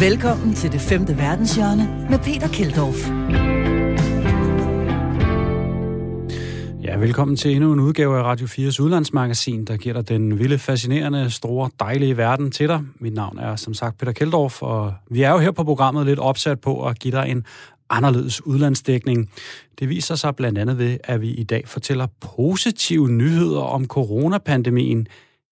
Velkommen 0.00 0.54
til 0.54 0.72
det 0.72 0.80
femte 0.80 1.18
verdenshjørne 1.18 2.06
med 2.10 2.18
Peter 2.18 2.48
Keldorf. 2.48 3.08
Ja, 6.82 6.96
velkommen 6.96 7.36
til 7.36 7.54
endnu 7.54 7.72
en 7.72 7.80
udgave 7.80 8.18
af 8.18 8.22
Radio 8.22 8.46
4's 8.46 8.82
udlandsmagasin, 8.82 9.64
der 9.64 9.76
giver 9.76 9.94
dig 9.94 10.08
den 10.08 10.38
vilde, 10.38 10.58
fascinerende, 10.58 11.30
store, 11.30 11.70
dejlige 11.80 12.16
verden 12.16 12.50
til 12.50 12.68
dig. 12.68 12.80
Mit 13.00 13.14
navn 13.14 13.38
er 13.38 13.56
som 13.56 13.74
sagt 13.74 13.98
Peter 13.98 14.12
Keldorf, 14.12 14.62
og 14.62 14.94
vi 15.10 15.22
er 15.22 15.30
jo 15.30 15.38
her 15.38 15.50
på 15.50 15.64
programmet 15.64 16.06
lidt 16.06 16.18
opsat 16.18 16.60
på 16.60 16.86
at 16.86 16.98
give 16.98 17.12
dig 17.12 17.28
en 17.28 17.44
anderledes 17.90 18.46
udlandsdækning. 18.46 19.30
Det 19.78 19.88
viser 19.88 20.14
sig 20.14 20.36
blandt 20.36 20.58
andet 20.58 20.78
ved, 20.78 20.98
at 21.04 21.20
vi 21.20 21.30
i 21.30 21.44
dag 21.44 21.62
fortæller 21.66 22.06
positive 22.36 23.08
nyheder 23.08 23.60
om 23.60 23.86
coronapandemien. 23.86 25.08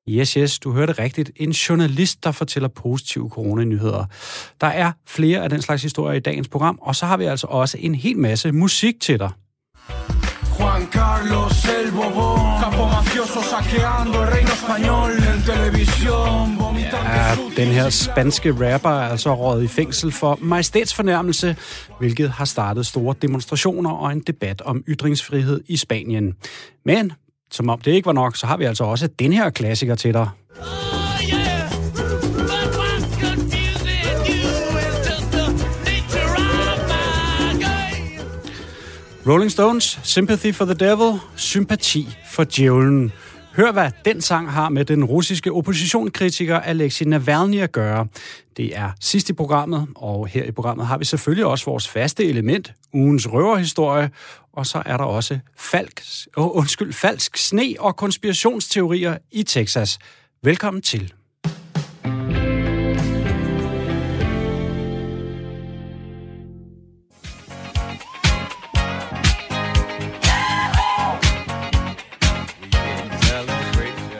Yes, 0.08 0.32
yes, 0.32 0.58
du 0.58 0.72
hørte 0.72 0.92
rigtigt. 0.92 1.30
En 1.36 1.50
journalist, 1.50 2.24
der 2.24 2.32
fortæller 2.32 2.68
positive 2.68 3.28
coronanyheder. 3.28 4.04
Der 4.60 4.66
er 4.66 4.92
flere 5.06 5.42
af 5.42 5.50
den 5.50 5.62
slags 5.62 5.82
historier 5.82 6.16
i 6.16 6.20
dagens 6.20 6.48
program, 6.48 6.78
og 6.82 6.96
så 6.96 7.06
har 7.06 7.16
vi 7.16 7.24
altså 7.24 7.46
også 7.46 7.76
en 7.80 7.94
hel 7.94 8.18
masse 8.18 8.52
musik 8.52 9.00
til 9.00 9.18
dig. 9.18 9.30
Juan 10.58 10.86
Carlos 10.86 11.64
el 11.64 11.90
Bobón, 11.90 12.62
capo 12.62 12.84
mafioso 12.86 13.42
saqueando 13.50 14.22
el 14.22 14.28
reino 14.28 14.50
español 14.50 15.10
en 15.10 15.40
televisión, 15.52 16.66
Ja, 16.92 17.36
den 17.56 17.68
her 17.68 17.90
spanske 17.90 18.52
rapper 18.52 18.90
er 18.90 19.08
altså 19.08 19.34
rådet 19.34 19.64
i 19.64 19.66
fængsel 19.66 20.12
for 20.12 20.38
majestætsfornærmelse, 20.42 21.56
hvilket 21.98 22.30
har 22.30 22.44
startet 22.44 22.86
store 22.86 23.14
demonstrationer 23.22 23.90
og 23.90 24.12
en 24.12 24.20
debat 24.20 24.62
om 24.62 24.84
ytringsfrihed 24.88 25.60
i 25.66 25.76
Spanien. 25.76 26.34
Men, 26.84 27.12
som 27.50 27.68
om 27.68 27.80
det 27.80 27.92
ikke 27.92 28.06
var 28.06 28.12
nok, 28.12 28.36
så 28.36 28.46
har 28.46 28.56
vi 28.56 28.64
altså 28.64 28.84
også 28.84 29.08
den 29.18 29.32
her 29.32 29.50
klassiker 29.50 29.94
til 29.94 30.14
dig. 30.14 30.28
Rolling 39.28 39.50
Stones, 39.50 40.00
Sympathy 40.02 40.54
for 40.54 40.64
the 40.64 40.74
Devil, 40.74 41.20
sympati 41.36 42.08
for 42.30 42.44
djævlen. 42.56 43.12
Hør, 43.56 43.72
hvad 43.72 43.90
den 44.04 44.20
sang 44.20 44.50
har 44.50 44.68
med 44.68 44.84
den 44.84 45.04
russiske 45.04 45.52
oppositionskritiker 45.52 46.60
Alexei 46.60 47.08
Navalny 47.08 47.60
at 47.60 47.72
gøre. 47.72 48.06
Det 48.56 48.76
er 48.76 48.90
sidst 49.00 49.28
i 49.30 49.32
programmet, 49.32 49.86
og 49.94 50.26
her 50.26 50.44
i 50.44 50.50
programmet 50.50 50.86
har 50.86 50.98
vi 50.98 51.04
selvfølgelig 51.04 51.46
også 51.46 51.64
vores 51.64 51.88
faste 51.88 52.24
element, 52.24 52.72
ugens 52.92 53.32
røverhistorie, 53.32 54.10
og 54.56 54.66
så 54.66 54.82
er 54.86 54.96
der 54.96 55.04
også 55.04 55.38
falsk, 55.56 56.28
oh, 56.36 56.56
undskyld, 56.56 56.92
falsk 56.92 57.36
sne 57.36 57.74
og 57.78 57.96
konspirationsteorier 57.96 59.18
i 59.32 59.42
Texas. 59.42 59.98
Velkommen 60.42 60.82
til. 60.82 61.12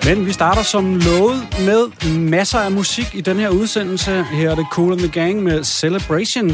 Men 0.04 0.26
vi 0.26 0.32
starter 0.32 0.62
som 0.62 0.94
lovet 0.94 1.48
med 1.66 2.10
masser 2.18 2.58
af 2.58 2.72
musik 2.72 3.14
i 3.14 3.20
den 3.20 3.36
her 3.36 3.48
udsendelse. 3.48 4.22
Her 4.22 4.50
er 4.50 4.54
det 4.54 4.66
Cool 4.72 4.92
and 4.92 5.00
the 5.00 5.10
Gang 5.10 5.42
med 5.42 5.64
Celebration, 5.64 6.50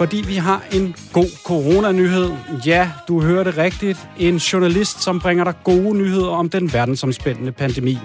fordi 0.00 0.24
vi 0.26 0.34
har 0.34 0.64
en 0.72 0.94
god 1.12 1.44
coronanyhed. 1.44 2.30
Ja, 2.66 2.90
du 3.08 3.20
hører 3.20 3.44
det 3.44 3.56
rigtigt. 3.56 3.98
En 4.18 4.36
journalist, 4.36 5.02
som 5.02 5.20
bringer 5.20 5.44
dig 5.44 5.54
gode 5.64 5.98
nyheder 5.98 6.28
om 6.28 6.50
den 6.50 6.72
verdensomspændende 6.72 7.52
pandemi. 7.52 7.98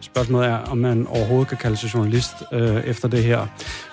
Spørgsmålet 0.00 0.48
er, 0.48 0.56
om 0.56 0.78
man 0.78 1.06
overhovedet 1.06 1.48
kan 1.48 1.56
kalde 1.56 1.76
sig 1.76 1.94
journalist 1.94 2.32
øh, 2.52 2.84
efter 2.84 3.08
det 3.08 3.24
her. 3.24 3.46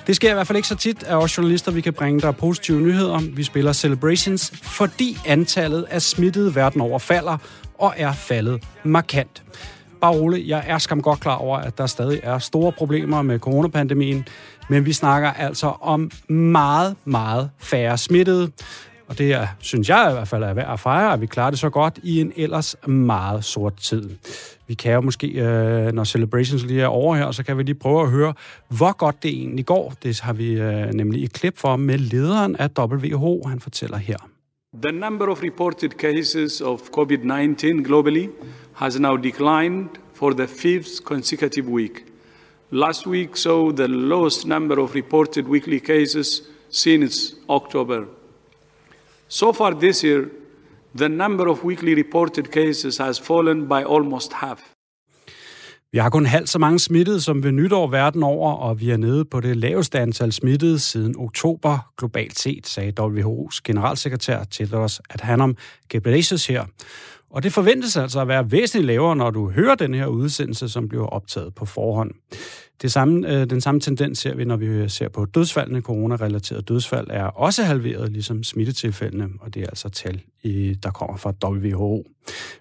Det 0.07 0.15
sker 0.15 0.29
i 0.29 0.33
hvert 0.33 0.47
fald 0.47 0.55
ikke 0.55 0.67
så 0.67 0.75
tit 0.75 1.03
at 1.03 1.15
os 1.15 1.37
journalister, 1.37 1.71
vi 1.71 1.81
kan 1.81 1.93
bringe 1.93 2.21
dig 2.21 2.35
positive 2.35 2.81
nyheder. 2.81 3.19
Vi 3.19 3.43
spiller 3.43 3.73
Celebrations, 3.73 4.53
fordi 4.63 5.17
antallet 5.25 5.85
af 5.89 6.01
smittede 6.01 6.55
verden 6.55 6.81
over 6.81 6.99
falder 6.99 7.37
og 7.79 7.93
er 7.97 8.13
faldet 8.13 8.63
markant 8.83 9.43
bare 10.05 10.15
rolig, 10.15 10.47
jeg 10.47 10.63
er 10.67 10.77
skam 10.77 11.01
godt 11.01 11.19
klar 11.19 11.35
over, 11.35 11.57
at 11.57 11.77
der 11.77 11.85
stadig 11.85 12.19
er 12.23 12.39
store 12.39 12.71
problemer 12.71 13.21
med 13.21 13.39
coronapandemien, 13.39 14.27
men 14.69 14.85
vi 14.85 14.93
snakker 14.93 15.29
altså 15.29 15.67
om 15.81 16.11
meget, 16.29 16.95
meget 17.05 17.49
færre 17.57 17.97
smittede. 17.97 18.51
Og 19.07 19.17
det 19.17 19.33
er, 19.33 19.47
synes 19.59 19.89
jeg 19.89 20.07
i 20.09 20.13
hvert 20.13 20.27
fald 20.27 20.43
er 20.43 20.53
værd 20.53 20.73
at 20.73 20.79
fejre, 20.79 21.13
at 21.13 21.21
vi 21.21 21.25
klarer 21.25 21.49
det 21.49 21.59
så 21.59 21.69
godt 21.69 21.99
i 22.03 22.21
en 22.21 22.31
ellers 22.35 22.75
meget 22.87 23.45
sort 23.45 23.75
tid. 23.75 24.09
Vi 24.67 24.73
kan 24.73 24.93
jo 24.93 25.01
måske, 25.01 25.27
øh, 25.27 25.93
når 25.93 26.03
Celebrations 26.03 26.65
lige 26.65 26.81
er 26.81 26.87
over 26.87 27.15
her, 27.15 27.31
så 27.31 27.43
kan 27.43 27.57
vi 27.57 27.63
lige 27.63 27.75
prøve 27.75 28.01
at 28.01 28.09
høre, 28.09 28.33
hvor 28.69 28.97
godt 28.97 29.23
det 29.23 29.31
egentlig 29.31 29.65
går. 29.65 29.93
Det 30.03 30.21
har 30.21 30.33
vi 30.33 30.51
øh, 30.51 30.93
nemlig 30.93 31.23
et 31.23 31.33
klip 31.33 31.57
for 31.57 31.75
med 31.75 31.97
lederen 31.97 32.55
af 32.55 32.69
WHO. 32.79 33.47
Han 33.47 33.59
fortæller 33.59 33.97
her. 33.97 34.17
The 34.77 34.91
number 34.91 35.29
of 35.29 35.41
reported 35.41 35.97
cases 35.97 36.61
of 36.61 36.91
COVID-19 36.91 37.85
globally 37.85 38.33
has 38.73 38.99
now 38.99 39.15
declined 39.15 39.97
for 40.11 40.33
the 40.33 40.47
fifth 40.47 41.05
consecutive 41.05 41.69
week. 41.69 42.11
Last 42.71 43.07
week 43.07 43.37
saw 43.37 43.71
the 43.71 43.87
lowest 43.87 44.45
number 44.45 44.77
of 44.77 44.93
reported 44.93 45.47
weekly 45.47 45.79
cases 45.79 46.41
since 46.69 47.35
October. 47.49 48.09
So 49.29 49.53
far 49.53 49.73
this 49.73 50.03
year, 50.03 50.29
the 50.93 51.07
number 51.07 51.47
of 51.47 51.63
weekly 51.63 51.95
reported 51.95 52.51
cases 52.51 52.97
has 52.97 53.17
fallen 53.17 53.67
by 53.67 53.85
almost 53.85 54.33
half. 54.33 54.74
Vi 55.95 55.99
har 55.99 56.09
kun 56.09 56.25
halvt 56.25 56.49
så 56.49 56.59
mange 56.59 56.79
smittede 56.79 57.21
som 57.21 57.43
ved 57.43 57.51
nytår 57.51 57.87
verden 57.87 58.23
over, 58.23 58.51
og 58.53 58.79
vi 58.79 58.89
er 58.89 58.97
nede 58.97 59.25
på 59.25 59.39
det 59.39 59.57
laveste 59.57 59.99
antal 59.99 60.31
smittede 60.31 60.79
siden 60.79 61.15
oktober 61.17 61.91
globalt 61.97 62.39
set, 62.39 62.67
sagde 62.67 62.93
WHO's 63.01 63.59
generalsekretær 63.63 64.43
Tedros 64.43 65.01
Adhanom 65.09 65.57
Ghebreyesus 65.89 66.47
her. 66.47 66.65
Og 67.35 67.43
det 67.43 67.53
forventes 67.53 67.97
altså 67.97 68.21
at 68.21 68.27
være 68.27 68.51
væsentligt 68.51 68.85
lavere, 68.85 69.15
når 69.15 69.29
du 69.29 69.49
hører 69.49 69.75
den 69.75 69.93
her 69.93 70.05
udsendelse, 70.05 70.69
som 70.69 70.89
bliver 70.89 71.05
optaget 71.05 71.55
på 71.55 71.65
forhånd. 71.65 72.11
Det 72.81 72.91
samme, 72.91 73.33
øh, 73.33 73.49
den 73.49 73.61
samme 73.61 73.81
tendens 73.81 74.19
ser 74.19 74.35
vi, 74.35 74.45
når 74.45 74.55
vi 74.55 74.89
ser 74.89 75.09
på 75.09 75.25
dødsfaldene. 75.25 75.81
Corona-relaterede 75.81 76.61
dødsfald 76.61 77.07
er 77.09 77.23
også 77.23 77.63
halveret, 77.63 78.11
ligesom 78.11 78.43
smittetilfældene, 78.43 79.29
og 79.41 79.53
det 79.53 79.61
er 79.61 79.67
altså 79.67 79.89
tal, 79.89 80.21
i, 80.43 80.73
der 80.83 80.91
kommer 80.91 81.17
fra 81.17 81.33
WHO. 81.43 82.05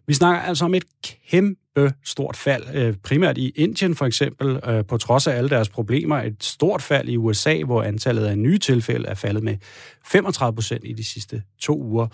Vi 0.06 0.14
snakker 0.14 0.40
altså 0.40 0.64
om 0.64 0.74
et 0.74 0.84
kæmpe 1.30 1.92
stort 2.04 2.36
fald, 2.36 2.62
øh, 2.74 2.94
primært 3.04 3.38
i 3.38 3.48
Indien 3.48 3.94
for 3.94 4.06
eksempel, 4.06 4.60
øh, 4.66 4.84
på 4.84 4.98
trods 4.98 5.26
af 5.26 5.36
alle 5.36 5.50
deres 5.50 5.68
problemer. 5.68 6.22
Et 6.22 6.44
stort 6.44 6.82
fald 6.82 7.08
i 7.08 7.16
USA, 7.16 7.62
hvor 7.62 7.82
antallet 7.82 8.24
af 8.24 8.38
nye 8.38 8.58
tilfælde 8.58 9.08
er 9.08 9.14
faldet 9.14 9.42
med 9.42 9.56
35 10.06 10.54
procent 10.54 10.82
i 10.84 10.92
de 10.92 11.04
sidste 11.04 11.42
to 11.60 11.82
uger. 11.82 12.06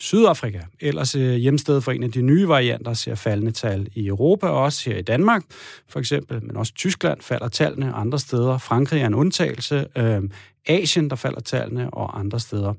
Sydafrika, 0.00 0.60
ellers 0.80 1.14
øh, 1.14 1.34
hjemsted 1.34 1.80
for 1.80 1.92
en 1.92 2.02
af 2.02 2.12
de 2.12 2.22
nye 2.22 2.48
varianter, 2.48 2.92
ser 2.92 3.14
faldende 3.14 3.52
tal 3.52 3.88
i 3.94 4.06
Europa, 4.06 4.46
og 4.46 4.62
også 4.62 4.90
her 4.90 4.98
i 4.98 5.02
Danmark 5.02 5.42
for 5.88 5.98
eksempel, 5.98 6.44
men 6.44 6.56
også 6.56 6.72
Tyskland 6.74 7.20
falder 7.20 7.48
tallene 7.48 7.92
andre 7.92 8.18
steder. 8.18 8.58
Frankrig 8.58 9.02
er 9.02 9.06
en 9.06 9.14
undtagelse. 9.14 9.86
Øh, 9.96 10.22
Asien, 10.66 11.10
der 11.10 11.16
falder 11.16 11.40
tallene, 11.40 11.90
og 11.90 12.20
andre 12.20 12.40
steder. 12.40 12.74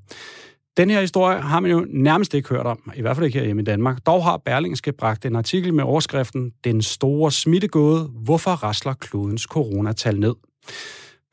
Den 0.78 0.90
her 0.90 1.02
historie 1.02 1.42
har 1.42 1.60
man 1.60 1.72
jo 1.72 1.86
nærmest 1.90 2.34
ikke 2.34 2.50
hørt 2.50 2.66
om, 2.66 2.92
i 2.96 3.02
hvert 3.02 3.16
fald 3.16 3.26
ikke 3.26 3.40
her 3.40 3.46
hjemme 3.46 3.62
i 3.62 3.66
Danmark. 3.66 4.06
Dog 4.06 4.24
har 4.24 4.38
Berlingske 4.38 4.92
bragt 4.92 5.26
en 5.26 5.36
artikel 5.36 5.74
med 5.74 5.84
overskriften 5.84 6.52
Den 6.64 6.82
store 6.82 7.32
smittegåde. 7.32 8.10
Hvorfor 8.24 8.52
rasler 8.52 8.94
klodens 8.94 9.42
coronatal 9.42 10.20
ned? 10.20 10.34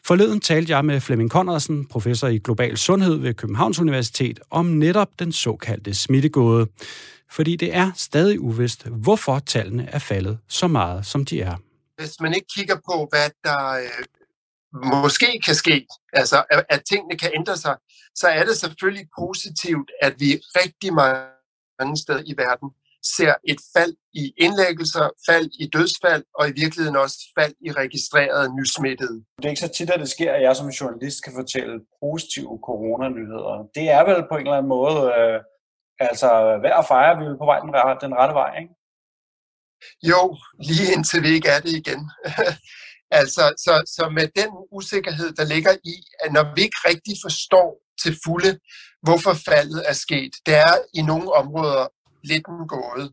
Forleden 0.06 0.40
talte 0.40 0.72
jeg 0.72 0.84
med 0.84 1.00
Flemming 1.00 1.30
Conradsen, 1.30 1.86
professor 1.86 2.28
i 2.28 2.38
global 2.38 2.78
sundhed 2.78 3.16
ved 3.16 3.34
Københavns 3.34 3.80
Universitet, 3.80 4.40
om 4.50 4.66
netop 4.66 5.08
den 5.18 5.32
såkaldte 5.32 5.94
smittegåde. 5.94 6.66
Fordi 7.30 7.56
det 7.56 7.74
er 7.74 7.90
stadig 7.96 8.41
uvist, 8.41 8.86
hvorfor 8.86 9.38
tallene 9.38 9.88
er 9.88 9.98
faldet 9.98 10.38
så 10.48 10.68
meget, 10.68 11.06
som 11.06 11.24
de 11.24 11.41
er. 11.41 11.56
Hvis 11.96 12.20
man 12.20 12.34
ikke 12.34 12.46
kigger 12.56 12.74
på, 12.74 13.08
hvad 13.10 13.30
der 13.44 13.68
øh, 13.68 14.04
måske 15.03 15.41
kan 15.44 15.54
ske, 15.54 15.86
altså 16.12 16.44
at, 16.50 16.65
at 16.68 16.82
tingene 16.88 17.18
kan 17.18 17.30
ændre 17.34 17.56
sig, 17.56 17.77
så 18.15 18.28
er 18.28 18.44
det 18.44 18.56
selvfølgelig 18.56 19.06
positivt, 19.18 19.91
at 20.03 20.15
vi 20.18 20.41
rigtig 20.56 20.94
mange 20.94 21.97
steder 21.97 22.22
i 22.27 22.34
verden 22.36 22.68
ser 23.16 23.34
et 23.45 23.60
fald 23.77 23.95
i 24.13 24.25
indlæggelser, 24.45 25.07
fald 25.28 25.49
i 25.63 25.66
dødsfald 25.75 26.25
og 26.39 26.49
i 26.49 26.53
virkeligheden 26.63 26.97
også 26.97 27.19
fald 27.39 27.54
i 27.66 27.72
registrerede 27.72 28.57
nysmittede. 28.57 29.16
Det 29.37 29.45
er 29.45 29.49
ikke 29.49 29.66
så 29.66 29.69
tit, 29.69 29.91
at 29.91 30.01
det 30.01 30.10
sker, 30.16 30.33
at 30.33 30.43
jeg 30.43 30.57
som 30.57 30.69
journalist 30.69 31.25
kan 31.25 31.33
fortælle 31.41 31.75
positive 32.03 32.54
coronanyheder. 32.69 33.54
Det 33.75 33.87
er 33.97 34.03
vel 34.09 34.21
på 34.31 34.34
en 34.37 34.47
eller 34.47 34.59
anden 34.59 34.75
måde 34.78 35.01
øh, 35.19 35.39
altså 36.09 36.28
værd 36.63 36.78
at 36.78 36.89
fejre, 36.93 37.19
vi 37.19 37.25
er 37.25 37.41
på 37.43 37.49
vej 37.51 37.59
den, 37.65 37.71
den 38.04 38.19
rette 38.21 38.34
vej, 38.43 38.53
ikke? 38.63 38.75
Jo, 40.10 40.22
lige 40.69 40.93
indtil 40.95 41.22
vi 41.22 41.28
ikke 41.37 41.49
er 41.49 41.60
det 41.60 41.72
igen. 41.83 42.01
altså, 43.21 43.45
så, 43.65 43.72
så 43.97 44.09
med 44.19 44.27
den 44.41 44.51
usikkerhed, 44.78 45.33
der 45.39 45.45
ligger 45.54 45.72
i, 45.84 45.97
at 46.25 46.33
når 46.33 46.45
vi 46.54 46.60
ikke 46.63 46.81
rigtig 46.91 47.15
forstår 47.27 47.69
til 48.03 48.13
fulde, 48.25 48.53
hvorfor 49.07 49.34
faldet 49.49 49.81
er 49.91 49.97
sket, 50.04 50.33
det 50.47 50.54
er 50.54 50.75
i 50.95 51.03
nogle 51.03 51.33
områder 51.33 51.87
lidt 52.24 52.47
en 52.47 52.69
gåde. 52.74 53.07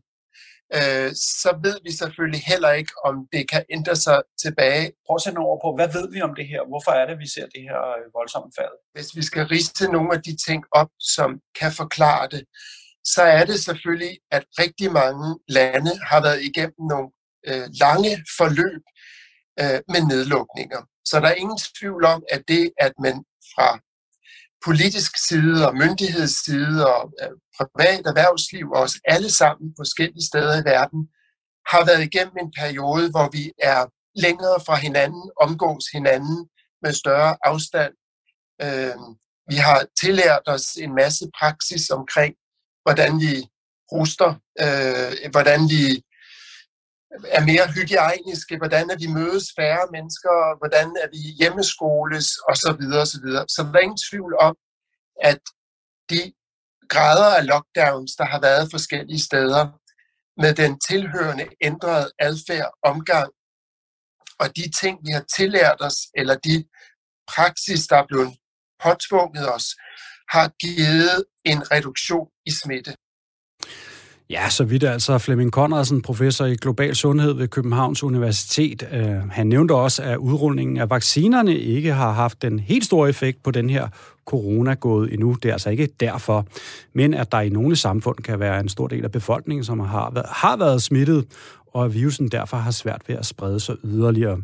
øh, 0.78 1.10
så 1.42 1.50
ved 1.64 1.78
vi 1.86 1.92
selvfølgelig 1.92 2.42
heller 2.52 2.72
ikke, 2.80 2.92
om 3.04 3.14
det 3.32 3.50
kan 3.52 3.64
ændre 3.76 3.96
sig 3.96 4.18
tilbage. 4.42 4.92
Prøv 5.06 5.14
at 5.14 5.22
sætte 5.22 5.38
over 5.38 5.58
på, 5.64 5.68
hvad 5.78 5.88
ved 5.96 6.06
vi 6.14 6.20
om 6.28 6.34
det 6.38 6.46
her? 6.52 6.60
Hvorfor 6.70 6.92
er 7.00 7.06
det, 7.06 7.18
vi 7.18 7.28
ser 7.34 7.46
det 7.54 7.62
her 7.68 7.80
øh, 7.98 8.04
voldsomme 8.18 8.50
fald? 8.58 8.76
Hvis 8.94 9.10
vi 9.16 9.22
skal 9.22 9.44
riste 9.54 9.92
nogle 9.92 10.10
af 10.16 10.22
de 10.22 10.34
ting 10.46 10.60
op, 10.80 10.90
som 11.14 11.30
kan 11.60 11.72
forklare 11.72 12.28
det, 12.34 12.42
så 13.04 13.22
er 13.22 13.44
det 13.50 13.58
selvfølgelig, 13.66 14.14
at 14.30 14.44
rigtig 14.62 14.92
mange 14.92 15.38
lande 15.48 15.92
har 16.10 16.20
været 16.26 16.42
igennem 16.48 16.82
nogle 16.92 17.10
øh, 17.48 17.66
lange 17.84 18.12
forløb 18.38 18.82
øh, 19.60 19.80
med 19.92 20.02
nedlukninger. 20.12 20.80
Så 21.04 21.20
der 21.20 21.28
er 21.28 21.42
ingen 21.44 21.60
tvivl 21.78 22.04
om, 22.14 22.22
at 22.34 22.42
det, 22.48 22.64
at 22.86 22.92
man 23.04 23.16
fra 23.54 23.68
politisk 24.64 25.12
side 25.28 25.68
og 25.68 25.76
myndighedsside 25.76 26.86
og 26.94 27.12
øh, 27.22 27.34
privat 27.58 28.06
erhvervsliv 28.06 28.66
og 28.70 28.80
os 28.82 28.96
alle 29.04 29.30
sammen 29.30 29.74
forskellige 29.78 30.26
steder 30.30 30.54
i 30.60 30.64
verden 30.64 31.00
har 31.70 31.84
været 31.84 32.04
igennem 32.04 32.36
en 32.40 32.52
periode, 32.60 33.10
hvor 33.10 33.28
vi 33.36 33.52
er 33.58 33.80
længere 34.14 34.58
fra 34.66 34.76
hinanden, 34.76 35.30
omgås 35.40 35.84
hinanden 35.92 36.48
med 36.82 36.92
større 36.92 37.36
afstand. 37.44 37.92
Øh, 38.64 38.98
vi 39.50 39.56
har 39.66 39.86
tillært 40.00 40.42
os 40.46 40.66
en 40.84 40.94
masse 40.94 41.24
praksis 41.38 41.90
omkring, 41.90 42.34
hvordan 42.84 43.20
vi 43.20 43.34
ruster, 43.92 44.30
øh, 44.64 45.30
hvordan 45.30 45.60
vi 45.74 45.82
er 47.10 47.42
mere 47.50 47.66
hygiejniske, 47.76 48.56
hvordan 48.56 48.90
er 48.90 48.98
vi 49.02 49.06
mødes 49.06 49.46
færre 49.58 49.86
mennesker, 49.96 50.58
hvordan 50.60 50.86
er 51.02 51.08
vi 51.14 51.20
hjemmeskoles 51.40 52.28
osv. 52.50 52.82
osv. 53.04 53.26
Så 53.54 53.60
der 53.72 53.78
er 53.78 53.86
ingen 53.88 54.04
tvivl 54.10 54.32
om, 54.48 54.54
at 55.30 55.42
de 56.10 56.32
grader 56.88 57.30
af 57.38 57.46
lockdowns, 57.46 58.12
der 58.20 58.24
har 58.24 58.40
været 58.40 58.70
forskellige 58.70 59.20
steder, 59.28 59.62
med 60.42 60.54
den 60.54 60.80
tilhørende 60.88 61.46
ændrede 61.60 62.10
adfærd, 62.18 62.70
omgang, 62.82 63.30
og 64.40 64.56
de 64.56 64.70
ting, 64.80 64.98
vi 65.06 65.10
har 65.12 65.24
tillært 65.36 65.80
os, 65.80 65.98
eller 66.14 66.36
de 66.48 66.64
praksis, 67.34 67.86
der 67.86 67.96
er 67.96 68.06
blevet 68.06 68.30
påtvunget 68.84 69.54
os, 69.54 69.66
har 70.34 70.48
givet 70.64 71.24
en 71.44 71.60
reduktion 71.72 72.28
i 72.46 72.50
smitte. 72.50 72.92
Ja, 74.30 74.50
så 74.50 74.64
vidt 74.64 74.84
altså 74.84 75.18
Flemming 75.18 75.50
Conradsen, 75.50 76.02
professor 76.02 76.44
i 76.44 76.56
global 76.56 76.96
sundhed 76.96 77.32
ved 77.32 77.48
Københavns 77.48 78.02
Universitet. 78.02 78.88
Øh, 78.92 79.30
han 79.30 79.46
nævnte 79.46 79.72
også, 79.72 80.02
at 80.02 80.16
udrulningen 80.16 80.76
af 80.76 80.90
vaccinerne 80.90 81.58
ikke 81.58 81.92
har 81.92 82.12
haft 82.12 82.42
den 82.42 82.58
helt 82.58 82.84
store 82.84 83.08
effekt 83.08 83.42
på 83.42 83.50
den 83.50 83.70
her 83.70 83.88
corona 84.26 84.74
gået 84.74 85.12
endnu. 85.12 85.36
Det 85.42 85.48
er 85.48 85.52
altså 85.52 85.70
ikke 85.70 85.88
derfor, 86.00 86.46
men 86.92 87.14
at 87.14 87.32
der 87.32 87.40
i 87.40 87.48
nogle 87.48 87.76
samfund 87.76 88.16
kan 88.18 88.40
være 88.40 88.60
en 88.60 88.68
stor 88.68 88.86
del 88.86 89.04
af 89.04 89.12
befolkningen, 89.12 89.64
som 89.64 89.80
har 89.80 90.10
været, 90.10 90.26
har 90.28 90.56
været 90.56 90.82
smittet, 90.82 91.26
og 91.66 91.84
at 91.84 91.94
virusen 91.94 92.28
derfor 92.28 92.56
har 92.56 92.70
svært 92.70 93.02
ved 93.06 93.16
at 93.16 93.26
sprede 93.26 93.60
sig 93.60 93.76
yderligere. 93.84 94.40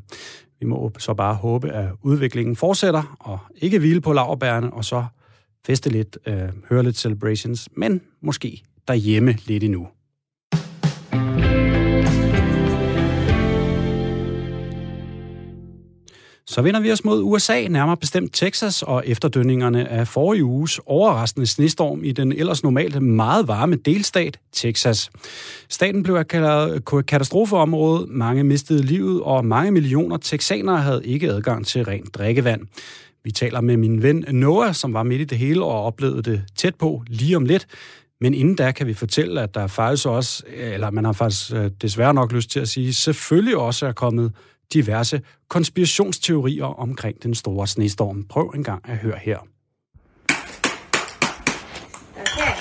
Vi 0.61 0.67
må 0.67 0.93
så 0.99 1.15
bare 1.15 1.35
håbe, 1.35 1.71
at 1.71 1.89
udviklingen 2.03 2.57
fortsætter, 2.57 3.17
og 3.21 3.39
ikke 3.57 3.79
hvile 3.79 4.01
på 4.01 4.13
laverbærene, 4.13 4.73
og 4.73 4.85
så 4.85 5.05
feste 5.67 5.91
lidt, 5.91 6.19
øh, 6.27 6.49
høre 6.71 6.83
lidt 6.83 6.99
celebrations, 6.99 7.69
men 7.77 8.01
måske 8.23 8.63
derhjemme 8.89 9.37
lidt 9.47 9.65
endnu. 9.65 9.89
Så 16.49 16.63
vender 16.63 16.81
vi 16.81 16.93
os 16.93 17.05
mod 17.05 17.23
USA, 17.23 17.69
nærmere 17.69 17.97
bestemt 17.97 18.35
Texas, 18.35 18.83
og 18.83 19.03
efterdønningerne 19.07 19.89
af 19.89 20.09
forrige 20.09 20.45
uges 20.45 20.81
overraskende 20.87 21.47
snestorm 21.47 22.05
i 22.05 22.13
den 22.13 22.33
ellers 22.33 22.63
normalt 22.63 23.03
meget 23.03 23.49
varme 23.49 23.77
delstat 23.77 24.39
Texas. 24.53 25.11
Staten 25.69 26.03
blev 26.03 26.15
erklæret 26.15 26.85
katastrofeområde, 27.07 28.07
mange 28.11 28.45
mistede 28.45 28.83
livet, 28.83 29.23
og 29.23 29.45
mange 29.45 29.71
millioner 29.71 30.17
texanere 30.17 30.79
havde 30.79 31.07
ikke 31.07 31.29
adgang 31.29 31.67
til 31.67 31.85
rent 31.85 32.15
drikkevand. 32.15 32.61
Vi 33.25 33.31
taler 33.31 33.61
med 33.61 33.77
min 33.77 34.03
ven 34.03 34.25
Noah, 34.31 34.75
som 34.75 34.95
var 34.95 35.03
midt 35.03 35.21
i 35.21 35.25
det 35.25 35.39
hele 35.39 35.65
og 35.65 35.85
oplevede 35.85 36.23
det 36.23 36.43
tæt 36.57 36.75
på 36.75 37.03
lige 37.09 37.37
om 37.37 37.45
lidt. 37.45 37.67
Men 38.21 38.35
inden 38.35 38.55
da 38.55 38.73
kan 38.73 38.87
vi 38.87 38.95
fortælle, 38.95 39.43
at 39.43 39.55
der 39.55 39.67
faktisk 39.67 40.07
også, 40.07 40.43
eller 40.47 40.91
man 40.91 41.05
har 41.05 41.13
faktisk 41.13 41.53
øh, 41.53 41.71
desværre 41.83 42.15
nok 42.15 42.33
lyst 42.33 42.51
til 42.51 42.61
at 42.61 42.69
sige, 42.69 42.95
selvfølgelig 42.95 43.57
også 43.57 43.87
er 43.87 43.93
kommet 43.93 44.33
diverse 44.73 45.21
konspirationsteorier 45.49 46.65
omkring 46.65 47.23
den 47.23 47.35
store 47.35 47.67
snestorm. 47.67 48.25
Prøv 48.25 48.53
en 48.55 48.65
gang 48.65 48.89
at 48.89 48.97
høre 48.97 49.19
her. 49.19 49.39
Okay. 52.17 52.53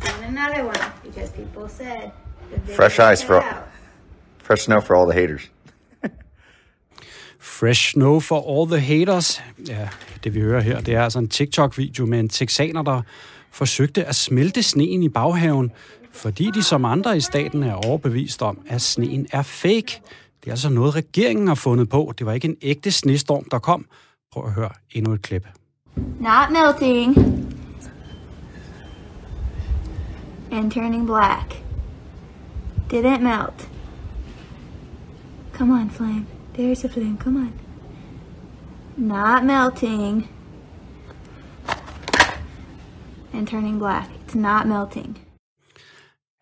And 0.00 0.38
another 0.38 0.64
one, 0.64 0.92
because 1.04 1.32
people 1.32 1.68
said 1.68 2.10
that 2.50 2.62
they 2.66 2.76
Fresh 2.76 3.00
ice 3.12 3.26
for-. 3.26 3.44
Fresh 4.42 4.64
snow 4.64 4.80
for 4.80 4.94
all 4.94 5.12
the 5.12 5.20
haters. 5.20 5.50
Fresh 7.40 7.92
Snow 7.92 8.20
for 8.20 8.60
All 8.60 8.70
the 8.70 8.80
Haters. 8.80 9.42
Ja, 9.68 9.88
det 10.24 10.34
vi 10.34 10.40
hører 10.40 10.60
her, 10.60 10.80
det 10.80 10.94
er 10.94 11.02
altså 11.02 11.18
en 11.18 11.28
TikTok-video 11.28 12.06
med 12.06 12.20
en 12.20 12.28
texaner, 12.28 12.82
der 12.82 13.02
forsøgte 13.52 14.04
at 14.04 14.16
smelte 14.16 14.62
sneen 14.62 15.02
i 15.02 15.08
baghaven, 15.08 15.70
fordi 16.12 16.50
de 16.54 16.62
som 16.62 16.84
andre 16.84 17.16
i 17.16 17.20
staten 17.20 17.62
er 17.62 17.74
overbevist 17.74 18.42
om, 18.42 18.58
at 18.66 18.82
sneen 18.82 19.26
er 19.32 19.42
fake. 19.42 20.00
Det 20.40 20.46
er 20.46 20.50
altså 20.50 20.70
noget, 20.70 20.94
regeringen 20.94 21.48
har 21.48 21.54
fundet 21.54 21.88
på. 21.88 22.12
Det 22.18 22.26
var 22.26 22.32
ikke 22.32 22.48
en 22.48 22.56
ægte 22.62 22.90
snestorm, 22.90 23.44
der 23.50 23.58
kom. 23.58 23.86
Prøv 24.32 24.44
at 24.44 24.52
høre 24.52 24.70
endnu 24.90 25.12
et 25.12 25.22
klip. 25.22 25.46
Not 25.96 26.50
melting. 26.50 27.16
And 30.52 30.70
turning 30.70 31.06
black. 31.06 31.62
Didn't 32.92 33.22
melt. 33.22 33.68
Come 35.52 35.72
on, 35.72 35.90
flame. 35.90 36.26
There's 36.58 36.84
a 36.84 36.88
flame. 36.88 37.18
Come 37.18 37.36
on. 37.36 37.52
Not 38.96 39.44
melting. 39.44 40.28
And 43.34 43.46
turning 43.46 43.78
black. 43.78 44.10
It's 44.26 44.38
not 44.38 44.66
melting. 44.66 45.18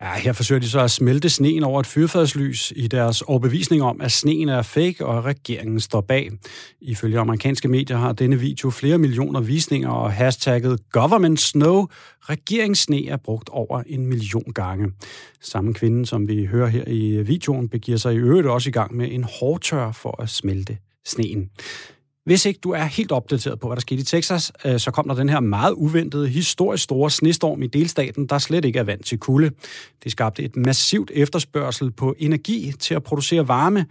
Ja, 0.01 0.13
her 0.13 0.33
forsøger 0.33 0.59
de 0.59 0.69
så 0.69 0.79
at 0.79 0.91
smelte 0.91 1.29
sneen 1.29 1.63
over 1.63 1.79
et 1.79 1.87
fyrfadslys 1.87 2.73
i 2.75 2.87
deres 2.87 3.21
overbevisning 3.21 3.81
om, 3.81 4.01
at 4.01 4.11
sneen 4.11 4.49
er 4.49 4.61
fake, 4.61 5.05
og 5.05 5.17
at 5.17 5.25
regeringen 5.25 5.79
står 5.79 6.01
bag. 6.01 6.31
Ifølge 6.81 7.19
amerikanske 7.19 7.67
medier 7.67 7.97
har 7.97 8.11
denne 8.11 8.39
video 8.39 8.69
flere 8.69 8.97
millioner 8.97 9.41
visninger, 9.41 9.89
og 9.89 10.11
hashtagget 10.11 10.79
Government 10.91 11.39
Snow, 11.39 11.85
regeringssne, 12.21 13.07
er 13.07 13.17
brugt 13.17 13.49
over 13.49 13.83
en 13.87 14.05
million 14.05 14.53
gange. 14.55 14.91
Samme 15.41 15.73
kvinde, 15.73 16.05
som 16.05 16.27
vi 16.27 16.45
hører 16.45 16.67
her 16.67 16.83
i 16.87 17.23
videoen, 17.23 17.69
begiver 17.69 17.97
sig 17.97 18.13
i 18.13 18.17
øvrigt 18.17 18.47
også 18.47 18.69
i 18.69 18.71
gang 18.71 18.95
med 18.95 19.11
en 19.11 19.23
hårdtør 19.23 19.91
for 19.91 20.21
at 20.21 20.29
smelte 20.29 20.77
sneen. 21.05 21.49
Hvis 22.25 22.45
ikke 22.45 22.59
du 22.63 22.71
er 22.71 22.83
helt 22.83 23.11
opdateret 23.11 23.59
på, 23.59 23.67
hvad 23.67 23.75
der 23.75 23.81
skete 23.81 24.01
i 24.01 24.03
Texas, 24.03 24.51
øh, 24.65 24.79
så 24.79 24.91
kom 24.91 25.07
der 25.07 25.15
den 25.15 25.29
her 25.29 25.39
meget 25.39 25.73
uventede, 25.73 26.27
historisk 26.27 26.83
store 26.83 27.09
snestorm 27.09 27.61
i 27.61 27.67
delstaten, 27.67 28.25
der 28.25 28.37
slet 28.37 28.65
ikke 28.65 28.79
er 28.79 28.83
vant 28.83 29.05
til 29.05 29.19
kulde. 29.19 29.51
Det 30.03 30.11
skabte 30.11 30.43
et 30.43 30.55
massivt 30.55 31.11
efterspørgsel 31.13 31.91
på 31.91 32.15
energi 32.19 32.73
til 32.79 32.93
at 32.93 33.03
producere 33.03 33.47
varme. 33.47 33.85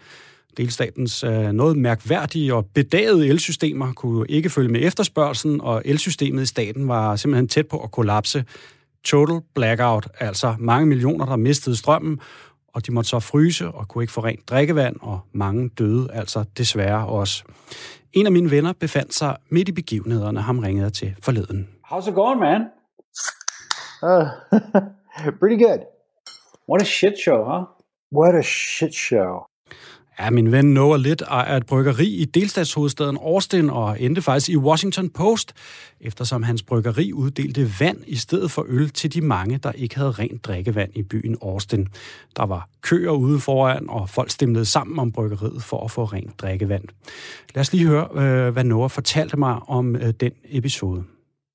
Delstatens 0.57 1.25
øh, 1.25 1.53
noget 1.53 1.77
mærkværdige 1.77 2.55
og 2.55 2.67
bedagede 2.75 3.27
elsystemer 3.27 3.93
kunne 3.93 4.27
ikke 4.29 4.51
følge 4.51 4.69
med 4.69 4.81
efterspørgselen, 4.83 5.61
og 5.61 5.83
elsystemet 5.85 6.43
i 6.43 6.47
staten 6.47 6.89
var 6.89 7.17
simpelthen 7.17 7.49
tæt 7.49 7.69
på 7.69 7.79
at 7.79 7.91
kollapse. 7.91 8.45
Total 9.05 9.41
blackout, 9.55 10.09
altså 10.21 10.55
mange 10.59 10.87
millioner, 10.87 11.27
der 11.27 11.37
mistede 11.37 11.77
strømmen, 11.77 12.21
og 12.75 12.87
de 12.87 12.93
måtte 12.93 13.11
så 13.11 13.21
fryse 13.21 13.69
og 13.69 13.89
kunne 13.89 14.05
ikke 14.05 14.13
få 14.13 14.25
rent 14.25 14.49
drikkevand, 14.49 14.97
og 15.01 15.21
mange 15.33 15.71
døde 15.79 16.09
altså 16.13 16.45
desværre 16.59 17.07
også. 17.07 17.45
En 18.13 18.27
af 18.27 18.33
mine 18.33 18.51
venner 18.51 18.73
befandt 18.73 19.15
sig 19.15 19.37
midt 19.51 19.69
i 19.69 19.73
begivenhederne, 19.73 20.41
ham 20.43 20.59
ringede 20.59 20.91
til 20.91 21.15
forleden. 21.23 21.69
How's 21.93 22.09
it 22.09 22.15
going, 22.15 22.41
man? 22.41 22.61
Uh, 24.03 24.29
pretty 25.41 25.65
good. 25.65 25.81
What 26.69 26.83
a 26.83 26.85
shit 26.85 27.15
show, 27.25 27.45
huh? 27.45 27.65
What 28.13 28.35
a 28.35 28.43
shit 28.43 28.95
show. 28.95 29.45
Ja, 30.21 30.31
min 30.31 30.53
ven 30.53 30.75
Noah 30.75 31.01
Litt 31.01 31.23
ejer 31.23 31.57
et 31.57 31.67
bryggeri 31.67 32.07
i 32.07 32.25
delstatshovedstaden 32.25 33.17
Austin 33.17 33.71
og 33.71 34.01
endte 34.01 34.23
faktisk 34.23 34.49
i 34.49 34.57
Washington 34.57 35.11
Post, 35.11 35.55
eftersom 36.01 36.43
hans 36.43 36.63
bryggeri 36.63 37.13
uddelte 37.13 37.67
vand 37.81 37.99
i 38.07 38.17
stedet 38.17 38.51
for 38.51 38.65
øl 38.69 38.91
til 38.91 39.15
de 39.15 39.21
mange, 39.21 39.59
der 39.59 39.73
ikke 39.73 39.97
havde 39.97 40.11
rent 40.11 40.45
drikkevand 40.45 40.91
i 40.95 41.03
byen 41.03 41.37
Austin. 41.43 41.89
Der 42.37 42.47
var 42.47 42.69
køer 42.83 43.11
ude 43.11 43.41
foran, 43.41 43.87
og 43.89 44.09
folk 44.09 44.31
stemlede 44.31 44.65
sammen 44.65 44.99
om 44.99 45.13
bryggeriet 45.13 45.63
for 45.63 45.85
at 45.85 45.91
få 45.91 46.05
rent 46.05 46.41
drikkevand. 46.41 46.85
Lad 47.55 47.61
os 47.61 47.73
lige 47.73 47.87
høre, 47.87 48.09
øh, 48.15 48.53
hvad 48.53 48.65
Noah 48.65 48.91
fortalte 48.91 49.37
mig 49.37 49.61
om 49.69 49.97
øh, 49.97 50.11
den 50.21 50.33
episode. 50.45 51.05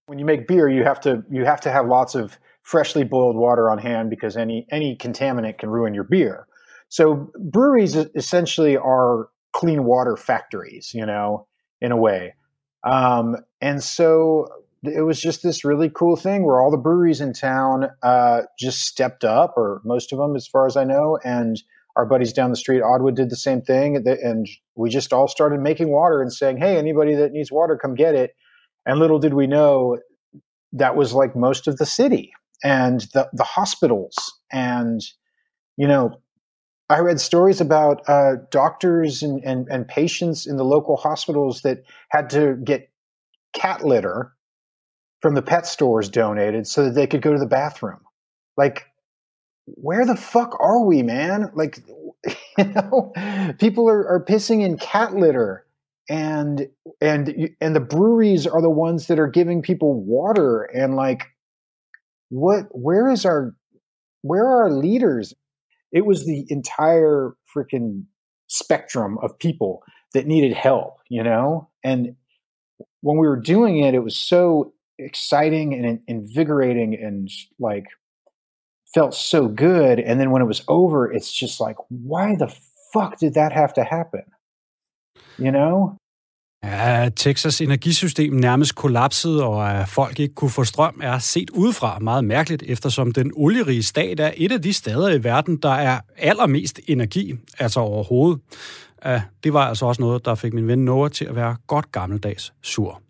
When 0.10 0.20
you 0.20 0.26
make 0.26 0.44
beer, 0.48 0.68
you 0.78 0.84
have 0.84 1.00
to 1.04 1.12
you 1.36 1.46
have 1.46 1.62
to 1.64 1.70
have 1.70 1.86
lots 1.88 2.16
of 2.16 2.28
freshly 2.72 3.04
boiled 3.10 3.38
water 3.46 3.66
on 3.74 3.80
hand 3.80 4.10
because 4.10 4.42
any 4.42 4.60
any 4.72 4.90
contaminant 5.06 5.56
can 5.62 5.70
ruin 5.70 5.96
your 5.96 6.08
beer. 6.16 6.36
So 6.94 7.32
breweries 7.40 7.96
essentially 7.96 8.78
are 8.78 9.28
clean 9.52 9.84
water 9.84 10.16
factories, 10.16 10.92
you 10.94 11.04
know, 11.04 11.48
in 11.82 11.92
a 11.92 11.98
way. 11.98 12.36
Um, 12.84 13.38
and 13.62 13.82
so 13.82 14.48
it 14.84 15.02
was 15.02 15.20
just 15.20 15.42
this 15.42 15.66
really 15.66 15.90
cool 15.90 16.16
thing 16.16 16.46
where 16.46 16.62
all 16.62 16.70
the 16.70 16.78
breweries 16.78 17.20
in 17.20 17.34
town 17.34 17.88
uh, 18.04 18.42
just 18.60 18.82
stepped 18.82 19.24
up, 19.24 19.56
or 19.58 19.82
most 19.84 20.14
of 20.14 20.20
them, 20.20 20.36
as 20.36 20.46
far 20.46 20.68
as 20.68 20.78
I 20.78 20.84
know, 20.84 21.18
and 21.24 21.60
our 21.96 22.06
buddies 22.06 22.32
down 22.32 22.52
the 22.52 22.56
street, 22.56 22.84
Oddwood, 22.84 23.16
did 23.16 23.32
the 23.32 23.38
same 23.38 23.64
thing, 23.64 23.96
and 24.06 24.48
we 24.76 24.92
just 24.92 25.12
all 25.12 25.28
started 25.28 25.62
making 25.62 25.92
water 25.92 26.22
and 26.22 26.32
saying, 26.32 26.58
"Hey, 26.58 26.78
anybody 26.78 27.16
that 27.16 27.32
needs 27.32 27.52
water, 27.52 27.76
come 27.76 27.96
get 27.96 28.14
it." 28.14 28.36
And 28.86 29.00
little 29.00 29.18
did 29.18 29.34
we 29.34 29.48
know 29.48 29.98
that 30.74 30.96
was 30.96 31.14
like 31.14 31.36
most 31.36 31.68
of 31.68 31.78
the 31.78 31.88
city 31.88 32.34
and 32.64 33.02
the 33.16 33.30
the 33.34 33.44
hospitals, 33.44 34.16
and 34.52 35.02
you 35.76 35.88
know, 35.88 36.22
I 36.90 37.00
read 37.00 37.20
stories 37.20 37.62
about 37.62 38.08
uh, 38.08 38.36
doctors 38.52 39.24
and, 39.24 39.44
and 39.44 39.68
and 39.70 39.88
patients 39.88 40.46
in 40.46 40.58
the 40.58 40.66
local 40.66 40.98
hospitals 40.98 41.62
that 41.62 41.84
had 42.10 42.30
to 42.32 42.56
get 42.64 42.90
cat 43.54 43.86
litter 43.86 44.34
from 45.22 45.36
the 45.36 45.42
pet 45.42 45.66
stores 45.66 46.10
donated 46.10 46.68
so 46.68 46.84
that 46.84 46.96
they 46.96 47.08
could 47.08 47.22
go 47.22 47.34
to 47.34 47.40
the 47.40 47.46
bathroom. 47.46 48.02
Like 48.58 48.86
where 49.66 50.06
the 50.06 50.16
fuck 50.16 50.58
are 50.60 50.84
we, 50.84 51.04
man? 51.04 51.52
Like, 51.54 51.80
you 52.58 52.66
know, 52.66 53.14
people 53.60 53.90
are, 53.90 54.08
are 54.08 54.24
pissing 54.24 54.62
in 54.62 54.78
cat 54.78 55.16
litter 55.16 55.66
and 56.10 56.68
and 57.00 57.50
and 57.62 57.76
the 57.76 57.80
breweries 57.80 58.46
are 58.46 58.62
the 58.62 58.70
ones 58.70 59.08
that 59.08 59.20
are 59.20 59.28
giving 59.28 59.62
people 59.62 59.94
water 60.04 60.64
and 60.64 60.96
like 60.96 61.28
what 62.28 62.66
where 62.72 63.10
is 63.10 63.26
our 63.26 63.56
where 64.22 64.44
are 64.44 64.64
our 64.64 64.72
leaders 64.72 65.34
it 65.94 66.06
was 66.06 66.26
the 66.26 66.46
entire 66.50 67.36
freaking 67.56 68.04
spectrum 68.48 69.18
of 69.22 69.38
people 69.40 69.82
that 70.14 70.28
needed 70.28 70.54
help 70.54 70.98
you 71.10 71.24
know 71.24 71.70
and 71.84 72.16
when 73.02 73.18
we 73.18 73.28
were 73.28 73.40
doing 73.40 73.80
it 73.80 73.94
it 73.94 74.04
was 74.04 74.18
so 74.18 74.74
exciting 75.00 75.74
and 75.74 76.00
invigorating 76.08 76.94
and 76.94 77.30
like 77.60 77.86
felt 78.94 79.14
so 79.14 79.48
good. 79.48 80.00
And 80.00 80.20
then 80.20 80.32
when 80.32 80.42
it 80.42 80.46
was 80.48 80.64
over, 80.68 81.12
it's 81.12 81.34
just 81.34 81.60
like, 81.60 81.78
why 81.90 82.36
the 82.36 82.54
fuck 82.94 83.18
did 83.18 83.34
that 83.34 83.52
have 83.52 83.74
to 83.74 83.84
happen? 83.84 84.24
You 85.38 85.52
know? 85.52 85.98
Ja, 86.64 87.10
Texas 87.16 87.62
energisystem 87.62 88.34
nærmest 88.34 88.76
kollapsede, 88.76 89.44
og 89.44 89.72
at 89.72 89.88
folk 89.88 90.20
ikke 90.20 90.36
kunne 90.36 90.50
få 90.50 90.64
strøm, 90.64 91.00
er 91.04 91.18
set 91.18 91.50
udefra 91.50 92.00
meget 92.00 92.26
mærkeligt, 92.26 92.64
eftersom 92.64 93.12
den 93.12 93.32
olierige 93.36 93.84
stat 93.84 94.20
er 94.20 94.32
et 94.38 94.52
af 94.52 94.62
de 94.62 94.74
steder 94.74 95.10
i 95.10 95.24
verden, 95.24 95.58
der 95.58 95.70
er 95.70 96.00
allermest 96.18 96.80
energi, 96.88 97.34
altså 97.60 97.80
overhovedet. 97.80 98.42
Det 99.44 99.54
var 99.54 99.68
altså 99.68 99.86
også 99.86 100.02
noget, 100.02 100.26
der 100.26 100.36
fik 100.36 100.54
min 100.54 100.68
ven 100.68 100.86
Noah 100.86 101.12
til 101.12 101.26
at 101.26 101.36
være 101.36 101.56
godt 101.68 101.92
gammeldags 101.92 102.54
sur. 102.62 103.02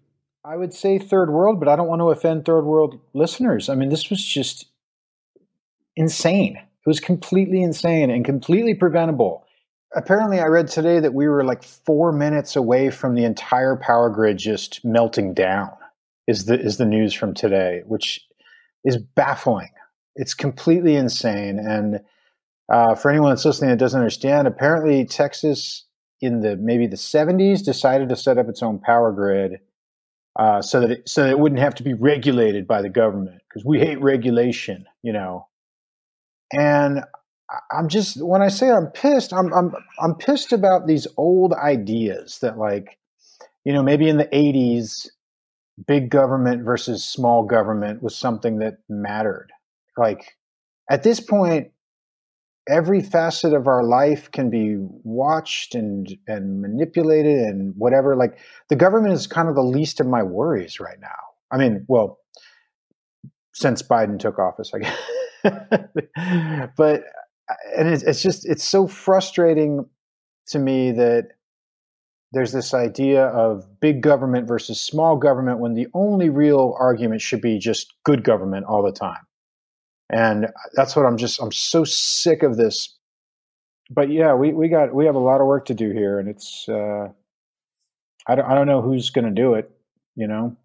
I 0.46 0.58
would 0.58 0.72
say 0.72 1.00
third 1.00 1.30
world, 1.30 1.60
but 1.60 1.68
I 1.68 1.76
don't 1.80 1.90
want 1.90 2.00
to 2.00 2.10
offend 2.12 2.46
third 2.46 2.64
world 2.64 2.94
listeners. 3.22 3.68
I 3.68 3.76
mean, 3.76 3.90
this 3.90 4.12
was 4.12 4.38
just 4.38 4.64
insane. 5.98 6.54
It 6.82 6.88
was 6.88 6.98
completely 6.98 7.60
insane 7.70 8.14
and 8.14 8.26
completely 8.26 8.74
preventable. 8.80 9.34
Apparently, 9.96 10.40
I 10.40 10.46
read 10.46 10.68
today 10.68 11.00
that 11.00 11.14
we 11.14 11.28
were 11.28 11.44
like 11.44 11.64
four 11.64 12.12
minutes 12.12 12.56
away 12.56 12.90
from 12.90 13.14
the 13.14 13.26
entire 13.26 13.76
power 13.76 14.10
grid 14.10 14.38
just 14.38 14.84
melting 14.84 15.34
down. 15.34 15.72
Is 16.28 16.46
the 16.46 16.60
is 16.60 16.78
the 16.78 16.86
news 16.86 17.14
from 17.14 17.34
today, 17.34 17.84
which 17.86 18.26
is 18.86 18.98
baffling. 18.98 19.70
It's 20.16 20.34
completely 20.34 20.96
insane. 20.96 21.60
And 21.60 22.00
uh, 22.72 22.96
for 22.96 23.12
anyone 23.12 23.32
that's 23.32 23.46
listening 23.46 23.72
that 23.72 23.80
doesn't 23.80 24.00
understand, 24.00 24.48
apparently 24.48 25.06
Texas 25.06 25.86
in 26.22 26.40
the 26.40 26.56
maybe 26.56 26.88
the 26.88 26.96
70s 26.96 27.64
decided 27.64 28.10
to 28.10 28.16
set 28.16 28.38
up 28.38 28.48
its 28.48 28.64
own 28.64 28.80
power 28.80 29.12
grid 29.12 29.60
uh, 30.40 30.62
so 30.62 30.80
that 30.80 30.92
it, 30.92 31.10
so 31.10 31.24
that 31.24 31.32
it 31.32 31.40
wouldn't 31.40 31.62
have 31.62 31.76
to 31.76 31.84
be 31.84 31.94
regulated 31.94 32.66
by 32.66 32.82
the 32.82 32.90
government 32.90 33.42
because 33.50 33.66
we 33.66 33.80
hate 33.80 34.02
regulation, 34.02 34.86
you 35.02 35.12
know. 35.12 35.48
And 36.52 37.04
I'm 37.72 37.88
just 37.88 38.22
when 38.22 38.42
I 38.42 38.48
say 38.48 38.70
I'm 38.70 38.88
pissed, 38.88 39.34
I'm 39.34 39.54
I'm 39.54 39.74
I'm 40.00 40.16
pissed 40.16 40.54
about 40.54 40.88
these 40.88 41.08
old 41.18 41.54
ideas 41.54 42.40
that 42.40 42.58
like, 42.58 42.98
you 43.64 43.74
know, 43.74 43.84
maybe 43.84 44.10
in 44.10 44.18
the 44.18 44.26
80s 44.26 45.08
big 45.88 46.10
government 46.10 46.64
versus 46.64 47.04
small 47.04 47.44
government 47.44 48.04
was 48.04 48.16
something 48.16 48.60
that 48.60 48.78
mattered. 48.90 49.52
Like 49.98 50.38
at 50.90 51.04
this 51.04 51.20
point 51.20 51.72
every 52.70 53.02
facet 53.02 53.54
of 53.54 53.68
our 53.68 53.84
life 53.84 54.32
can 54.32 54.50
be 54.50 54.78
watched 55.04 55.76
and 55.76 56.18
and 56.28 56.62
manipulated 56.62 57.40
and 57.40 57.74
whatever 57.76 58.16
like 58.16 58.38
the 58.70 58.76
government 58.76 59.14
is 59.14 59.28
kind 59.28 59.50
of 59.50 59.56
the 59.56 59.64
least 59.64 60.00
of 60.00 60.08
my 60.08 60.24
worries 60.24 60.80
right 60.80 61.00
now. 61.02 61.10
I 61.52 61.58
mean, 61.58 61.86
well, 61.88 62.20
since 63.54 63.84
Biden 63.84 64.18
took 64.18 64.40
office, 64.40 64.72
I 64.74 64.80
guess. 64.80 66.70
but 66.78 67.04
and 67.76 67.88
it's, 67.90 68.04
it's 68.04 68.22
just 68.22 68.46
it's 68.46 68.64
so 68.64 68.88
frustrating 68.88 69.86
to 70.48 70.60
me 70.60 70.92
that 70.92 71.30
there's 72.32 72.52
this 72.52 72.74
idea 72.74 73.28
of 73.28 73.80
big 73.80 74.02
government 74.02 74.48
versus 74.48 74.82
small 74.82 75.16
government 75.16 75.60
when 75.60 75.76
the 75.76 75.88
only 75.94 76.30
real 76.30 76.76
argument 76.80 77.22
should 77.22 77.42
be 77.42 77.60
just 77.60 77.94
good 78.04 78.24
government 78.24 78.66
all 78.66 78.82
the 78.82 78.92
time. 78.92 79.22
And 80.10 80.48
that's 80.74 80.96
what 80.96 81.06
I'm 81.06 81.18
just 81.18 81.42
I'm 81.42 81.52
so 81.52 81.84
sick 81.84 82.44
of 82.44 82.58
this. 82.58 82.98
But 83.90 84.10
yeah, 84.12 84.34
we, 84.34 84.52
we 84.54 84.68
got 84.68 84.94
we 84.96 85.06
have 85.06 85.16
a 85.16 85.20
lot 85.20 85.42
of 85.42 85.48
work 85.48 85.66
to 85.66 85.74
do 85.74 85.92
here 85.92 86.20
and 86.20 86.28
it's 86.28 86.68
uh 86.68 87.10
I 88.26 88.36
don't 88.36 88.46
I 88.46 88.56
don't 88.56 88.68
know 88.68 88.82
who's 88.82 89.12
gonna 89.12 89.32
do 89.32 89.54
it, 89.54 89.70
you 90.16 90.28
know, 90.28 90.56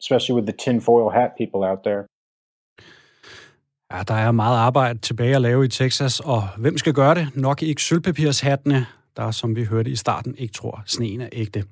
especially 0.00 0.34
with 0.34 0.46
the 0.46 0.52
tinfoil 0.52 1.10
hat 1.10 1.36
people 1.36 1.62
out 1.62 1.84
there. 1.84 2.06
Ja, 3.92 4.02
der 4.08 4.14
er 4.14 4.32
meget 4.32 4.58
arbejde 4.58 4.98
tilbage 4.98 5.34
at 5.34 5.42
lave 5.42 5.64
i 5.64 5.68
Texas, 5.68 6.20
og 6.20 6.48
hvem 6.56 6.78
skal 6.78 6.92
gøre 6.92 7.14
det? 7.14 7.28
Nok 7.34 7.62
ikke 7.62 7.82
sølvpapirshattene, 7.82 8.86
der, 9.16 9.30
som 9.30 9.56
vi 9.56 9.64
hørte 9.64 9.90
i 9.90 9.96
starten, 9.96 10.34
ikke 10.38 10.52
tror, 10.52 10.82
sneen 10.86 11.20
er 11.20 11.28
ægte. 11.32 11.64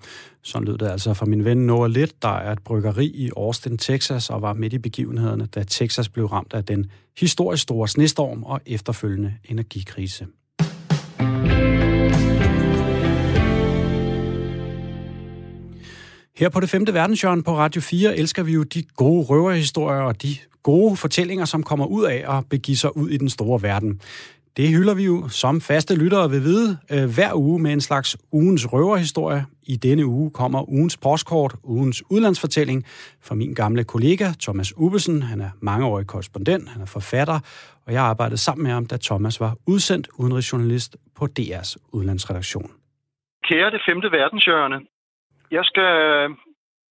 Sådan 0.42 0.68
lød 0.68 0.78
det 0.78 0.88
altså 0.88 1.14
fra 1.14 1.26
min 1.26 1.44
ven 1.44 1.66
Noah 1.66 1.90
Litt, 1.90 2.22
der 2.22 2.28
er 2.28 2.52
et 2.52 2.58
bryggeri 2.64 3.06
i 3.06 3.30
Austin, 3.36 3.78
Texas, 3.78 4.30
og 4.30 4.42
var 4.42 4.52
midt 4.52 4.72
i 4.72 4.78
begivenhederne, 4.78 5.46
da 5.46 5.62
Texas 5.62 6.08
blev 6.08 6.26
ramt 6.26 6.52
af 6.52 6.64
den 6.64 6.90
historisk 7.18 7.62
store 7.62 7.88
snestorm 7.88 8.42
og 8.42 8.60
efterfølgende 8.66 9.34
energikrise. 9.44 10.26
Her 16.36 16.48
på 16.48 16.60
det 16.60 16.70
femte 16.70 16.94
verdenshjørne 16.94 17.42
på 17.42 17.56
Radio 17.56 17.80
4 17.80 18.16
elsker 18.16 18.42
vi 18.42 18.52
jo 18.52 18.62
de 18.62 18.82
gode 18.82 19.24
røverhistorier 19.24 20.00
og 20.00 20.22
de 20.22 20.36
gode 20.70 20.96
fortællinger, 20.96 21.44
som 21.44 21.62
kommer 21.62 21.86
ud 21.86 22.04
af 22.04 22.20
at 22.36 22.44
begive 22.50 22.76
sig 22.76 22.96
ud 22.96 23.08
i 23.08 23.16
den 23.16 23.30
store 23.36 23.58
verden. 23.62 23.92
Det 24.56 24.68
hylder 24.68 24.94
vi 24.94 25.04
jo 25.12 25.28
som 25.28 25.60
faste 25.60 25.92
lyttere 26.02 26.30
vil 26.30 26.42
vide 26.50 26.68
øh, 26.94 27.04
hver 27.16 27.32
uge 27.34 27.58
med 27.64 27.72
en 27.72 27.80
slags 27.80 28.16
ugens 28.32 28.72
røverhistorie. 28.72 29.42
I 29.66 29.76
denne 29.76 30.06
uge 30.06 30.30
kommer 30.30 30.70
ugens 30.76 30.96
postkort, 30.96 31.54
ugens 31.64 32.02
udlandsfortælling 32.10 32.84
fra 33.26 33.34
min 33.34 33.54
gamle 33.54 33.84
kollega 33.84 34.26
Thomas 34.44 34.72
Ubesen. 34.76 35.22
Han 35.22 35.40
er 35.40 35.50
mangeårig 35.60 36.06
korrespondent, 36.06 36.68
han 36.68 36.82
er 36.82 36.86
forfatter, 36.86 37.38
og 37.86 37.92
jeg 37.92 38.02
arbejdede 38.02 38.40
sammen 38.46 38.62
med 38.62 38.72
ham, 38.72 38.86
da 38.86 38.96
Thomas 38.96 39.40
var 39.40 39.52
udsendt 39.66 40.08
udenrigsjournalist 40.18 40.96
på 41.18 41.24
DR's 41.38 41.72
udlandsredaktion. 41.92 42.70
Kære 43.48 43.70
det 43.70 43.80
femte 43.88 44.08
verdenshjørne, 44.18 44.78
jeg 45.50 45.64
skal 45.64 45.90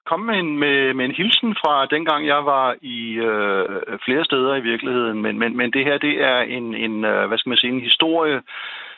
komme 0.10 0.26
med 0.26 0.38
en, 0.44 0.60
med, 0.60 0.94
med 0.94 1.06
en 1.06 1.18
hilsen 1.20 1.56
fra 1.62 1.86
dengang, 1.86 2.28
jeg 2.28 2.46
var 2.46 2.76
i 2.82 3.00
øh, 3.30 3.66
flere 4.06 4.26
steder 4.26 4.56
i 4.56 4.68
virkeligheden. 4.72 5.22
Men, 5.22 5.40
men, 5.40 5.58
men 5.58 5.72
det 5.74 5.86
her, 5.86 5.98
det 5.98 6.16
er 6.32 6.40
en, 6.58 6.76
en 6.76 7.06
øh, 7.06 7.28
hvad 7.28 7.38
skal 7.38 7.50
man 7.50 7.58
sige, 7.58 7.74
en 7.74 7.90
historie, 7.90 8.42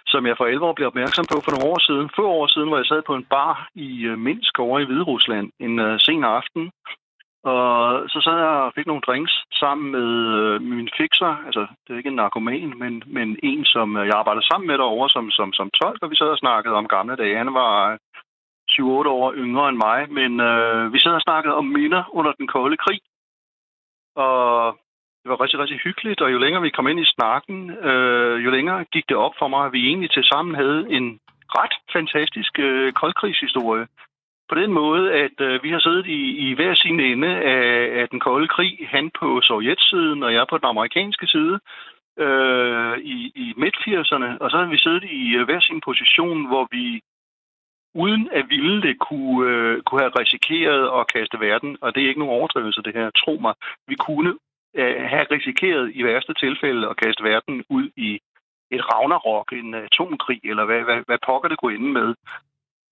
som 0.08 0.26
jeg 0.26 0.36
for 0.38 0.46
11 0.46 0.66
år 0.66 0.74
blev 0.74 0.88
opmærksom 0.88 1.26
på 1.32 1.38
for 1.44 1.52
nogle 1.52 1.70
år 1.72 1.80
siden. 1.88 2.10
Få 2.16 2.26
år 2.40 2.48
siden, 2.48 2.68
hvor 2.68 2.78
jeg 2.78 2.86
sad 2.86 3.02
på 3.08 3.16
en 3.16 3.28
bar 3.36 3.70
i 3.76 3.90
øh, 4.06 4.18
Minsk 4.18 4.60
over 4.60 4.80
i 4.80 4.86
Hviderusland 4.86 5.48
en 5.60 5.80
øh, 5.80 6.00
sen 6.00 6.24
aften. 6.24 6.72
Og 7.44 7.70
så 8.10 8.20
sad 8.24 8.38
jeg 8.38 8.54
og 8.66 8.72
fik 8.76 8.88
nogle 8.88 9.06
drinks 9.08 9.34
sammen 9.62 9.92
med 9.92 10.10
øh, 10.40 10.62
min 10.62 10.90
fixer. 10.98 11.34
Altså, 11.48 11.64
det 11.84 11.94
er 11.94 11.98
ikke 11.98 12.14
en 12.14 12.22
narkoman, 12.22 12.74
men, 12.82 13.04
men 13.18 13.28
en, 13.44 13.66
som 13.66 13.98
øh, 13.98 14.06
jeg 14.08 14.16
arbejdede 14.16 14.48
sammen 14.48 14.68
med 14.68 14.78
derovre 14.78 15.10
som, 15.10 15.32
som, 15.32 15.54
som 15.54 15.70
tolk, 15.70 16.00
og 16.04 16.10
vi 16.12 16.16
sad 16.16 16.30
og 16.36 16.38
snakkede 16.38 16.76
om 16.76 16.88
gamle 16.88 17.16
dage. 17.16 17.38
Han 17.38 17.54
var 17.54 17.98
7-8 18.80 18.84
år 19.20 19.34
yngre 19.34 19.70
end 19.70 19.78
mig, 19.78 20.00
men 20.12 20.40
øh, 20.40 20.94
vi 20.94 21.00
sad 21.00 21.12
og 21.12 21.22
snakkede 21.22 21.56
om 21.56 21.66
minder 21.66 22.04
under 22.18 22.32
den 22.32 22.48
kolde 22.48 22.78
krig. 22.78 23.00
Og 24.16 24.78
det 25.22 25.30
var 25.32 25.42
rigtig, 25.42 25.60
rigtig 25.60 25.80
hyggeligt, 25.80 26.22
og 26.22 26.32
jo 26.34 26.38
længere 26.38 26.62
vi 26.62 26.70
kom 26.70 26.88
ind 26.88 27.00
i 27.00 27.12
snakken, 27.16 27.72
øh, 27.72 28.46
jo 28.46 28.50
længere 28.50 28.86
gik 28.94 29.10
det 29.10 29.18
op 29.18 29.36
for 29.40 29.48
mig, 29.48 29.66
at 29.66 29.74
vi 29.74 29.88
egentlig 29.88 30.12
til 30.12 30.24
sammen 30.24 30.56
havde 30.56 30.86
en 30.90 31.20
ret 31.60 31.76
fantastisk 31.94 32.60
øh, 32.60 32.94
koldkrigshistorie. 32.94 33.88
På 34.50 34.56
den 34.56 34.72
måde, 34.74 35.14
at 35.14 35.38
øh, 35.42 35.64
vi 35.64 35.70
har 35.70 35.80
siddet 35.80 36.06
i, 36.06 36.22
i 36.46 36.54
hver 36.54 36.74
sin 36.76 37.00
ende 37.00 37.28
af, 37.28 38.02
af 38.02 38.10
den 38.10 38.20
kolde 38.20 38.48
krig, 38.48 38.88
han 38.90 39.12
på 39.20 39.42
sovjetsiden 39.42 40.24
og 40.24 40.34
jeg 40.34 40.46
på 40.50 40.58
den 40.58 40.70
amerikanske 40.74 41.28
side, 41.28 41.60
øh, 42.26 42.98
i, 42.98 43.18
i 43.36 43.54
midt-80'erne, 43.58 44.30
og 44.42 44.52
så 44.52 44.58
har 44.58 44.66
vi 44.66 44.78
siddet 44.78 45.04
i 45.04 45.36
øh, 45.36 45.46
hver 45.46 45.60
sin 45.60 45.82
position, 45.82 46.48
hvor 46.48 46.68
vi 46.72 47.02
uden 47.96 48.30
at 48.32 48.46
ville 48.50 48.82
det, 48.82 49.00
kunne, 49.00 49.52
øh, 49.52 49.82
kunne 49.84 50.02
have 50.02 50.20
risikeret 50.20 50.84
at 51.00 51.08
kaste 51.14 51.40
verden, 51.40 51.78
og 51.82 51.96
det 51.96 52.04
er 52.04 52.08
ikke 52.08 52.20
nogen 52.20 52.40
overdrivelse 52.40 52.82
det 52.82 52.94
her, 52.94 53.10
tro 53.10 53.38
mig, 53.42 53.54
vi 53.88 53.96
kunne 53.96 54.34
øh, 54.76 55.02
have 55.14 55.26
risikeret 55.32 55.92
i 55.96 56.04
værste 56.04 56.34
tilfælde 56.34 56.90
at 56.90 56.98
kaste 57.04 57.24
verden 57.24 57.64
ud 57.70 57.90
i 57.98 58.20
et 58.72 58.84
ragnarok, 58.94 59.54
en 59.54 59.74
øh, 59.74 59.84
atomkrig, 59.84 60.40
eller 60.44 60.66
hvad, 60.66 60.82
hvad, 60.88 61.00
hvad 61.08 61.18
pokker 61.28 61.50
det 61.50 61.58
kunne 61.60 61.76
ende 61.76 61.92
med. 62.00 62.16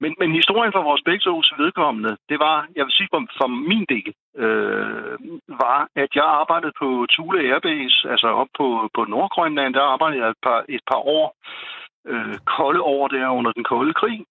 Men, 0.01 0.15
men 0.19 0.31
historien 0.31 0.71
for 0.71 0.83
vores 0.89 1.01
begge 1.05 1.29
vedkommende, 1.63 2.17
det 2.29 2.39
var, 2.39 2.67
jeg 2.75 2.85
vil 2.85 2.97
sige 2.97 3.07
for, 3.13 3.21
for 3.39 3.47
min 3.47 3.85
del, 3.93 4.13
øh, 4.43 5.15
var, 5.63 5.87
at 5.95 6.11
jeg 6.15 6.27
arbejdede 6.41 6.73
på 6.79 7.05
Thule 7.09 7.39
Airbase, 7.47 8.09
altså 8.13 8.27
op 8.27 8.47
på, 8.57 8.89
på 8.95 9.01
Nordgrønland, 9.05 9.73
der 9.73 9.81
arbejdede 9.81 10.21
jeg 10.21 10.29
et 10.29 10.41
par, 10.43 10.65
et 10.69 10.83
par 10.91 11.01
år, 11.17 11.35
øh, 12.07 12.35
kolde 12.57 12.81
år 12.81 13.07
der 13.07 13.29
under 13.29 13.51
den 13.51 13.63
kolde 13.63 13.93
krig. 13.93 14.25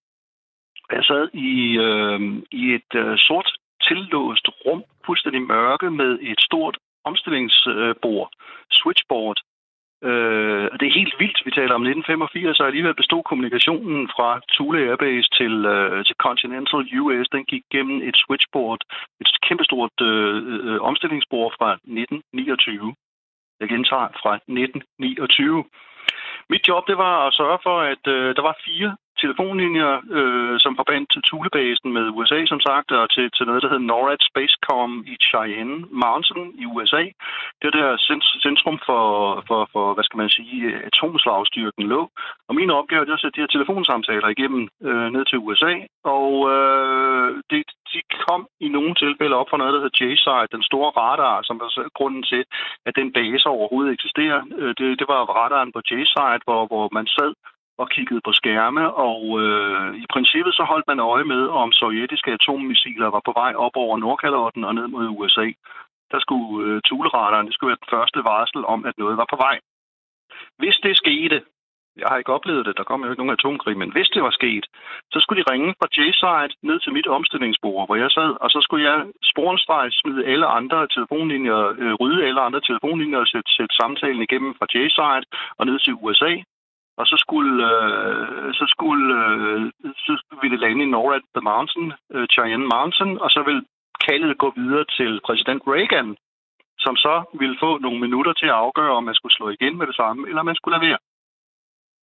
Jeg 0.91 1.03
sad 1.03 1.29
i, 1.33 1.77
øh, 1.87 2.19
i 2.51 2.63
et 2.77 2.91
øh, 2.95 3.17
sort 3.17 3.49
tillåst 3.87 4.47
rum, 4.65 4.83
fuldstændig 5.05 5.41
mørke, 5.41 5.91
med 5.91 6.11
et 6.21 6.39
stort 6.39 6.77
omstillingsbord, 7.03 8.29
øh, 8.31 8.75
switchboard, 8.79 9.37
Øh, 10.09 10.65
det 10.79 10.85
er 10.87 10.99
helt 10.99 11.15
vildt, 11.21 11.39
vi 11.45 11.51
taler 11.51 11.75
om 11.75 11.83
1985, 11.83 12.59
og 12.59 12.67
alligevel 12.67 12.95
bestod 13.01 13.23
kommunikationen 13.23 14.09
fra 14.15 14.29
Thule 14.53 14.79
Airbase 14.89 15.29
til, 15.39 15.53
øh, 15.75 16.05
til 16.07 16.15
Continental 16.25 16.81
US. 17.01 17.27
Den 17.35 17.43
gik 17.51 17.63
gennem 17.73 17.97
et 18.09 18.17
switchboard, 18.23 18.81
et 19.21 19.27
kæmpestort 19.47 19.97
øh, 20.01 20.35
øh, 20.67 20.79
omstillingsbord 20.89 21.51
fra 21.57 21.69
1929. 21.73 22.95
Jeg 23.59 23.67
gentager 23.73 24.09
fra 24.21 24.33
1929. 24.35 25.63
Mit 26.49 26.67
job 26.67 26.83
det 26.89 26.97
var 26.97 27.15
at 27.27 27.33
sørge 27.39 27.59
for, 27.65 27.77
at 27.93 28.03
øh, 28.15 28.35
der 28.35 28.43
var 28.49 28.55
fire 28.65 28.91
telefonlinjer, 29.23 29.91
øh, 30.17 30.55
som 30.63 30.73
forbandt 30.79 31.07
til 31.13 31.21
Thulebasen 31.27 31.89
med 31.97 32.05
USA, 32.17 32.39
som 32.45 32.59
sagt, 32.67 32.89
og 32.91 33.05
til, 33.15 33.25
til 33.35 33.45
noget, 33.45 33.61
der 33.63 33.69
hedder 33.69 33.89
NORAD 33.91 34.21
Spacecom 34.29 34.91
i 35.13 35.15
Cheyenne 35.27 35.77
Mountain 36.03 36.47
i 36.61 36.65
USA. 36.73 37.03
Det 37.59 37.65
er 37.67 37.75
der 37.79 37.89
centrum 38.45 38.77
for, 38.87 39.03
for, 39.47 39.61
for, 39.73 39.85
hvad 39.93 40.03
skal 40.05 40.17
man 40.23 40.29
sige, 40.37 40.59
atomslagstyrken 40.89 41.83
lå. 41.93 42.01
Og 42.47 42.53
min 42.55 42.71
opgave 42.79 43.01
er 43.09 43.13
at 43.13 43.21
sætte 43.21 43.35
de 43.37 43.43
her 43.43 43.55
telefonsamtaler 43.55 44.27
igennem 44.35 44.63
øh, 44.87 45.07
ned 45.15 45.23
til 45.25 45.41
USA, 45.45 45.73
og 46.17 46.31
øh, 46.55 47.27
det, 47.51 47.61
de 47.91 47.99
kom 48.27 48.41
i 48.65 48.67
nogle 48.75 48.93
tilfælde 49.03 49.35
op 49.35 49.49
for 49.49 49.57
noget, 49.57 49.73
der 49.73 49.81
hedder 49.81 49.99
JSIDE, 49.99 50.53
den 50.55 50.63
store 50.69 50.91
radar, 51.01 51.37
som 51.47 51.59
var 51.59 51.69
grunden 51.97 52.23
til, 52.31 52.43
at 52.87 52.93
den 52.99 53.09
base 53.17 53.45
overhovedet 53.55 53.93
eksisterer. 53.93 54.41
Øh, 54.59 54.73
det, 54.79 54.99
det 54.99 55.07
var 55.13 55.21
radaren 55.41 55.71
på 55.75 55.79
JSIDE, 55.89 56.45
hvor, 56.47 56.61
hvor 56.71 56.85
man 56.97 57.07
sad 57.17 57.31
og 57.77 57.89
kiggede 57.89 58.21
på 58.25 58.31
skærme, 58.31 58.93
og 58.93 59.21
øh, 59.41 59.95
i 60.03 60.05
princippet 60.13 60.53
så 60.55 60.63
holdt 60.63 60.87
man 60.87 60.99
øje 60.99 61.23
med, 61.23 61.43
om 61.47 61.71
sovjetiske 61.71 62.31
atommissiler 62.31 63.07
var 63.07 63.21
på 63.25 63.33
vej 63.41 63.53
op 63.65 63.75
over 63.75 63.97
Nordkalotten 63.97 64.63
og 64.63 64.75
ned 64.75 64.87
mod 64.87 65.07
USA. 65.07 65.47
Der 66.11 66.19
skulle 66.19 66.49
øh, 66.65 66.81
tuleradaren, 66.89 67.45
det 67.47 67.53
skulle 67.53 67.71
være 67.71 67.83
den 67.83 67.95
første 67.97 68.19
varsel 68.29 68.65
om, 68.65 68.85
at 68.85 68.97
noget 68.97 69.17
var 69.17 69.27
på 69.29 69.35
vej. 69.35 69.59
Hvis 70.57 70.75
det 70.83 70.97
skete, 70.97 71.41
jeg 72.01 72.07
har 72.09 72.17
ikke 72.17 72.33
oplevet 72.37 72.65
det, 72.65 72.77
der 72.77 72.83
kom 72.83 73.03
jo 73.03 73.09
ikke 73.09 73.21
nogen 73.21 73.37
atomkrig, 73.39 73.77
men 73.77 73.91
hvis 73.91 74.09
det 74.15 74.23
var 74.23 74.33
sket, 74.39 74.65
så 75.11 75.17
skulle 75.19 75.39
de 75.41 75.51
ringe 75.51 75.75
fra 75.79 75.87
J-side 75.95 76.55
ned 76.69 76.79
til 76.79 76.93
mit 76.93 77.07
omstillingsbord, 77.07 77.87
hvor 77.87 77.95
jeg 77.95 78.11
sad, 78.11 78.31
og 78.43 78.49
så 78.49 78.59
skulle 78.61 78.85
jeg 78.89 79.05
sporenstrejs 79.31 79.93
smide 79.93 80.25
alle 80.25 80.45
andre 80.45 80.87
telefonlinjer, 80.95 81.61
øh, 81.81 81.93
rydde 81.93 82.25
alle 82.27 82.41
andre 82.41 82.61
telefonlinjer 82.61 83.19
og 83.19 83.27
sætte, 83.27 83.49
sætte 83.57 83.75
samtalen 83.81 84.21
igennem 84.21 84.55
fra 84.57 84.67
J-side 84.73 85.25
og 85.57 85.65
ned 85.65 85.79
til 85.79 85.93
USA, 85.93 86.33
og 86.99 87.05
så 87.07 87.15
skulle, 87.23 87.53
øh, 87.71 88.53
så 88.59 88.65
skulle 88.73 89.07
øh, 89.29 89.61
så 90.05 90.13
ville 90.41 90.53
det 90.55 90.63
lande 90.65 90.83
i 90.83 90.93
Norad 90.95 91.23
the 91.35 91.43
Mountain, 91.51 91.93
øh, 92.13 92.27
Cheyenne 92.33 92.67
Mountain, 92.75 93.11
og 93.23 93.29
så 93.35 93.41
ville 93.47 93.63
kaldet 94.07 94.37
gå 94.43 94.53
videre 94.55 94.85
til 94.97 95.11
præsident 95.27 95.61
Reagan, 95.67 96.09
som 96.85 96.95
så 96.95 97.15
ville 97.41 97.57
få 97.63 97.77
nogle 97.77 97.99
minutter 97.99 98.33
til 98.33 98.45
at 98.45 98.59
afgøre, 98.65 98.97
om 98.97 99.03
man 99.03 99.15
skulle 99.15 99.37
slå 99.37 99.49
igen 99.49 99.77
med 99.77 99.87
det 99.87 99.95
samme, 99.95 100.27
eller 100.29 100.43
man 100.43 100.55
skulle 100.55 100.75
lade 100.75 100.87
være. 100.89 100.99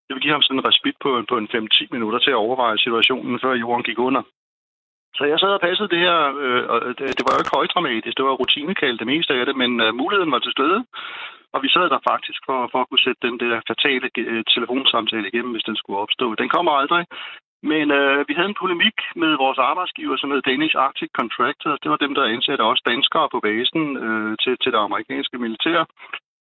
Det 0.04 0.12
ville 0.14 0.24
give 0.24 0.36
ham 0.36 0.42
sådan 0.42 0.58
en 0.58 0.68
respit 0.70 0.96
på, 1.04 1.10
på 1.30 1.34
en 1.38 1.48
5-10 1.54 1.86
minutter 1.94 2.18
til 2.18 2.30
at 2.30 2.42
overveje 2.44 2.78
situationen, 2.78 3.40
før 3.40 3.52
jorden 3.54 3.84
gik 3.88 3.98
under. 3.98 4.22
Så 5.16 5.24
jeg 5.24 5.38
sad 5.38 5.48
og 5.48 5.60
passede 5.60 5.88
det 5.88 5.98
her, 5.98 6.18
øh, 6.44 6.64
og 6.72 6.78
det, 6.98 7.06
det 7.18 7.24
var 7.26 7.34
jo 7.34 7.42
ikke 7.42 7.56
højdramatisk, 7.58 8.16
det 8.16 8.24
var 8.24 8.40
rutinekald 8.42 8.98
det 8.98 9.06
meste 9.06 9.34
af 9.34 9.46
det, 9.46 9.56
men 9.56 9.80
øh, 9.80 9.94
muligheden 9.94 10.32
var 10.32 10.38
til 10.38 10.52
stede. 10.52 10.78
Og 11.54 11.58
vi 11.64 11.68
sad 11.74 11.86
der 11.94 12.08
faktisk 12.12 12.40
for, 12.48 12.58
for 12.72 12.78
at 12.80 12.88
kunne 12.88 13.06
sætte 13.06 13.26
den 13.28 13.36
der 13.42 13.60
fatale 13.70 14.06
øh, 14.18 14.44
telefonsamtale 14.54 15.28
igennem, 15.28 15.52
hvis 15.52 15.68
den 15.70 15.76
skulle 15.76 16.02
opstå. 16.04 16.26
Den 16.34 16.48
kommer 16.48 16.72
aldrig. 16.72 17.04
Men 17.70 17.86
øh, 18.00 18.28
vi 18.28 18.34
havde 18.34 18.50
en 18.52 18.60
polemik 18.62 18.98
med 19.22 19.32
vores 19.44 19.58
arbejdsgiver, 19.70 20.16
som 20.16 20.30
hed 20.30 20.42
Danish 20.42 20.74
Arctic 20.86 21.10
Contractors. 21.20 21.80
Det 21.82 21.90
var 21.90 21.96
dem, 22.04 22.14
der 22.14 22.32
ansatte 22.34 22.62
også 22.70 22.82
danskere 22.92 23.28
på 23.32 23.38
basen 23.46 23.82
øh, 24.06 24.36
til, 24.42 24.54
til 24.62 24.72
det 24.72 24.78
amerikanske 24.78 25.38
militær. 25.38 25.80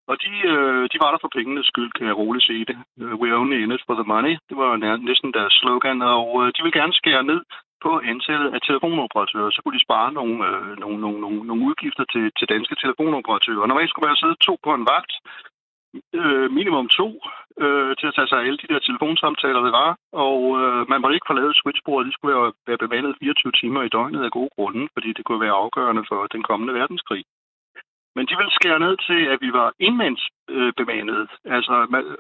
Og 0.09 0.15
de, 0.23 0.33
øh, 0.53 0.83
de 0.91 0.97
var 1.03 1.11
der 1.11 1.19
for 1.21 1.31
pengenes 1.35 1.67
skyld, 1.71 1.91
kan 1.97 2.07
jeg 2.07 2.17
roligt 2.17 2.45
sige 2.45 2.65
det. 2.69 2.77
Øh, 3.01 3.13
we 3.21 3.27
we're 3.29 3.39
only 3.41 3.57
in 3.63 3.71
it 3.75 3.83
for 3.87 3.95
the 3.99 4.09
money. 4.13 4.33
Det 4.49 4.55
var 4.61 4.71
næsten 5.09 5.33
deres 5.37 5.53
slogan, 5.61 6.01
og 6.01 6.27
øh, 6.41 6.47
de 6.55 6.63
vil 6.63 6.77
gerne 6.79 6.93
skære 6.93 7.23
ned 7.23 7.41
på 7.85 7.91
antallet 8.11 8.49
af 8.55 8.61
telefonoperatører, 8.67 9.49
så 9.51 9.59
kunne 9.61 9.77
de 9.77 9.87
spare 9.87 10.09
nogle, 10.19 10.35
øh, 10.49 10.71
nogle, 10.83 10.97
nogle, 11.03 11.19
nogle, 11.23 11.39
nogle 11.49 11.65
udgifter 11.69 12.05
til, 12.13 12.25
til 12.37 12.51
danske 12.53 12.75
telefonoperatører. 12.83 13.67
Normalt 13.67 13.89
skulle 13.89 14.07
man 14.09 14.21
sidde 14.21 14.37
to 14.47 14.53
på 14.65 14.71
en 14.73 14.87
vagt, 14.93 15.13
øh, 16.19 16.47
minimum 16.57 16.87
to, 16.99 17.07
øh, 17.63 17.91
til 17.99 18.07
at 18.07 18.15
tage 18.15 18.27
sig 18.27 18.37
af 18.39 18.45
alle 18.45 18.61
de 18.63 18.71
der 18.73 18.79
telefonsamtaler, 18.79 19.61
det 19.67 19.73
var. 19.81 19.89
Og 20.27 20.39
øh, 20.61 20.81
man 20.89 21.01
måtte 21.01 21.15
ikke 21.15 21.31
forlade 21.31 21.53
switchbordet. 21.61 22.07
De 22.07 22.13
skulle 22.13 22.35
være, 22.35 22.51
være 22.67 22.83
bemandet 22.85 23.19
24 23.19 23.51
timer 23.61 23.81
i 23.83 23.93
døgnet 23.95 24.23
af 24.23 24.31
gode 24.37 24.53
grunde, 24.55 24.83
fordi 24.95 25.09
det 25.17 25.25
kunne 25.25 25.45
være 25.45 25.59
afgørende 25.63 26.03
for 26.09 26.19
den 26.35 26.43
kommende 26.49 26.73
verdenskrig. 26.73 27.23
Men 28.15 28.25
de 28.29 28.37
ville 28.39 28.57
skære 28.59 28.79
ned 28.85 28.95
til, 29.07 29.19
at 29.33 29.39
vi 29.45 29.49
var 29.59 29.67
indmandsbemandet. 29.87 31.21
Øh, 31.45 31.55
altså 31.55 31.75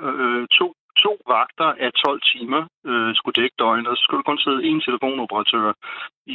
øh, 0.07 0.13
øh 0.21 0.47
to 0.59 0.67
to 1.03 1.11
vagter 1.33 1.69
af 1.85 1.91
12 1.93 2.21
timer 2.33 2.61
øh, 2.89 3.11
skulle 3.17 3.37
dække 3.41 3.55
døgnet, 3.63 3.97
så 3.97 4.03
skulle 4.03 4.19
der 4.19 4.29
kun 4.29 4.43
sidde 4.45 4.65
én 4.69 4.79
telefonoperatør 4.87 5.67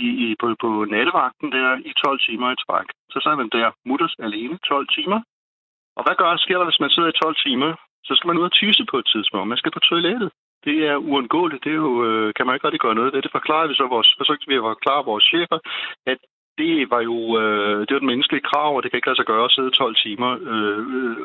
i, 0.03 0.07
i, 0.25 0.27
på, 0.41 0.47
på 0.63 0.71
nattevagten 0.95 1.49
der 1.57 1.69
i 1.91 1.93
12 2.05 2.21
timer 2.27 2.49
i 2.53 2.61
træk. 2.65 2.89
Så 3.13 3.19
sad 3.25 3.35
man 3.37 3.49
der 3.57 3.69
mutters 3.89 4.15
alene 4.27 4.57
12 4.59 4.89
timer. 4.97 5.21
Og 5.97 6.03
hvad 6.05 6.17
gør, 6.21 6.37
sker 6.37 6.59
der, 6.59 6.69
hvis 6.69 6.83
man 6.85 6.91
sidder 6.95 7.11
i 7.11 7.21
12 7.23 7.37
timer? 7.47 7.71
Så 8.07 8.13
skal 8.15 8.29
man 8.29 8.39
ud 8.41 8.51
og 8.51 8.55
tisse 8.61 8.85
på 8.91 8.97
et 9.03 9.07
tidspunkt. 9.13 9.49
Man 9.49 9.61
skal 9.61 9.73
på 9.77 9.83
toilettet. 9.91 10.31
Det 10.67 10.77
er 10.91 10.97
uundgåeligt. 10.97 11.65
Det 11.65 11.73
er 11.73 11.83
jo, 11.87 11.95
øh, 12.09 12.35
kan 12.37 12.47
man 12.47 12.55
ikke 12.55 12.67
rigtig 12.67 12.85
gøre 12.85 12.99
noget 12.99 13.13
ved. 13.13 13.23
Det 13.23 13.37
forklarede 13.39 13.69
vi 13.69 13.75
så 13.75 13.87
vores, 13.95 14.09
forsøgte 14.21 14.49
vi 14.49 14.55
at 14.57 14.69
forklare 14.73 15.09
vores 15.11 15.25
chefer, 15.25 15.59
at 16.13 16.19
det 16.59 16.91
var 16.91 17.03
jo 17.11 17.17
øh, 17.41 17.79
det 17.87 17.93
var 17.95 18.03
den 18.05 18.13
menneskelige 18.13 18.49
krav, 18.51 18.77
og 18.77 18.83
det 18.83 18.91
kan 18.91 18.99
ikke 18.99 19.09
lade 19.09 19.21
sig 19.21 19.31
gøre 19.33 19.45
at 19.45 19.55
sidde 19.57 19.71
12 19.71 19.97
timer 20.05 20.31
øh, 20.53 20.81
øh 20.97 21.17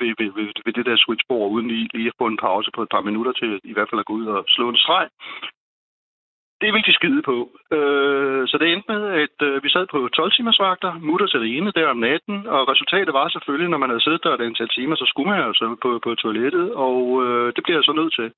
ved, 0.00 0.12
ved, 0.18 0.30
ved, 0.36 0.48
ved 0.64 0.72
det 0.72 0.86
der 0.86 0.96
switchboard, 0.96 1.50
uden 1.54 1.68
lige, 1.68 1.88
lige 1.94 2.10
at 2.12 2.18
få 2.20 2.26
en 2.26 2.42
pause 2.46 2.70
på 2.74 2.82
et 2.82 2.92
par 2.94 3.02
minutter 3.08 3.32
til 3.32 3.60
i 3.64 3.72
hvert 3.72 3.90
fald 3.90 4.00
at 4.00 4.06
gå 4.06 4.12
ud 4.12 4.26
og 4.26 4.44
slå 4.48 4.68
en 4.68 4.82
streg. 4.84 5.08
Det 6.60 6.72
vil 6.72 6.86
de 6.88 6.98
skide 6.98 7.22
på. 7.22 7.36
Øh, 7.76 8.42
så 8.48 8.54
det 8.58 8.66
endte 8.72 8.92
med, 8.92 9.02
at 9.24 9.36
øh, 9.48 9.64
vi 9.64 9.68
sad 9.70 9.86
på 9.90 10.08
12 10.08 10.32
timers 10.32 10.60
vagter, 10.66 10.92
mutter 11.08 11.26
til 11.26 11.40
det 11.40 11.56
ene 11.56 11.72
der 11.78 11.86
om 11.94 11.96
natten, 11.96 12.46
og 12.46 12.68
resultatet 12.72 13.12
var 13.14 13.28
selvfølgelig, 13.28 13.70
når 13.70 13.78
man 13.78 13.90
havde 13.90 14.04
siddet 14.04 14.24
der 14.24 14.34
et 14.34 14.46
antal 14.48 14.68
timer, 14.68 14.96
så 14.96 15.06
skulle 15.08 15.30
man 15.30 15.40
jo 15.46 15.54
så 15.54 15.76
på, 15.82 15.90
på 16.04 16.14
toilettet, 16.14 16.66
og 16.74 16.98
øh, 17.24 17.46
det 17.54 17.62
bliver 17.64 17.78
jeg 17.78 17.84
så 17.84 17.92
nødt 17.92 18.14
til. 18.14 18.28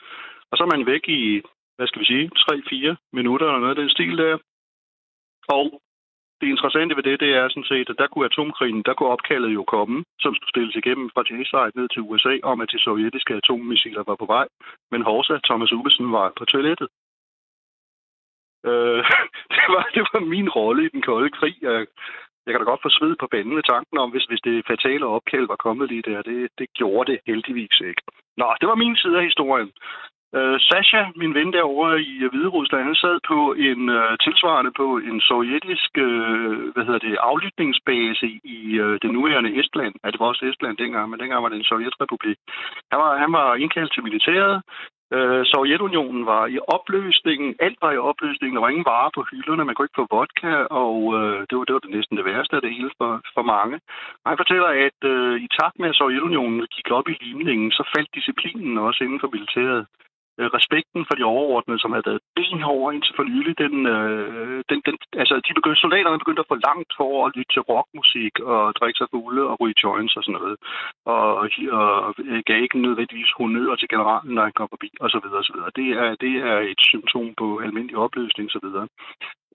Og 0.51 0.55
så 0.57 0.63
er 0.65 0.73
man 0.75 0.87
væk 0.87 1.05
i, 1.09 1.43
hvad 1.77 1.87
skal 1.87 2.01
vi 2.01 2.07
sige, 2.13 2.31
3-4 2.35 2.97
minutter 3.13 3.47
eller 3.47 3.61
noget 3.61 3.77
af 3.77 3.81
den 3.83 3.91
stil 3.91 4.19
der. 4.19 4.39
Og 5.49 5.81
det 6.41 6.47
interessante 6.49 6.97
ved 6.97 7.03
det, 7.03 7.21
det 7.21 7.31
er 7.41 7.49
sådan 7.49 7.71
set, 7.73 7.91
at 7.91 7.99
der 7.99 8.07
kunne 8.07 8.29
atomkrigen, 8.31 8.83
der 8.87 8.95
kunne 8.95 9.15
opkaldet 9.17 9.55
jo 9.55 9.65
komme, 9.65 10.05
som 10.21 10.35
skulle 10.35 10.53
stilles 10.55 10.77
igennem 10.77 11.11
fra 11.15 11.23
J-side 11.29 11.77
ned 11.79 11.89
til 11.89 12.03
USA, 12.03 12.35
om 12.43 12.61
at 12.61 12.73
de 12.73 12.79
sovjetiske 12.79 13.35
atommissiler 13.35 14.03
var 14.07 14.17
på 14.19 14.27
vej. 14.35 14.47
Men 14.91 15.03
Horsa, 15.03 15.37
Thomas 15.49 15.73
Ubesen, 15.73 16.13
var 16.13 16.33
på 16.39 16.45
toilettet. 16.45 16.89
Øh, 18.69 19.03
det, 19.55 19.67
var, 19.75 19.85
det 19.95 20.03
var 20.13 20.21
min 20.21 20.49
rolle 20.49 20.85
i 20.85 20.93
den 20.95 21.03
kolde 21.03 21.31
krig. 21.39 21.57
Jeg, 21.63 21.87
jeg 22.45 22.51
kan 22.53 22.61
da 22.61 22.67
godt 22.71 22.85
få 22.85 22.91
sved 22.91 23.17
på 23.21 23.27
banden 23.31 23.55
med 23.55 23.63
tanken 23.63 23.99
om, 23.99 24.11
hvis, 24.11 24.25
hvis 24.25 24.41
det 24.41 24.67
fatale 24.67 25.07
opkald 25.07 25.47
var 25.47 25.57
kommet 25.67 25.89
lige 25.89 26.09
der. 26.11 26.23
Det, 26.23 26.49
det 26.59 26.69
gjorde 26.79 27.13
det 27.13 27.21
heldigvis 27.27 27.81
ikke. 27.81 28.03
Nå, 28.37 28.47
det 28.61 28.69
var 28.69 28.75
min 28.75 28.97
side 28.97 29.17
af 29.19 29.25
historien. 29.25 29.73
Øh, 30.37 30.57
Sasha, 30.69 31.03
min 31.23 31.35
ven 31.35 31.53
derovre 31.53 32.01
i 32.01 32.15
øh, 32.25 32.31
Hvide 32.31 32.49
Rusland, 32.57 32.85
han 32.85 33.03
sad 33.05 33.17
på 33.31 33.39
en 33.69 33.83
øh, 33.99 34.19
tilsvarende 34.25 34.73
på 34.81 34.87
en 35.09 35.21
sovjetisk 35.21 35.91
øh, 36.07 36.55
hvad 36.73 36.85
hedder 36.85 37.03
det, 37.07 37.25
aflytningsbase 37.31 38.27
i 38.57 38.59
øh, 38.85 38.99
det 39.03 39.11
nuværende 39.11 39.55
Estland. 39.61 39.95
Ja, 40.05 40.11
det 40.11 40.21
var 40.21 40.27
også 40.27 40.45
Estland 40.45 40.77
dengang, 40.77 41.11
men 41.11 41.21
dengang 41.21 41.43
var 41.43 41.49
det 41.49 41.59
en 41.59 41.71
sovjetrepublik. 41.73 42.39
Han 42.91 42.99
var, 43.03 43.17
han 43.25 43.33
var 43.33 43.55
indkaldt 43.55 43.93
til 43.93 44.03
militæret. 44.03 44.63
Øh, 45.15 45.43
Sovjetunionen 45.53 46.27
var 46.27 46.47
i 46.47 46.59
opløsningen. 46.77 47.55
Alt 47.67 47.79
var 47.83 47.93
i 47.93 48.05
opløsningen. 48.11 48.55
Der 48.57 48.65
var 48.65 48.75
ingen 48.75 48.91
varer 48.95 49.11
på 49.15 49.23
hylderne. 49.31 49.65
Man 49.65 49.75
kunne 49.75 49.89
ikke 49.89 50.01
få 50.03 50.07
vodka, 50.15 50.55
og 50.85 50.97
øh, 51.19 51.39
det, 51.49 51.55
var, 51.59 51.65
det 51.65 51.75
var 51.75 51.83
det 51.85 51.97
næsten 51.97 52.17
det 52.17 52.25
værste 52.25 52.57
af 52.57 52.63
det 52.63 52.75
hele 52.77 52.91
for, 53.01 53.13
for 53.35 53.43
mange. 53.55 53.77
Og 54.23 54.27
han 54.31 54.41
fortæller, 54.43 54.71
at 54.87 55.01
øh, 55.13 55.35
i 55.47 55.49
takt 55.61 55.77
med, 55.79 55.89
at 55.89 55.99
Sovjetunionen 56.01 56.67
gik 56.77 56.89
op 56.91 57.09
i 57.09 57.19
limningen, 57.27 57.71
så 57.71 57.83
faldt 57.95 58.15
disciplinen 58.15 58.79
også 58.79 59.05
inden 59.05 59.21
for 59.21 59.31
militæret 59.35 59.87
øh, 60.39 60.49
respekten 60.59 61.01
for 61.09 61.15
de 61.19 61.25
overordnede, 61.35 61.81
som 61.81 61.93
havde 61.93 62.09
været 62.11 62.25
benhårde 62.37 62.95
indtil 62.95 63.17
for 63.17 63.27
nylig, 63.33 63.55
den, 63.65 63.75
øh, 63.95 64.59
den, 64.71 64.79
den, 64.87 64.97
altså, 65.23 65.35
de 65.47 65.59
begyndte, 65.59 65.81
soldaterne 65.81 66.23
begyndte 66.23 66.45
at 66.45 66.51
få 66.53 66.59
langt 66.69 66.91
for 66.99 67.11
at 67.27 67.35
lytte 67.37 67.53
til 67.53 67.67
rockmusik 67.71 68.35
og 68.53 68.63
drikke 68.79 68.99
sig 68.99 69.09
fulde 69.13 69.43
og 69.51 69.57
ryge 69.61 69.81
joints 69.85 70.17
og 70.17 70.23
sådan 70.25 70.39
noget. 70.41 70.57
Og, 71.13 71.27
og, 71.43 71.47
og 71.81 72.15
gav 72.49 72.59
ikke 72.63 72.85
nødvendigvis 72.87 73.37
honør 73.39 73.75
til 73.77 73.89
generalen, 73.93 74.33
når 74.35 74.43
han 74.49 74.57
kom 74.59 74.69
forbi, 74.75 74.91
og 75.05 75.09
så 75.11 75.19
videre, 75.23 75.43
og 75.43 75.49
så 75.49 75.53
videre. 75.57 75.77
Det 75.81 75.89
er, 76.03 76.11
det 76.25 76.35
er 76.51 76.59
et 76.73 76.81
symptom 76.91 77.29
på 77.41 77.47
almindelig 77.67 77.97
opløsning, 78.05 78.47
og 78.49 78.55
så 78.57 78.61
videre. 78.67 78.87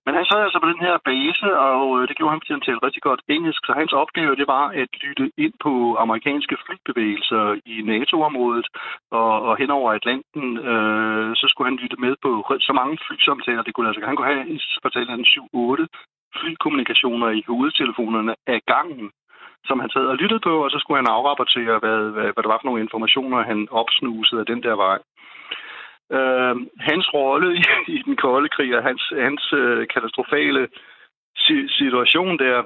Men 0.06 0.14
han 0.14 0.24
sad 0.24 0.40
altså 0.42 0.58
på 0.60 0.68
den 0.72 0.80
her 0.86 0.96
base, 1.10 1.46
og 1.68 1.86
øh, 1.96 2.08
det 2.08 2.16
gjorde 2.16 2.34
han, 2.34 2.60
til 2.60 2.76
at 2.76 2.84
rigtig 2.86 3.02
godt 3.02 3.22
engelsk. 3.28 3.60
Så 3.66 3.72
hans 3.80 3.92
opgave, 3.92 4.36
det 4.40 4.46
var 4.54 4.64
at 4.82 4.90
lytte 5.04 5.26
ind 5.44 5.54
på 5.64 5.72
amerikanske 6.04 6.56
flybevægelser 6.64 7.44
i 7.74 7.76
NATO-området 7.92 8.66
og, 9.10 9.32
og 9.48 9.56
hen 9.56 9.70
over 9.70 9.92
Atlanten. 9.92 10.46
Øh, 10.70 11.30
så 11.40 11.46
skulle 11.48 11.68
han 11.70 11.80
lytte 11.82 11.98
med 12.04 12.14
på 12.22 12.30
så 12.68 12.72
mange 12.80 12.98
flysamtaler, 13.06 13.62
det 13.62 13.74
kunne 13.74 13.88
altså. 13.88 14.06
Han 14.06 14.16
kunne 14.16 14.32
have, 14.34 14.60
fortalte 14.82 15.10
han, 15.10 15.24
7-8 15.24 15.86
flykommunikationer 16.38 17.28
i 17.30 17.42
hovedtelefonerne 17.48 18.34
af 18.46 18.60
gangen 18.66 19.10
som 19.64 19.80
han 19.80 19.90
sad 19.90 20.06
og 20.12 20.16
lyttede 20.16 20.40
på, 20.48 20.64
og 20.64 20.70
så 20.70 20.78
skulle 20.78 20.98
han 21.02 21.14
afrapportere, 21.16 21.78
hvad, 21.82 21.98
hvad, 22.14 22.28
hvad 22.32 22.42
der 22.42 22.52
var 22.52 22.58
for 22.60 22.68
nogle 22.68 22.84
informationer, 22.86 23.50
han 23.52 23.68
opsnusede 23.70 24.40
af 24.40 24.46
den 24.46 24.62
der 24.62 24.76
vej. 24.86 24.98
Øh, 26.16 26.56
hans 26.80 27.14
rolle 27.14 27.48
i, 27.60 27.62
i 27.96 28.02
den 28.06 28.16
kolde 28.16 28.48
krig 28.48 28.76
og 28.76 28.82
hans, 28.82 29.02
hans 29.16 29.52
øh, 29.52 29.86
katastrofale 29.94 30.68
si, 31.36 31.68
situation 31.68 32.38
der, 32.38 32.62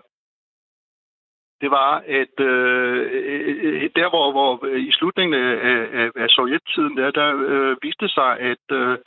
det 1.61 1.71
var, 1.71 1.93
at 2.07 2.41
øh, 2.41 2.99
øh 3.13 3.91
der 3.97 4.09
hvor, 4.11 4.33
hvor 4.33 4.67
øh, 4.67 4.81
i 4.81 4.93
slutningen 4.93 5.35
af, 5.35 5.55
af, 6.01 6.11
af 6.17 6.29
sovjettiden, 6.29 6.97
der, 6.97 7.11
der 7.11 7.29
øh, 7.49 7.77
viste 7.83 8.09
sig, 8.09 8.39
at 8.41 8.65
øh, 8.73 8.99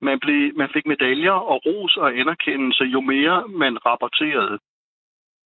man, 0.00 0.20
blev, 0.20 0.52
man 0.56 0.68
fik 0.72 0.86
medaljer 0.86 1.32
og 1.32 1.60
ros 1.66 1.96
og 1.96 2.18
anerkendelse, 2.18 2.84
jo 2.84 3.00
mere 3.00 3.48
man 3.48 3.86
rapporterede. 3.86 4.58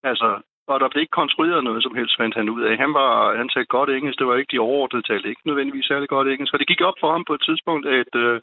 Altså, 0.03 0.41
og 0.73 0.79
der 0.79 0.89
blev 0.89 1.01
ikke 1.01 1.19
konstrueret 1.21 1.63
noget 1.63 1.83
som 1.83 1.95
helst, 1.99 2.17
fandt 2.21 2.35
han 2.39 2.49
ud 2.55 2.61
af. 2.69 2.73
Han, 2.83 2.93
var, 2.99 3.11
han 3.39 3.49
talte 3.49 3.75
godt 3.77 3.89
engelsk, 3.89 4.19
det 4.19 4.27
var 4.27 4.35
ikke 4.35 4.53
de 4.55 4.65
overordnede 4.67 5.07
talte 5.09 5.29
ikke 5.29 5.47
nødvendigvis 5.49 5.85
særlig 5.85 6.09
godt 6.09 6.27
engelsk. 6.27 6.53
Og 6.53 6.59
det 6.59 6.67
gik 6.71 6.81
op 6.89 6.97
for 6.99 7.11
ham 7.11 7.23
på 7.25 7.33
et 7.33 7.43
tidspunkt, 7.47 7.85
at 7.99 8.11
øh, 8.23 8.35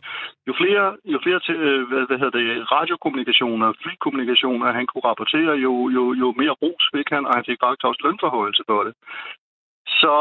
jo 0.48 0.52
flere, 0.60 0.86
jo 1.14 1.18
flere 1.24 1.40
til, 1.46 1.56
øh, 1.66 1.82
hvad, 1.88 2.02
hvad 2.08 2.18
hedder 2.20 2.38
det, 2.38 2.72
radiokommunikationer, 2.76 3.68
flykommunikationer, 3.82 4.72
han 4.78 4.86
kunne 4.86 5.08
rapportere, 5.10 5.52
jo, 5.66 5.72
jo, 5.96 6.02
jo 6.22 6.28
mere 6.40 6.54
ros 6.62 6.84
fik 6.94 7.08
han, 7.14 7.26
og 7.26 7.34
han 7.38 7.44
fik 7.48 7.60
faktisk 7.64 7.84
også 7.84 8.00
lønforhøjelse 8.04 8.62
for 8.70 8.80
det. 8.86 8.94
Så 10.00 10.14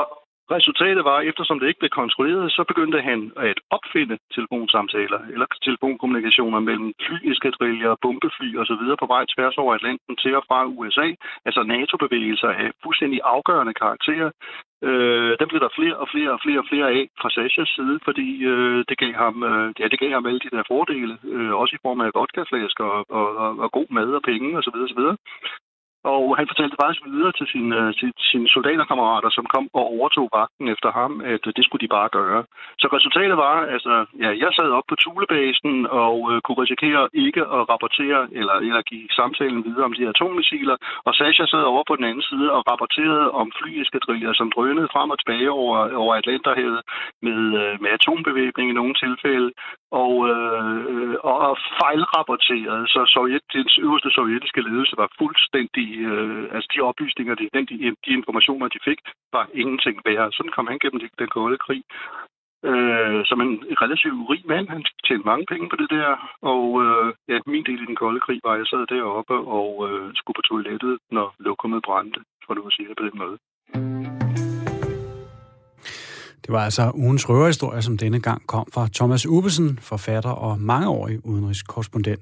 Resultatet 0.55 1.03
var, 1.03 1.19
eftersom 1.29 1.59
det 1.59 1.67
ikke 1.67 1.79
blev 1.83 1.89
kontrolleret, 2.01 2.51
så 2.51 2.63
begyndte 2.67 3.01
han 3.01 3.31
at 3.37 3.57
opfinde 3.77 4.17
telefonsamtaler 4.35 5.19
eller 5.33 5.47
telefonkommunikationer 5.67 6.59
mellem 6.59 6.93
flyeskadriller, 7.05 7.95
bombefly 8.01 8.49
osv. 8.61 8.83
på 9.01 9.05
vej 9.13 9.23
tværs 9.33 9.57
over 9.57 9.73
Atlanten 9.73 10.15
til 10.15 10.35
og 10.35 10.43
fra 10.47 10.59
USA. 10.65 11.07
Altså 11.47 11.61
NATO-bevægelser 11.63 12.49
af 12.63 12.71
fuldstændig 12.83 13.19
afgørende 13.23 13.73
karakter. 13.73 14.31
Øh, 14.83 15.31
dem 15.39 15.47
blev 15.47 15.61
der 15.65 15.75
flere 15.77 15.97
og 16.03 16.07
flere 16.13 16.31
og 16.35 16.39
flere 16.43 16.59
og 16.63 16.67
flere 16.71 16.87
af 16.97 17.03
fra 17.21 17.29
Sashas 17.29 17.69
side, 17.77 17.99
fordi 18.07 18.27
øh, 18.51 18.85
det, 18.89 18.97
gav 18.97 19.13
ham, 19.23 19.35
øh, 19.43 19.73
ja, 19.79 19.87
det 19.87 19.99
gav 19.99 20.11
ham 20.11 20.25
alle 20.25 20.39
de 20.39 20.53
der 20.55 20.63
fordele, 20.67 21.17
øh, 21.33 21.53
også 21.61 21.73
i 21.75 21.83
form 21.85 22.01
af 22.01 22.11
vodkaflasker 22.15 22.85
og, 22.95 23.05
og, 23.09 23.27
og, 23.43 23.51
og 23.63 23.71
god 23.71 23.87
mad 23.89 24.09
og 24.19 24.21
penge 24.29 24.57
osv. 24.57 24.77
osv. 24.87 25.03
Og 26.13 26.23
han 26.37 26.49
fortalte 26.51 26.79
faktisk 26.81 27.01
videre 27.09 27.33
til 27.39 27.47
sine, 27.53 27.71
øh, 27.79 27.93
til 27.99 28.09
sine 28.31 28.47
soldaterkammerater, 28.55 29.29
som 29.37 29.45
kom 29.53 29.65
og 29.79 29.85
overtog 29.95 30.27
vagten 30.37 30.67
efter 30.73 30.89
ham, 30.99 31.11
at 31.33 31.43
øh, 31.47 31.53
det 31.57 31.63
skulle 31.65 31.83
de 31.85 31.95
bare 31.97 32.09
gøre. 32.19 32.41
Så 32.81 32.87
resultatet 32.97 33.37
var, 33.45 33.55
altså, 33.75 33.93
ja, 34.23 34.29
jeg 34.43 34.51
sad 34.57 34.69
op 34.77 34.87
på 34.89 34.95
Tulebasen 35.03 35.75
og 36.03 36.17
øh, 36.31 36.37
kunne 36.45 36.61
risikere 36.63 37.03
ikke 37.25 37.43
at 37.57 37.61
rapportere 37.71 38.21
eller, 38.39 38.55
eller 38.67 38.81
give 38.91 39.07
samtalen 39.19 39.65
videre 39.67 39.87
om 39.89 39.93
de 39.93 40.03
her 40.03 40.13
atommissiler. 40.15 40.77
Og 41.07 41.11
Sasha 41.19 41.45
sad 41.53 41.63
over 41.73 41.83
på 41.87 41.95
den 41.95 42.05
anden 42.09 42.25
side 42.29 42.47
og 42.55 42.61
rapporterede 42.71 43.31
om 43.41 43.47
flyeskadriller, 43.59 44.33
som 44.33 44.51
drønede 44.55 44.89
frem 44.93 45.09
og 45.13 45.19
tilbage 45.19 45.51
over, 45.61 45.77
over 46.03 46.13
Atlanterhavet 46.15 46.81
med, 47.27 47.41
øh, 47.61 47.73
med 47.81 47.89
atombevæbning 47.97 48.67
i 48.69 48.77
nogle 48.79 48.95
tilfælde 49.03 49.49
og, 49.91 50.13
øh, 50.29 50.77
øh 50.93 51.15
og 51.23 51.57
fejlrapporterede, 51.79 52.87
så 52.87 53.01
Sovjet, 53.13 53.41
den 53.53 53.69
øverste 53.85 54.09
sovjetiske 54.11 54.61
ledelse 54.61 54.95
var 54.97 55.09
fuldstændig, 55.17 55.87
øh, 56.11 56.43
altså 56.55 56.69
de 56.73 56.81
oplysninger, 56.89 57.35
de, 57.35 57.49
de, 57.53 57.95
de 58.05 58.11
informationer, 58.19 58.67
de 58.67 58.79
fik, 58.83 58.99
var 59.33 59.49
ingenting 59.53 60.01
værd. 60.05 60.31
Sådan 60.31 60.55
kom 60.55 60.67
han 60.67 60.79
gennem 60.79 61.01
den 61.19 61.27
kolde 61.27 61.57
krig. 61.57 61.83
Øh, 62.69 63.21
som 63.29 63.41
en 63.41 63.53
relativt 63.83 64.29
rig 64.31 64.43
mand, 64.45 64.67
han 64.69 64.83
tjente 65.07 65.25
mange 65.25 65.45
penge 65.51 65.69
på 65.69 65.75
det 65.81 65.89
der, 65.89 66.09
og 66.41 66.65
øh, 66.83 67.13
ja, 67.31 67.37
min 67.45 67.65
del 67.65 67.81
i 67.81 67.89
den 67.89 67.95
kolde 67.95 68.19
krig 68.19 68.39
var, 68.43 68.53
at 68.53 68.59
jeg 68.59 68.67
sad 68.67 68.85
deroppe 68.95 69.35
og 69.57 69.69
øh, 69.87 70.11
skulle 70.15 70.37
på 70.37 70.47
toilettet, 70.49 70.97
når 71.11 71.27
lokummet 71.39 71.81
brændte, 71.87 72.19
for 72.45 72.53
nu 72.53 72.61
at 72.67 72.73
sige 72.73 72.87
det 72.89 72.97
på 72.97 73.05
den 73.07 73.17
måde. 73.23 73.37
Det 76.47 76.53
var 76.53 76.63
altså 76.63 76.91
ugens 76.93 77.29
røverhistorie, 77.29 77.81
som 77.81 77.97
denne 77.97 78.19
gang 78.19 78.47
kom 78.47 78.67
fra 78.73 78.87
Thomas 78.95 79.25
Ubesen, 79.25 79.79
forfatter 79.81 80.29
og 80.29 80.59
mangeårig 80.59 81.25
udenrigskorrespondent. 81.25 82.19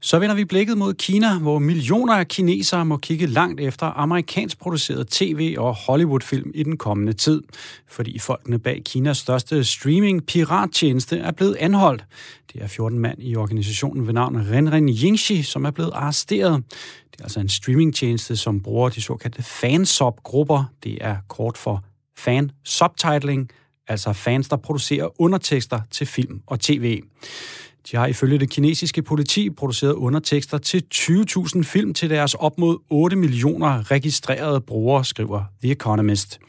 Så 0.00 0.18
vender 0.18 0.34
vi 0.34 0.44
blikket 0.44 0.78
mod 0.78 0.94
Kina, 0.94 1.38
hvor 1.38 1.58
millioner 1.58 2.14
af 2.14 2.28
kinesere 2.28 2.84
må 2.84 2.96
kigge 2.96 3.26
langt 3.26 3.60
efter 3.60 3.86
amerikansk 3.86 4.58
produceret 4.58 5.08
tv- 5.08 5.54
og 5.58 5.74
Hollywood-film 5.74 6.50
i 6.54 6.62
den 6.62 6.76
kommende 6.76 7.12
tid, 7.12 7.42
fordi 7.88 8.18
folkene 8.18 8.58
bag 8.58 8.82
Kinas 8.84 9.18
største 9.18 9.64
streaming-pirattjeneste 9.64 11.18
er 11.18 11.30
blevet 11.30 11.56
anholdt. 11.56 12.04
Det 12.52 12.62
er 12.62 12.66
14 12.66 12.98
mand 12.98 13.18
i 13.18 13.36
organisationen 13.36 14.06
ved 14.06 14.12
navn 14.12 14.36
Renren 14.50 14.88
Yingxi, 14.88 15.42
som 15.42 15.64
er 15.64 15.70
blevet 15.70 15.92
arresteret. 15.94 16.62
Det 17.12 17.20
er 17.20 17.24
altså 17.24 17.40
en 17.40 17.48
streamingtjeneste, 17.48 18.36
som 18.36 18.62
bruger 18.62 18.88
de 18.88 19.02
såkaldte 19.02 19.42
fansop-grupper. 19.42 20.64
Det 20.84 20.98
er 21.00 21.16
kort 21.28 21.58
for 21.58 21.84
fan 22.20 22.50
subtitling, 22.64 23.50
altså 23.88 24.12
fans, 24.12 24.48
der 24.48 24.56
producerer 24.56 25.20
undertekster 25.20 25.80
til 25.90 26.06
film 26.06 26.40
og 26.46 26.60
tv. 26.60 27.02
De 27.90 27.96
har 27.96 28.06
ifølge 28.06 28.38
det 28.38 28.50
kinesiske 28.50 29.02
politi 29.02 29.50
produceret 29.50 29.92
undertekster 29.92 30.58
til 30.58 30.84
20.000 30.94 31.62
film 31.62 31.94
til 31.94 32.10
deres 32.10 32.34
op 32.34 32.58
mod 32.58 32.78
8 32.90 33.16
millioner 33.16 33.90
registrerede 33.90 34.60
brugere, 34.60 35.04
skriver 35.04 35.44
The 35.62 35.72
Economist. 35.72 36.40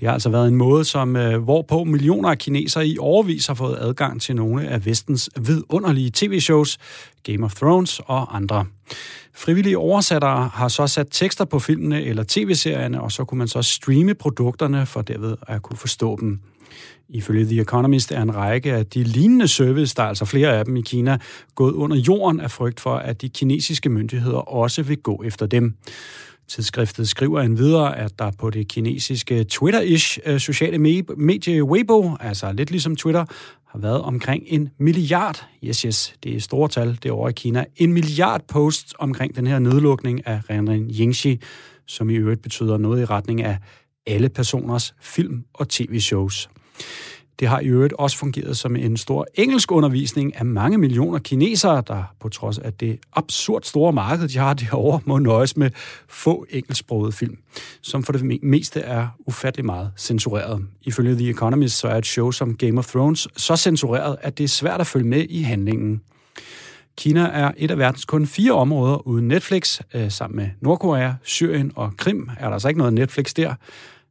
Det 0.00 0.06
har 0.08 0.12
altså 0.12 0.28
været 0.28 0.48
en 0.48 0.56
måde, 0.56 0.84
som, 0.84 1.16
øh, 1.16 1.42
hvorpå 1.42 1.84
millioner 1.84 2.28
af 2.28 2.38
kinesere 2.38 2.88
i 2.88 2.98
overvis 2.98 3.46
har 3.46 3.54
fået 3.54 3.78
adgang 3.80 4.20
til 4.20 4.36
nogle 4.36 4.68
af 4.68 4.86
vestens 4.86 5.30
vidunderlige 5.40 6.10
tv-shows, 6.14 6.78
Game 7.22 7.44
of 7.44 7.54
Thrones 7.54 8.00
og 8.04 8.36
andre. 8.36 8.64
Frivillige 9.34 9.78
oversættere 9.78 10.50
har 10.54 10.68
så 10.68 10.86
sat 10.86 11.06
tekster 11.10 11.44
på 11.44 11.58
filmene 11.58 12.04
eller 12.04 12.24
tv-serierne, 12.28 13.00
og 13.00 13.12
så 13.12 13.24
kunne 13.24 13.38
man 13.38 13.48
så 13.48 13.62
streame 13.62 14.14
produkterne 14.14 14.86
for 14.86 15.02
derved 15.02 15.36
at 15.46 15.62
kunne 15.62 15.76
forstå 15.76 16.16
dem. 16.20 16.40
Ifølge 17.08 17.44
The 17.44 17.60
Economist 17.60 18.12
er 18.12 18.22
en 18.22 18.34
række 18.34 18.72
af 18.72 18.86
de 18.86 19.02
lignende 19.02 19.48
service, 19.48 19.94
der 19.96 20.02
er 20.02 20.08
altså 20.08 20.24
flere 20.24 20.58
af 20.58 20.64
dem 20.64 20.76
i 20.76 20.80
Kina, 20.80 21.18
gået 21.54 21.72
under 21.72 21.96
jorden 21.96 22.40
af 22.40 22.50
frygt 22.50 22.80
for, 22.80 22.96
at 22.96 23.22
de 23.22 23.28
kinesiske 23.28 23.88
myndigheder 23.88 24.38
også 24.38 24.82
vil 24.82 24.96
gå 24.96 25.22
efter 25.24 25.46
dem. 25.46 25.76
Tidsskriftet 26.48 27.08
skriver 27.08 27.40
endvidere, 27.40 27.98
at 27.98 28.18
der 28.18 28.30
på 28.38 28.50
det 28.50 28.68
kinesiske 28.68 29.46
Twitter-ish 29.52 30.18
øh, 30.26 30.40
sociale 30.40 30.78
medie 31.16 31.64
Weibo, 31.64 32.16
altså 32.20 32.52
lidt 32.52 32.70
ligesom 32.70 32.96
Twitter, 32.96 33.24
har 33.68 33.78
været 33.78 34.02
omkring 34.02 34.42
en 34.46 34.68
milliard, 34.78 35.46
yes 35.64 35.80
yes, 35.80 36.14
det 36.24 36.36
er 36.36 36.40
store 36.40 36.68
tal 36.68 36.98
det 37.02 37.10
over 37.10 37.28
i 37.28 37.32
Kina, 37.32 37.64
en 37.76 37.92
milliard 37.92 38.42
posts 38.48 38.94
omkring 38.98 39.36
den 39.36 39.46
her 39.46 39.58
nedlukning 39.58 40.26
af 40.26 40.40
Renren 40.50 40.90
Yingxi, 41.00 41.40
som 41.86 42.10
i 42.10 42.14
øvrigt 42.14 42.42
betyder 42.42 42.78
noget 42.78 43.02
i 43.02 43.04
retning 43.04 43.42
af 43.42 43.58
alle 44.06 44.28
personers 44.28 44.94
film- 45.00 45.44
og 45.54 45.68
tv-shows. 45.68 46.48
Det 47.38 47.48
har 47.48 47.60
i 47.60 47.66
øvrigt 47.66 47.92
også 47.92 48.18
fungeret 48.18 48.56
som 48.56 48.76
en 48.76 48.96
stor 48.96 49.26
engelsk 49.34 49.72
undervisning 49.72 50.36
af 50.36 50.44
mange 50.44 50.78
millioner 50.78 51.18
kinesere, 51.18 51.82
der 51.88 52.02
på 52.20 52.28
trods 52.28 52.58
af 52.58 52.72
det 52.72 52.98
absurd 53.12 53.62
store 53.62 53.92
marked, 53.92 54.28
de 54.28 54.38
har 54.38 54.54
derovre, 54.64 55.00
må 55.04 55.18
nøjes 55.18 55.56
med 55.56 55.70
få 56.08 56.46
engelsksprogede 56.50 57.12
film, 57.12 57.38
som 57.82 58.02
for 58.04 58.12
det 58.12 58.42
meste 58.42 58.80
er 58.80 59.08
ufattelig 59.26 59.64
meget 59.64 59.90
censureret. 59.96 60.66
Ifølge 60.82 61.14
The 61.14 61.30
Economist 61.30 61.78
så 61.78 61.88
er 61.88 61.98
et 61.98 62.06
show 62.06 62.30
som 62.30 62.56
Game 62.56 62.78
of 62.78 62.86
Thrones 62.86 63.28
så 63.36 63.56
censureret, 63.56 64.16
at 64.20 64.38
det 64.38 64.44
er 64.44 64.48
svært 64.48 64.80
at 64.80 64.86
følge 64.86 65.06
med 65.06 65.26
i 65.28 65.42
handlingen. 65.42 66.00
Kina 66.96 67.20
er 67.20 67.52
et 67.56 67.70
af 67.70 67.78
verdens 67.78 68.04
kun 68.04 68.26
fire 68.26 68.52
områder 68.52 69.06
uden 69.06 69.28
Netflix. 69.28 69.80
Øh, 69.94 70.10
sammen 70.10 70.36
med 70.36 70.48
Nordkorea, 70.60 71.12
Syrien 71.22 71.72
og 71.74 71.92
Krim 71.96 72.30
er 72.38 72.44
der 72.44 72.52
altså 72.52 72.68
ikke 72.68 72.78
noget 72.78 72.94
Netflix 72.94 73.34
der. 73.34 73.54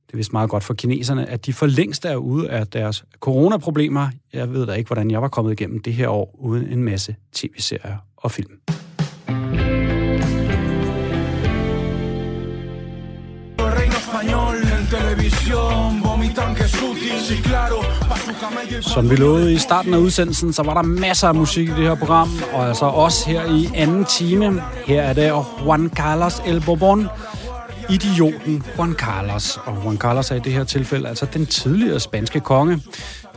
Det 0.07 0.13
er 0.13 0.17
vist 0.17 0.33
meget 0.33 0.49
godt 0.49 0.63
for 0.63 0.73
kineserne, 0.73 1.29
at 1.29 1.45
de 1.45 1.53
for 1.53 1.65
længst 1.65 2.05
er 2.05 2.15
ude 2.15 2.49
af 2.49 2.67
deres 2.67 3.03
coronaproblemer. 3.19 4.07
Jeg 4.33 4.53
ved 4.53 4.65
da 4.65 4.73
ikke, 4.73 4.87
hvordan 4.87 5.11
jeg 5.11 5.21
var 5.21 5.27
kommet 5.27 5.51
igennem 5.51 5.81
det 5.81 5.93
her 5.93 6.09
år 6.09 6.35
uden 6.39 6.67
en 6.67 6.83
masse 6.83 7.15
tv-serier 7.33 7.97
og 8.17 8.31
film. 8.31 8.59
Som 18.81 19.09
vi 19.09 19.15
lovede 19.15 19.53
i 19.53 19.57
starten 19.57 19.93
af 19.93 19.97
udsendelsen, 19.97 20.53
så 20.53 20.63
var 20.63 20.73
der 20.73 20.81
masser 20.81 21.27
af 21.27 21.35
musik 21.35 21.67
i 21.67 21.71
det 21.71 21.77
her 21.83 21.95
program, 21.95 22.29
og 22.53 22.67
altså 22.67 22.85
også 22.85 23.29
her 23.29 23.45
i 23.45 23.69
anden 23.75 24.05
time. 24.05 24.61
Her 24.85 25.01
er 25.01 25.13
det 25.13 25.31
Juan 25.65 25.89
Carlos 25.95 26.41
El 26.45 26.63
Bourbon, 26.65 27.07
idioten 27.89 28.63
Juan 28.77 28.93
Carlos. 28.93 29.57
Og 29.57 29.83
Juan 29.83 29.97
Carlos 29.97 30.31
er 30.31 30.35
i 30.35 30.39
det 30.39 30.51
her 30.51 30.63
tilfælde 30.63 31.09
altså 31.09 31.27
den 31.33 31.45
tidligere 31.45 31.99
spanske 31.99 32.39
konge. 32.39 32.81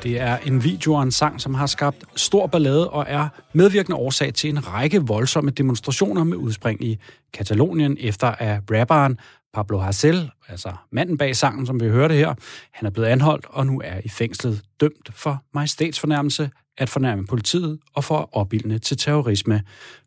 Det 0.02 0.20
er 0.20 0.36
en 0.36 0.64
video 0.64 0.94
og 0.94 1.02
en 1.02 1.12
sang, 1.12 1.40
som 1.40 1.54
har 1.54 1.66
skabt 1.66 2.04
stor 2.16 2.46
ballade 2.46 2.90
og 2.90 3.04
er 3.08 3.28
medvirkende 3.52 3.96
årsag 3.96 4.34
til 4.34 4.50
en 4.50 4.68
række 4.68 5.02
voldsomme 5.02 5.50
demonstrationer 5.50 6.24
med 6.24 6.36
udspring 6.36 6.84
i 6.84 6.98
Katalonien, 7.34 7.96
efter 8.00 8.26
at 8.26 8.60
rapperen 8.70 9.18
Pablo 9.54 9.82
Hasél, 9.82 10.44
altså 10.48 10.72
manden 10.92 11.18
bag 11.18 11.36
sangen, 11.36 11.66
som 11.66 11.80
vi 11.80 11.88
hørte 11.88 12.14
her, 12.14 12.34
han 12.72 12.86
er 12.86 12.90
blevet 12.90 13.08
anholdt 13.08 13.46
og 13.48 13.66
nu 13.66 13.80
er 13.84 14.00
i 14.04 14.08
fængslet 14.08 14.62
dømt 14.80 15.10
for 15.14 15.42
majestætsfornærmelse, 15.54 16.50
at 16.78 16.88
fornærme 16.88 17.26
politiet 17.26 17.78
og 17.94 18.04
for 18.04 18.28
opildne 18.32 18.78
til 18.78 18.96
terrorisme. 18.96 19.62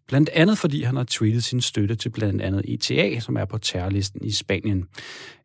Blandt 0.07 0.29
andet 0.33 0.57
fordi 0.57 0.83
han 0.83 0.95
har 0.95 1.03
tweetet 1.03 1.43
sin 1.43 1.61
støtte 1.61 1.95
til 1.95 2.09
blandt 2.09 2.41
andet 2.41 2.61
ETA, 2.67 3.19
som 3.19 3.35
er 3.35 3.45
på 3.45 3.57
terrorlisten 3.57 4.25
i 4.25 4.31
Spanien. 4.31 4.85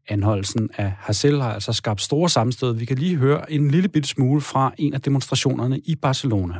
Anholdelsen 0.08 0.70
af 0.76 0.92
Hassel 0.98 1.40
har 1.40 1.52
altså 1.52 1.72
skabt 1.72 2.02
store 2.02 2.28
sammenstød. 2.28 2.74
Vi 2.74 2.84
kan 2.84 2.98
lige 2.98 3.16
høre 3.16 3.52
en 3.52 3.70
lille 3.70 3.88
bit 3.88 4.06
smule 4.06 4.40
fra 4.40 4.72
en 4.78 4.94
af 4.94 5.00
demonstrationerne 5.00 5.78
i 5.78 5.94
Barcelona. 5.94 6.54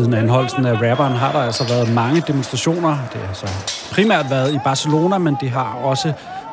Siden 0.00 0.14
anholdelsen 0.14 0.66
af 0.66 0.74
rapperen 0.82 1.12
har 1.12 1.32
der 1.32 1.38
altså 1.38 1.64
været 1.72 1.94
mange 1.94 2.20
demonstrationer. 2.30 2.92
Det 3.12 3.20
har 3.28 3.34
så 3.34 3.48
primært 3.94 4.26
været 4.30 4.54
i 4.54 4.58
Barcelona, 4.64 5.18
men 5.18 5.36
det 5.40 5.50
har 5.50 5.70
også 5.92 6.12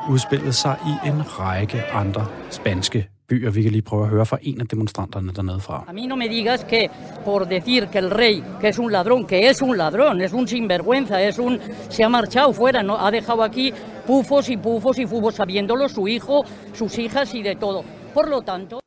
udspillet 0.10 0.56
sig 0.56 0.76
i 0.92 1.08
en 1.10 1.20
række 1.40 1.84
andre 2.02 2.26
spanske 2.50 3.10
byer. 3.30 3.52
Vi 3.52 3.62
kan 3.64 3.72
lige 3.72 3.82
prøve 3.82 4.04
at 4.04 4.10
høre 4.10 4.26
fra 4.26 4.38
en 4.42 4.62
af 4.62 4.68
demonstranterne 4.68 5.32
dernede 5.38 5.60
fra. 5.60 5.78
A 5.88 5.94
mí 5.94 6.08
no 6.08 6.16
me 6.16 6.28
digas 6.28 6.60
que 6.72 6.82
por 7.26 7.40
decir 7.56 7.82
que 7.92 8.00
el 8.06 8.10
rey, 8.22 8.44
que 8.62 8.68
es 8.70 8.80
un 8.80 8.92
ladrón, 8.92 9.22
que 9.32 9.40
es 9.50 9.62
un 9.62 9.78
ladrón, 9.78 10.16
es 10.22 10.34
un 10.34 10.46
sinvergüenza, 10.48 11.16
es 11.30 11.40
un 11.40 11.54
se 11.90 12.04
ha 12.04 12.10
marchado 12.10 12.52
fuera, 12.54 12.80
no 12.84 12.96
ha 13.04 13.10
dejado 13.12 13.42
aquí 13.50 13.74
pufos 14.08 14.50
y 14.50 14.58
pufos 14.58 14.96
y 15.00 15.06
fubos 15.12 15.36
sabiéndolo 15.36 15.88
su 15.90 16.08
hijo, 16.08 16.36
sus 16.80 16.98
hijas 17.04 17.34
y 17.34 17.42
de 17.44 17.56
todo. 17.56 17.80
Por 18.14 18.28
lo 18.30 18.42
tanto, 18.42 18.80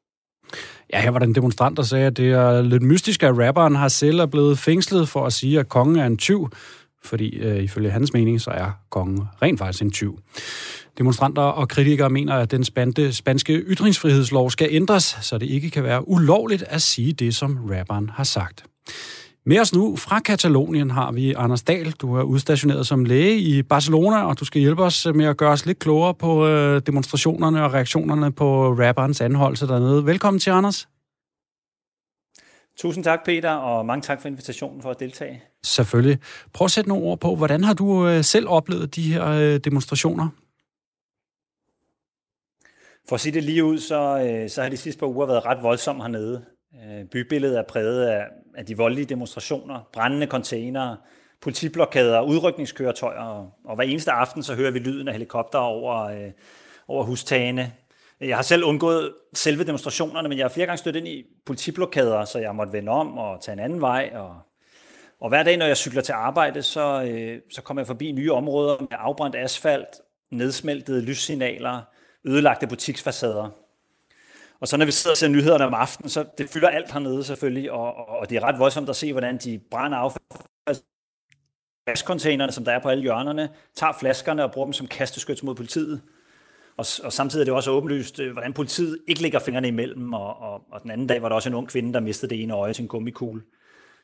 Ja, 0.93 1.01
her 1.01 1.11
var 1.11 1.19
der 1.19 1.27
en 1.27 1.35
demonstrant, 1.35 1.77
der 1.77 1.83
sagde, 1.83 2.07
at 2.07 2.17
det 2.17 2.33
er 2.33 2.63
lidt 2.63 2.83
mystisk, 2.83 3.23
at 3.23 3.39
rapperen 3.39 3.75
har 3.75 3.89
selv 3.89 4.19
er 4.19 4.27
blevet 4.27 4.59
fængslet 4.59 5.09
for 5.09 5.27
at 5.27 5.33
sige, 5.33 5.61
at 5.61 5.69
kongen 5.69 5.97
er 5.97 6.07
en 6.07 6.17
tyv, 6.17 6.49
fordi 7.05 7.39
øh, 7.39 7.63
ifølge 7.65 7.91
hans 7.91 8.13
mening, 8.13 8.41
så 8.41 8.51
er 8.51 8.71
kongen 8.91 9.23
rent 9.43 9.59
faktisk 9.59 9.83
en 9.83 9.91
tyv. 9.91 10.19
Demonstranter 10.99 11.43
og 11.43 11.69
kritikere 11.69 12.11
mener, 12.11 12.35
at 12.35 12.51
den 12.51 12.65
spande, 12.65 13.13
spanske 13.13 13.53
ytringsfrihedslov 13.53 14.51
skal 14.51 14.69
ændres, 14.71 15.19
så 15.21 15.39
det 15.39 15.47
ikke 15.47 15.71
kan 15.71 15.85
være 15.85 16.09
ulovligt 16.09 16.63
at 16.63 16.83
sige 16.83 17.13
det, 17.13 17.35
som 17.35 17.59
rapperen 17.71 18.11
har 18.15 18.25
sagt. 18.25 18.65
Med 19.51 19.61
os 19.61 19.75
nu 19.75 19.97
fra 19.97 20.21
Katalonien 20.21 20.91
har 20.91 21.13
vi 21.13 21.33
Anders 21.33 21.63
Dahl. 21.63 21.91
Du 21.91 22.15
er 22.17 22.23
udstationeret 22.23 22.87
som 22.87 23.05
læge 23.05 23.39
i 23.39 23.63
Barcelona, 23.63 24.25
og 24.25 24.41
du 24.41 24.45
skal 24.45 24.61
hjælpe 24.61 24.83
os 24.83 25.07
med 25.15 25.25
at 25.25 25.37
gøre 25.37 25.51
os 25.51 25.67
lidt 25.67 25.79
klogere 25.79 26.15
på 26.15 26.47
øh, 26.47 26.83
demonstrationerne 26.87 27.65
og 27.65 27.73
reaktionerne 27.75 28.33
på 28.33 28.73
rapperens 28.73 29.21
anholdelse 29.21 29.67
dernede. 29.67 30.07
Velkommen 30.07 30.41
til, 30.41 30.51
Anders. 30.51 30.89
Tusind 32.77 33.05
tak, 33.05 33.25
Peter, 33.25 33.51
og 33.51 33.87
mange 33.87 34.03
tak 34.03 34.23
for 34.23 34.29
invitationen 34.29 34.83
for 34.83 34.91
at 34.91 35.01
deltage. 35.01 35.43
Selvfølgelig. 35.65 36.19
Prøv 36.53 36.65
at 36.65 36.71
sætte 36.71 36.89
nogle 36.89 37.05
ord 37.05 37.21
på, 37.21 37.37
hvordan 37.37 37.65
har 37.65 37.75
du 37.75 38.09
øh, 38.09 38.25
selv 38.25 38.49
oplevet 38.49 38.97
de 38.97 39.13
her 39.13 39.27
øh, 39.27 39.57
demonstrationer? 39.59 40.29
For 43.09 43.15
at 43.15 43.21
sige 43.21 43.33
det 43.33 43.45
lige 43.45 43.65
ud, 43.65 43.79
så, 43.79 44.27
øh, 44.27 44.51
så 44.51 44.63
har 44.63 44.69
de 44.69 44.77
sidste 44.77 44.99
par 44.99 45.07
uger 45.07 45.27
været 45.27 45.47
ret 45.47 45.63
voldsomme 45.63 46.03
hernede. 46.03 46.45
Øh, 46.75 47.05
bybilledet 47.05 47.59
er 47.59 47.65
præget 47.69 48.07
af, 48.07 48.27
af 48.55 48.67
de 48.67 48.77
voldelige 48.77 49.07
demonstrationer, 49.07 49.89
brændende 49.93 50.27
containere, 50.27 50.97
politiblokader, 51.41 52.21
udrykningskøretøjer, 52.21 53.21
og, 53.21 53.51
og 53.65 53.75
hver 53.75 53.85
eneste 53.85 54.13
aften 54.13 54.43
så 54.43 54.55
hører 54.55 54.71
vi 54.71 54.79
lyden 54.79 55.09
af 55.09 55.15
helikopter 55.15 55.59
over, 55.59 55.97
øh, 56.05 56.31
over 56.89 57.05
hustagene. 57.05 57.73
Jeg 58.21 58.37
har 58.37 58.43
selv 58.43 58.65
undgået 58.65 59.15
selve 59.35 59.65
demonstrationerne, 59.65 60.29
men 60.29 60.39
jeg 60.39 60.45
har 60.45 60.49
flere 60.49 60.67
gange 60.67 60.79
stødt 60.79 60.97
ind 60.97 61.09
i 61.09 61.25
politiblokader, 61.47 62.25
så 62.25 62.39
jeg 62.39 62.55
måtte 62.55 62.73
vende 62.73 62.93
om 62.93 63.19
og 63.19 63.43
tage 63.43 63.53
en 63.53 63.59
anden 63.59 63.81
vej. 63.81 64.11
Og, 64.15 64.37
og 65.21 65.29
hver 65.29 65.43
dag, 65.43 65.57
når 65.57 65.67
jeg 65.67 65.77
cykler 65.77 66.03
til 66.03 66.13
arbejde, 66.13 66.63
så, 66.63 67.03
øh, 67.03 67.41
så 67.51 67.63
kommer 67.63 67.81
jeg 67.81 67.87
forbi 67.87 68.13
nye 68.13 68.33
områder 68.33 68.77
med 68.81 68.89
afbrændt 68.91 69.37
asfalt, 69.37 70.01
nedsmeltede 70.31 71.03
lyssignaler, 71.03 71.81
ødelagte 72.25 72.67
butiksfacader. 72.67 73.51
Og 74.61 74.69
så 74.69 74.77
når 74.77 74.85
vi 74.85 74.93
sidder 74.93 75.15
og 75.15 75.19
ser 75.19 75.29
nyhederne 75.29 75.65
om 75.65 75.75
aftenen, 75.75 76.11
så 76.11 76.25
det 76.39 76.49
fylder 76.49 76.69
alt 76.69 76.93
hernede 76.93 77.25
selvfølgelig, 77.25 77.73
og, 77.73 77.95
og, 77.97 78.07
og 78.09 78.31
det 78.31 78.37
er 78.37 78.45
ret 78.45 78.59
voldsomt 78.59 78.89
at 78.89 78.97
se, 78.97 79.13
hvordan 79.13 79.39
de 79.39 79.61
brænder 79.71 80.13
affaldscontainerne, 81.87 82.53
som 82.53 82.65
der 82.65 82.73
er 82.73 82.79
på 82.79 82.89
alle 82.89 83.03
hjørnerne, 83.03 83.49
tager 83.75 83.93
flaskerne 84.01 84.45
og 84.45 84.53
bruger 84.53 84.67
dem 84.67 84.73
som 84.73 84.87
kasteskyts 84.87 85.43
mod 85.43 85.55
politiet. 85.55 86.03
Og, 86.77 86.87
og 87.05 87.13
samtidig 87.13 87.43
er 87.43 87.45
det 87.45 87.55
også 87.55 87.71
åbenlyst, 87.71 88.21
øh, 88.21 88.33
hvordan 88.33 88.53
politiet 88.53 88.99
ikke 89.09 89.23
lægger 89.23 89.39
fingrene 89.39 89.69
imellem, 89.69 90.13
og, 90.13 90.37
og, 90.37 90.63
og 90.73 90.83
den 90.83 90.91
anden 90.91 91.07
dag 91.07 91.23
var 91.23 91.29
der 91.29 91.37
også 91.37 91.49
en 91.49 91.55
ung 91.55 91.69
kvinde, 91.69 91.93
der 91.93 92.01
mistede 92.01 92.31
det 92.35 92.43
ene 92.43 92.55
øje 92.55 92.73
til 92.73 92.83
en 92.83 92.89
gummikugle. 92.89 93.43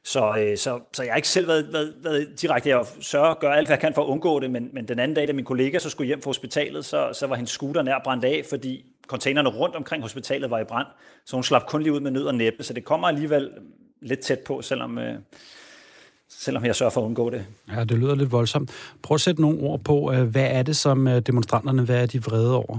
Så, 0.05 0.37
øh, 0.39 0.57
så, 0.57 0.81
så 0.93 1.03
jeg 1.03 1.13
har 1.13 1.17
ikke 1.17 1.29
selv 1.29 1.49
været, 1.49 1.73
været, 1.73 1.95
været 2.03 2.41
direkte, 2.43 2.69
jeg 2.69 2.87
sørger 3.01 3.35
gør 3.35 3.53
alt, 3.53 3.69
hvad 3.69 3.75
jeg 3.75 3.81
kan 3.81 3.95
for 3.95 4.03
at 4.03 4.07
undgå 4.07 4.41
det, 4.41 4.51
men, 4.51 4.71
men 4.73 4.89
den 4.89 4.99
anden 4.99 5.15
dag, 5.15 5.29
da 5.29 5.33
min 5.33 5.45
kollega 5.45 5.79
så 5.79 5.91
skulle 5.91 6.07
hjem 6.07 6.23
fra 6.23 6.29
hospitalet, 6.29 6.85
så, 6.85 7.11
så 7.13 7.27
var 7.27 7.37
hendes 7.37 7.51
scooter 7.51 7.83
nær 7.83 8.01
brændt 8.05 8.25
af, 8.25 8.43
fordi 8.51 8.85
containerne 9.07 9.49
rundt 9.49 9.77
omkring 9.77 10.03
hospitalet 10.03 10.51
var 10.51 10.59
i 10.59 10.65
brand, 10.65 10.87
så 11.25 11.37
hun 11.37 11.43
slap 11.43 11.67
kun 11.67 11.83
lige 11.83 11.93
ud 11.93 12.01
med 12.01 12.11
nød 12.11 12.25
og 12.25 12.35
næppe, 12.35 12.63
så 12.63 12.73
det 12.73 12.85
kommer 12.85 13.09
alligevel 13.09 13.51
lidt 14.03 14.21
tæt 14.21 14.39
på, 14.47 14.63
selvom, 14.63 14.99
øh, 14.99 15.19
selvom 16.29 16.65
jeg 16.65 16.77
sørger 16.77 16.91
for 16.91 17.01
at 17.01 17.05
undgå 17.05 17.31
det. 17.31 17.47
Ja, 17.77 17.85
det 17.85 17.99
lyder 17.99 18.15
lidt 18.15 18.33
voldsomt. 18.33 18.71
Prøv 19.03 19.15
at 19.15 19.21
sætte 19.21 19.41
nogle 19.41 19.61
ord 19.61 19.81
på, 19.81 20.13
øh, 20.13 20.23
hvad 20.23 20.47
er 20.51 20.63
det, 20.63 20.77
som 20.77 21.09
øh, 21.09 21.21
demonstranterne, 21.21 21.83
hvad 21.83 22.03
er 22.03 22.07
de 22.07 22.23
vrede 22.23 22.57
over? 22.57 22.79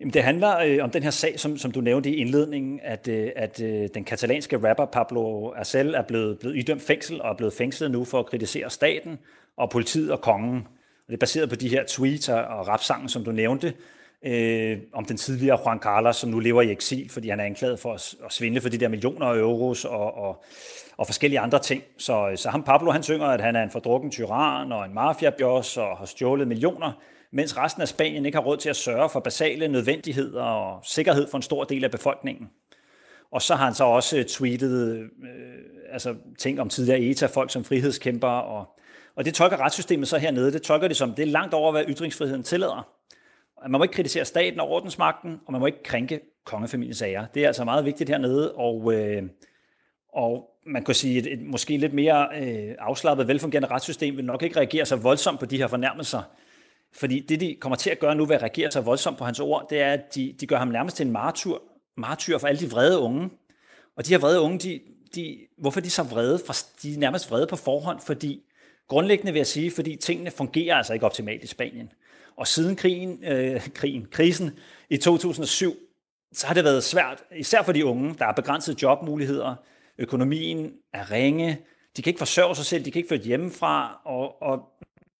Jamen, 0.00 0.12
det 0.12 0.22
handler 0.22 0.58
øh, 0.58 0.78
om 0.84 0.90
den 0.90 1.02
her 1.02 1.10
sag, 1.10 1.40
som, 1.40 1.56
som 1.56 1.70
du 1.70 1.80
nævnte 1.80 2.10
i 2.10 2.14
indledningen, 2.14 2.80
at, 2.82 3.08
øh, 3.08 3.30
at 3.36 3.62
øh, 3.62 3.88
den 3.94 4.04
katalanske 4.04 4.68
rapper 4.68 4.84
Pablo 4.86 5.52
Arcel 5.52 5.94
er 5.94 6.02
blevet, 6.02 6.38
blevet 6.38 6.56
idømt 6.56 6.82
fængsel 6.82 7.22
og 7.22 7.30
er 7.30 7.36
blevet 7.36 7.52
fængslet 7.52 7.90
nu 7.90 8.04
for 8.04 8.18
at 8.18 8.26
kritisere 8.26 8.70
staten 8.70 9.18
og 9.56 9.70
politiet 9.70 10.12
og 10.12 10.20
kongen. 10.20 10.66
Og 11.06 11.10
det 11.10 11.14
er 11.14 11.20
baseret 11.20 11.48
på 11.48 11.56
de 11.56 11.68
her 11.68 11.84
tweets 11.88 12.28
og 12.28 12.68
rapsangen, 12.68 13.08
som 13.08 13.24
du 13.24 13.32
nævnte, 13.32 13.74
øh, 14.24 14.78
om 14.92 15.04
den 15.04 15.16
tidligere 15.16 15.60
Juan 15.64 15.78
Carlos, 15.78 16.16
som 16.16 16.30
nu 16.30 16.38
lever 16.38 16.62
i 16.62 16.70
eksil, 16.70 17.10
fordi 17.10 17.28
han 17.28 17.40
er 17.40 17.44
anklaget 17.44 17.80
for 17.80 17.94
at, 17.94 18.14
at 18.24 18.32
svindle 18.32 18.60
for 18.60 18.68
de 18.68 18.78
der 18.78 18.88
millioner 18.88 19.26
af 19.26 19.36
euros 19.36 19.84
og, 19.84 20.14
og, 20.14 20.44
og 20.96 21.06
forskellige 21.06 21.40
andre 21.40 21.58
ting. 21.58 21.82
Så, 21.98 22.32
så 22.36 22.50
ham 22.50 22.62
Pablo, 22.62 22.90
han 22.90 23.02
synger, 23.02 23.26
at 23.26 23.40
han 23.40 23.56
er 23.56 23.62
en 23.62 23.70
fordrukken 23.70 24.10
tyran 24.10 24.72
og 24.72 24.84
en 24.84 24.94
mafiabjørs 24.94 25.76
og 25.76 25.96
har 25.96 26.04
stjålet 26.04 26.48
millioner, 26.48 26.92
mens 27.30 27.56
resten 27.56 27.82
af 27.82 27.88
Spanien 27.88 28.26
ikke 28.26 28.38
har 28.38 28.44
råd 28.44 28.56
til 28.56 28.68
at 28.68 28.76
sørge 28.76 29.10
for 29.10 29.20
basale 29.20 29.68
nødvendigheder 29.68 30.42
og 30.42 30.80
sikkerhed 30.84 31.30
for 31.30 31.38
en 31.38 31.42
stor 31.42 31.64
del 31.64 31.84
af 31.84 31.90
befolkningen. 31.90 32.50
Og 33.30 33.42
så 33.42 33.54
har 33.54 33.64
han 33.64 33.74
så 33.74 33.84
også 33.84 34.24
tweetet 34.28 34.96
øh, 34.96 35.08
altså 35.92 36.14
ting 36.38 36.60
om 36.60 36.68
tidligere 36.68 37.00
ETA-folk 37.00 37.52
som 37.52 37.64
frihedskæmper, 37.64 38.28
og, 38.28 38.75
og 39.16 39.24
det 39.24 39.34
tolker 39.34 39.56
retssystemet 39.56 40.08
så 40.08 40.18
hernede. 40.18 40.52
Det 40.52 40.62
tolker 40.62 40.88
det 40.88 40.96
som, 40.96 41.14
det 41.14 41.22
er 41.22 41.26
langt 41.26 41.54
over, 41.54 41.72
hvad 41.72 41.84
ytringsfriheden 41.88 42.42
tillader. 42.42 42.88
Man 43.68 43.78
må 43.78 43.82
ikke 43.84 43.94
kritisere 43.94 44.24
staten 44.24 44.60
og 44.60 44.68
ordensmagten, 44.68 45.40
og 45.46 45.52
man 45.52 45.60
må 45.60 45.66
ikke 45.66 45.82
krænke 45.82 46.20
kongefamiliens 46.44 46.96
sager. 46.96 47.26
Det 47.26 47.42
er 47.42 47.46
altså 47.46 47.64
meget 47.64 47.84
vigtigt 47.84 48.10
hernede, 48.10 48.52
og, 48.52 48.94
øh, 48.94 49.22
og 50.12 50.50
man 50.66 50.84
kan 50.84 50.94
sige, 50.94 51.18
et, 51.18 51.32
et 51.32 51.42
måske 51.42 51.76
lidt 51.76 51.92
mere 51.92 52.28
øh, 52.40 52.74
afslappet, 52.78 53.28
velfungerende 53.28 53.68
retssystem 53.68 54.16
vil 54.16 54.24
nok 54.24 54.42
ikke 54.42 54.56
reagere 54.56 54.86
så 54.86 54.96
voldsomt 54.96 55.40
på 55.40 55.46
de 55.46 55.56
her 55.56 55.66
fornærmelser, 55.66 56.22
fordi 56.92 57.20
det, 57.20 57.40
de 57.40 57.56
kommer 57.60 57.76
til 57.76 57.90
at 57.90 57.98
gøre 57.98 58.14
nu 58.14 58.24
ved 58.24 58.36
at 58.36 58.42
reagere 58.42 58.70
så 58.70 58.80
voldsomt 58.80 59.18
på 59.18 59.24
hans 59.24 59.40
ord, 59.40 59.66
det 59.70 59.80
er, 59.80 59.92
at 59.92 60.14
de, 60.14 60.34
de 60.40 60.46
gør 60.46 60.56
ham 60.56 60.68
nærmest 60.68 60.96
til 60.96 61.06
en 61.06 61.12
martyr, 61.12 61.54
martyr 61.96 62.38
for 62.38 62.46
alle 62.46 62.60
de 62.60 62.70
vrede 62.70 62.98
unge. 62.98 63.30
Og 63.96 64.06
de 64.06 64.10
her 64.10 64.18
vrede 64.18 64.40
unge, 64.40 64.58
de, 64.58 64.80
de, 65.14 65.38
hvorfor 65.58 65.80
er 65.80 65.82
de 65.82 65.90
så 65.90 66.02
vrede? 66.02 66.40
For 66.46 66.54
de 66.82 66.94
er 66.94 66.98
nærmest 66.98 67.30
vrede 67.30 67.46
på 67.46 67.56
forhånd, 67.56 68.00
fordi 68.00 68.42
grundlæggende 68.88 69.32
vil 69.32 69.38
jeg 69.38 69.46
sige, 69.46 69.70
fordi 69.70 69.96
tingene 69.96 70.30
fungerer 70.30 70.76
altså 70.76 70.92
ikke 70.92 71.06
optimalt 71.06 71.44
i 71.44 71.46
Spanien. 71.46 71.92
Og 72.36 72.46
siden 72.46 72.76
krigen, 72.76 73.24
øh, 73.24 73.68
krigen, 73.74 74.06
krisen 74.10 74.50
i 74.90 74.96
2007, 74.96 75.76
så 76.32 76.46
har 76.46 76.54
det 76.54 76.64
været 76.64 76.84
svært, 76.84 77.22
især 77.36 77.62
for 77.62 77.72
de 77.72 77.86
unge, 77.86 78.14
der 78.18 78.24
har 78.24 78.32
begrænsede 78.32 78.76
jobmuligheder, 78.82 79.54
økonomien 79.98 80.72
er 80.92 81.10
ringe, 81.10 81.58
de 81.96 82.02
kan 82.02 82.10
ikke 82.10 82.18
forsørge 82.18 82.56
sig 82.56 82.64
selv, 82.64 82.84
de 82.84 82.90
kan 82.90 82.98
ikke 82.98 83.08
flytte 83.08 83.26
hjemmefra, 83.26 84.00
og, 84.04 84.42
og 84.42 84.68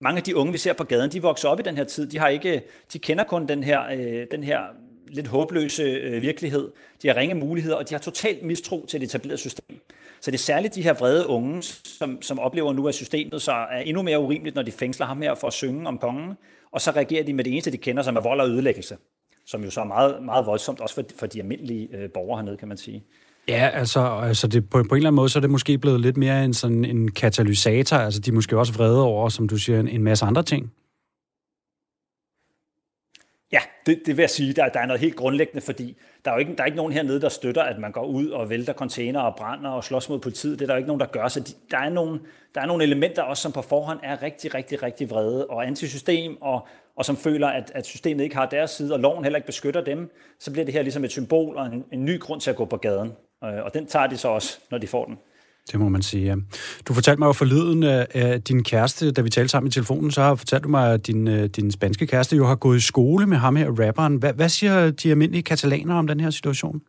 mange 0.01 0.19
af 0.19 0.23
de 0.23 0.37
unge, 0.37 0.53
vi 0.53 0.59
ser 0.59 0.73
på 0.73 0.85
gaden, 0.85 1.13
de 1.13 1.23
vokser 1.23 1.49
op 1.49 1.61
i 1.61 1.63
den 1.63 1.77
her 1.77 1.85
tid. 1.85 2.07
De, 2.07 2.19
har 2.19 2.29
ikke, 2.29 2.63
de 2.93 2.99
kender 2.99 3.25
kun 3.25 3.49
den 3.49 3.63
her, 3.63 3.87
øh, 3.87 4.27
den 4.31 4.45
her 4.45 4.61
lidt 5.09 5.27
håbløse 5.27 5.83
øh, 5.83 6.23
virkelighed. 6.23 6.69
De 7.03 7.09
har 7.09 7.17
ringe 7.17 7.35
muligheder, 7.35 7.77
og 7.77 7.89
de 7.89 7.95
har 7.95 7.99
totalt 7.99 8.43
mistro 8.43 8.87
til 8.87 9.01
det 9.01 9.07
etablerede 9.07 9.39
system. 9.39 9.81
Så 10.21 10.31
det 10.31 10.37
er 10.37 10.43
særligt 10.43 10.75
de 10.75 10.83
her 10.83 10.95
vrede 10.95 11.27
unge, 11.27 11.63
som, 11.63 12.23
som 12.23 12.39
oplever 12.39 12.73
nu, 12.73 12.89
at 12.89 12.95
systemet 12.95 13.43
så 13.43 13.53
er 13.53 13.79
endnu 13.79 14.03
mere 14.03 14.19
urimeligt, 14.19 14.57
når 14.57 14.63
de 14.63 14.73
fængsler 14.73 15.07
ham 15.07 15.23
her 15.23 15.35
for 15.35 15.47
at 15.47 15.53
synge 15.53 15.89
om 15.89 15.99
kongen, 15.99 16.35
og 16.73 16.81
så 16.81 16.91
reagerer 16.91 17.25
de 17.25 17.33
med 17.33 17.45
det 17.45 17.53
eneste, 17.53 17.71
de 17.71 17.77
kender, 17.77 18.03
som 18.03 18.17
er 18.17 18.21
vold 18.21 18.41
og 18.41 18.49
ødelæggelse, 18.49 18.97
som 19.47 19.65
jo 19.65 19.71
så 19.71 19.81
er 19.81 19.85
meget, 19.85 20.23
meget 20.23 20.47
voldsomt, 20.47 20.81
også 20.81 20.95
for, 20.95 21.03
for 21.19 21.27
de 21.27 21.41
almindelige 21.41 21.89
øh, 21.97 22.11
borgere 22.15 22.39
hernede, 22.39 22.57
kan 22.57 22.69
man 22.69 22.77
sige. 22.77 23.05
Ja, 23.49 23.71
altså, 23.75 24.01
altså 24.01 24.49
det, 24.49 24.71
på, 24.71 24.71
på 24.71 24.79
en 24.79 24.97
eller 24.97 25.09
anden 25.09 25.17
måde, 25.17 25.29
så 25.29 25.39
er 25.39 25.41
det 25.41 25.51
måske 25.51 25.79
blevet 25.79 26.01
lidt 26.01 26.17
mere 26.17 26.45
en, 26.45 26.55
sådan 26.55 26.85
en 26.85 27.11
katalysator. 27.11 27.97
Altså, 27.97 28.21
de 28.21 28.31
er 28.31 28.35
måske 28.35 28.59
også 28.59 28.73
vrede 28.73 29.03
over, 29.03 29.29
som 29.29 29.49
du 29.49 29.57
siger, 29.57 29.81
en, 29.81 29.89
en 29.89 30.03
masse 30.03 30.25
andre 30.25 30.43
ting. 30.43 30.73
Ja, 33.53 33.59
det, 33.87 34.03
det 34.07 34.17
vil 34.17 34.23
jeg 34.23 34.31
sige. 34.31 34.53
Der, 34.53 34.69
der 34.69 34.81
er 34.81 34.87
noget 34.87 35.01
helt 35.01 35.17
grundlæggende, 35.17 35.61
fordi 35.61 35.97
der 36.25 36.31
er 36.31 36.35
jo 36.35 36.39
ikke, 36.39 36.57
der 36.57 36.63
er 36.63 36.67
ikke 36.67 36.77
nogen 36.77 36.93
hernede, 36.93 37.21
der 37.21 37.29
støtter, 37.29 37.63
at 37.63 37.79
man 37.79 37.93
går 37.93 38.05
ud 38.05 38.29
og 38.29 38.51
vælter 38.51 38.73
container 38.73 39.21
og 39.21 39.37
brænder 39.37 39.71
og 39.71 39.85
slås 39.85 40.09
mod 40.09 40.19
politiet. 40.19 40.59
Det 40.59 40.65
er 40.65 40.67
der 40.67 40.75
jo 40.75 40.79
ikke 40.79 40.87
nogen, 40.87 41.01
der 41.01 41.07
gør. 41.07 41.29
Så 41.29 41.41
de, 41.41 41.53
der, 41.71 41.79
er 41.79 41.89
nogle, 41.89 42.21
der 42.55 42.61
er 42.61 42.67
nogle 42.67 42.85
elementer 42.85 43.23
også, 43.23 43.43
som 43.43 43.53
på 43.53 43.63
forhånd 43.63 44.01
er 44.03 44.23
rigtig, 44.23 44.55
rigtig, 44.55 44.83
rigtig 44.83 45.11
vrede 45.11 45.47
og 45.47 45.67
antisystem, 45.67 46.43
og, 46.43 46.67
og 46.97 47.05
som 47.05 47.17
føler, 47.17 47.49
at, 47.49 47.73
at 47.75 47.87
systemet 47.87 48.25
ikke 48.25 48.37
har 48.37 48.47
deres 48.47 48.71
side, 48.71 48.95
og 48.95 49.01
loven 49.01 49.25
heller 49.25 49.37
ikke 49.37 49.47
beskytter 49.47 49.81
dem. 49.81 50.11
Så 50.41 50.53
bliver 50.53 50.65
det 50.65 50.75
her 50.75 50.83
ligesom 50.83 51.05
et 51.05 51.11
symbol 51.11 51.57
og 51.57 51.67
en, 51.67 51.85
en 51.93 52.05
ny 52.05 52.21
grund 52.21 52.41
til 52.41 52.51
at 52.51 52.57
gå 52.57 52.65
på 52.65 52.77
gaden. 52.77 53.13
Øh, 53.45 53.65
og 53.65 53.75
den 53.75 53.87
tager 53.87 54.07
de 54.07 54.17
så 54.17 54.29
også, 54.29 54.59
når 54.71 54.79
de 54.79 54.87
får 54.87 55.05
den. 55.05 55.19
Det 55.73 55.81
må 55.81 55.89
man 55.89 56.03
sige, 56.03 56.25
ja. 56.25 56.35
Du 56.89 56.95
fortalte 56.95 57.19
mig 57.19 57.27
jo 57.27 57.33
forleden 57.33 57.83
øh, 57.83 58.05
af 58.15 58.43
din 58.43 58.65
kæreste, 58.65 59.13
da 59.13 59.21
vi 59.21 59.31
talte 59.31 59.49
sammen 59.49 59.69
i 59.69 59.71
telefonen, 59.71 60.11
så 60.11 60.23
har 60.23 60.35
fortalt 60.35 60.65
du 60.65 60.69
mig, 60.69 60.93
at 60.93 61.07
din, 61.07 61.29
øh, 61.29 61.45
din 61.45 61.71
spanske 61.71 62.07
kæreste 62.07 62.37
jo 62.37 62.47
har 62.47 62.55
gået 62.55 62.77
i 62.77 62.81
skole 62.81 63.27
med 63.27 63.37
ham 63.37 63.57
her, 63.57 63.71
rapperen. 63.71 64.17
Hvad, 64.17 64.33
hvad 64.33 64.49
siger 64.49 64.91
de 64.91 65.11
almindelige 65.11 65.43
katalanere 65.43 65.99
om 65.99 66.07
den 66.07 66.21
her 66.21 66.31
situation? 66.31 66.83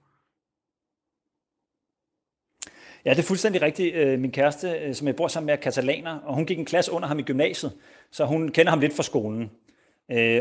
Ja, 3.05 3.09
det 3.09 3.19
er 3.19 3.23
fuldstændig 3.23 3.61
rigtigt. 3.61 3.95
Øh, 3.95 4.19
min 4.19 4.31
kæreste, 4.31 4.93
som 4.93 5.07
jeg 5.07 5.15
bor 5.15 5.27
sammen 5.27 5.45
med, 5.45 5.53
er 5.53 5.57
katalaner, 5.57 6.11
og 6.11 6.35
hun 6.35 6.45
gik 6.45 6.59
en 6.59 6.65
klasse 6.65 6.91
under 6.91 7.07
ham 7.07 7.19
i 7.19 7.23
gymnasiet, 7.23 7.71
så 8.11 8.25
hun 8.25 8.49
kender 8.49 8.69
ham 8.69 8.79
lidt 8.79 8.95
fra 8.95 9.03
skolen. 9.03 9.49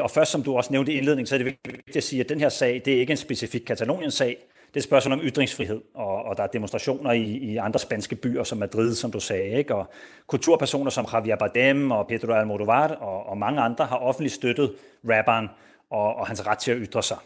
Og 0.00 0.10
først, 0.10 0.30
som 0.32 0.42
du 0.42 0.56
også 0.56 0.72
nævnte 0.72 0.92
i 0.92 0.96
indledningen, 0.96 1.26
så 1.26 1.34
er 1.34 1.38
det 1.38 1.44
vigtigt 1.44 1.96
at 1.96 2.02
sige, 2.02 2.20
at 2.20 2.28
den 2.28 2.40
her 2.40 2.48
sag, 2.48 2.82
det 2.84 2.94
er 2.94 3.00
ikke 3.00 3.10
en 3.10 3.16
specifik 3.16 3.60
Katalonien-sag 3.66 4.36
det 4.68 4.76
er 4.76 4.80
et 4.80 4.84
spørgsmål 4.84 5.12
om 5.12 5.20
ytringsfrihed, 5.24 5.80
og, 5.94 6.24
og 6.24 6.36
der 6.36 6.42
er 6.42 6.46
demonstrationer 6.46 7.12
i, 7.12 7.22
i 7.22 7.56
andre 7.56 7.78
spanske 7.78 8.16
byer, 8.16 8.44
som 8.44 8.58
Madrid, 8.58 8.94
som 8.94 9.10
du 9.10 9.20
sagde, 9.20 9.50
ikke? 9.50 9.74
og 9.74 9.90
kulturpersoner 10.26 10.90
som 10.90 11.06
Javier 11.12 11.36
Bardem 11.36 11.90
og 11.90 12.06
Pedro 12.06 12.32
Almodovar 12.32 12.88
og, 12.88 13.26
og 13.26 13.38
mange 13.38 13.60
andre 13.60 13.86
har 13.86 13.96
offentligt 13.96 14.34
støttet 14.34 14.72
rapperen 15.04 15.48
og, 15.90 16.14
og 16.16 16.26
hans 16.26 16.46
ret 16.46 16.58
til 16.58 16.70
at 16.70 16.78
ytre 16.80 17.02
sig. 17.02 17.16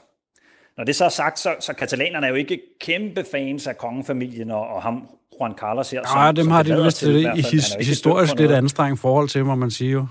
Når 0.76 0.84
det 0.84 0.96
så 0.96 1.04
er 1.04 1.08
sagt, 1.08 1.38
så, 1.38 1.54
så 1.60 1.72
katalanerne 1.72 2.26
er 2.26 2.30
jo 2.30 2.36
ikke 2.36 2.60
kæmpe 2.80 3.24
fans 3.30 3.66
af 3.66 3.78
kongefamilien 3.78 4.50
og, 4.50 4.68
og 4.68 4.82
ham, 4.82 5.08
Juan 5.40 5.54
Carlos 5.54 5.90
her. 5.90 6.02
Nej, 6.02 6.32
dem 6.32 6.48
har 6.48 6.62
de 6.62 6.82
vist 6.84 6.96
til 6.96 7.14
det 7.14 7.38
i 7.38 7.40
his, 7.40 7.74
historisk 7.80 8.34
lidt 8.34 8.50
anstrengt 8.50 9.00
forhold 9.00 9.28
til, 9.28 9.44
må 9.44 9.54
man 9.54 9.70
sige 9.70 9.90
jo. 9.90 10.06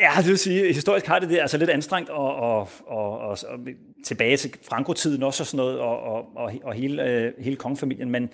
Ja, 0.00 0.10
det 0.18 0.26
vil 0.26 0.38
sige, 0.38 0.72
historisk 0.72 1.06
har 1.06 1.18
det 1.18 1.28
det 1.28 1.38
altså 1.38 1.58
lidt 1.58 1.70
anstrengt, 1.70 2.10
og, 2.10 2.34
og, 2.34 2.68
og, 2.86 3.18
og, 3.18 3.38
og 3.48 3.58
tilbage 4.04 4.36
til 4.36 4.54
Franco-tiden 4.62 5.22
også 5.22 5.42
og 5.42 5.46
sådan 5.46 5.58
noget, 5.58 5.78
og, 5.78 6.02
og, 6.02 6.26
og, 6.36 6.52
og 6.62 6.74
hele, 6.74 7.04
øh, 7.04 7.32
hele 7.38 7.56
kongefamilien. 7.56 8.10
Men, 8.10 8.30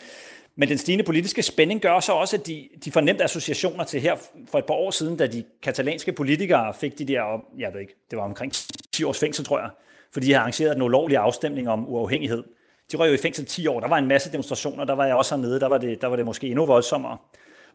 men 0.56 0.68
den 0.68 0.78
stigende 0.78 1.04
politiske 1.04 1.42
spænding 1.42 1.80
gør 1.80 2.00
så 2.00 2.12
også, 2.12 2.36
at 2.36 2.46
de, 2.46 2.68
de 2.84 2.92
fornemte 2.92 3.24
associationer 3.24 3.84
til 3.84 4.00
her 4.00 4.16
for 4.50 4.58
et 4.58 4.64
par 4.64 4.74
år 4.74 4.90
siden, 4.90 5.16
da 5.16 5.26
de 5.26 5.44
katalanske 5.62 6.12
politikere 6.12 6.74
fik 6.74 6.98
de 6.98 7.04
der, 7.04 7.44
jeg 7.58 7.72
ved 7.72 7.80
ikke, 7.80 7.94
det 8.10 8.18
var 8.18 8.24
omkring 8.24 8.52
10 8.92 9.04
års 9.04 9.18
fængsel, 9.18 9.44
tror 9.44 9.58
jeg, 9.58 9.70
fordi 10.12 10.26
de 10.26 10.32
havde 10.32 10.40
arrangeret 10.40 10.76
en 10.76 10.82
ulovlig 10.82 11.16
afstemning 11.16 11.68
om 11.68 11.88
uafhængighed. 11.88 12.44
De 12.92 12.96
røg 12.96 13.08
jo 13.08 13.14
i 13.14 13.16
fængsel 13.16 13.46
10 13.46 13.66
år, 13.66 13.80
der 13.80 13.88
var 13.88 13.98
en 13.98 14.06
masse 14.06 14.32
demonstrationer, 14.32 14.84
der 14.84 14.94
var 14.94 15.06
jeg 15.06 15.14
også 15.14 15.36
hernede, 15.36 15.60
der 15.60 15.68
var 15.68 15.78
det, 15.78 16.00
der 16.00 16.06
var 16.06 16.16
det 16.16 16.24
måske 16.24 16.46
endnu 16.46 16.66
voldsommere. 16.66 17.16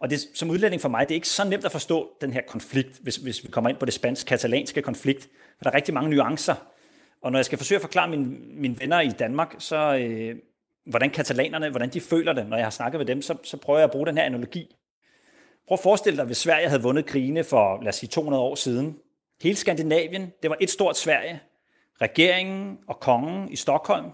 Og 0.02 0.10
det, 0.10 0.20
som 0.34 0.50
udlænding 0.50 0.82
for 0.82 0.90
mig, 0.90 1.10
det 1.10 1.12
er 1.12 1.16
ikke 1.16 1.28
så 1.28 1.44
nemt 1.44 1.66
at 1.66 1.72
forstå 1.72 2.10
den 2.22 2.34
her 2.34 2.42
konflikt, 2.48 3.00
hvis, 3.02 3.16
hvis 3.16 3.44
vi 3.44 3.48
kommer 3.48 3.70
ind 3.70 3.78
på 3.78 3.86
det 3.86 3.94
spansk-katalanske 3.94 4.82
konflikt. 4.82 5.24
For 5.58 5.64
der 5.64 5.70
er 5.70 5.76
rigtig 5.76 5.94
mange 5.94 6.10
nuancer. 6.10 6.56
Og 7.22 7.32
når 7.32 7.40
jeg 7.40 7.46
skal 7.46 7.58
forsøge 7.58 7.78
at 7.78 7.82
forklare 7.82 8.10
mine, 8.10 8.26
mine 8.40 8.80
venner 8.80 9.00
i 9.00 9.10
Danmark, 9.10 9.56
så 9.60 9.96
øh, 9.96 10.36
hvordan 10.86 11.10
katalanerne, 11.10 11.70
hvordan 11.70 11.90
de 11.90 12.02
føler 12.02 12.34
det, 12.34 12.48
når 12.48 12.58
jeg 12.58 12.66
har 12.66 12.72
snakket 12.72 13.00
med 13.00 13.06
dem, 13.06 13.22
så, 13.22 13.38
så 13.44 13.58
prøver 13.58 13.80
jeg 13.80 13.84
at 13.84 13.92
bruge 13.92 14.08
den 14.08 14.18
her 14.18 14.24
analogi. 14.24 14.76
Prøv 15.68 15.74
at 15.76 15.80
forestille 15.80 16.18
dig, 16.18 16.26
hvis 16.26 16.38
Sverige 16.38 16.68
havde 16.68 16.82
vundet 16.82 17.06
krigene 17.06 17.44
for, 17.44 17.82
lad 17.82 17.90
os 17.90 17.96
sige, 17.96 18.10
200 18.10 18.44
år 18.44 18.56
siden. 18.56 19.00
Hele 19.42 19.56
Skandinavien, 19.56 20.34
det 20.42 20.50
var 20.50 20.58
et 20.60 20.70
stort 20.70 20.98
Sverige. 20.98 21.42
Regeringen 22.02 22.80
og 22.88 23.00
kongen 23.00 23.52
i 23.52 23.56
Stockholm. 23.56 24.12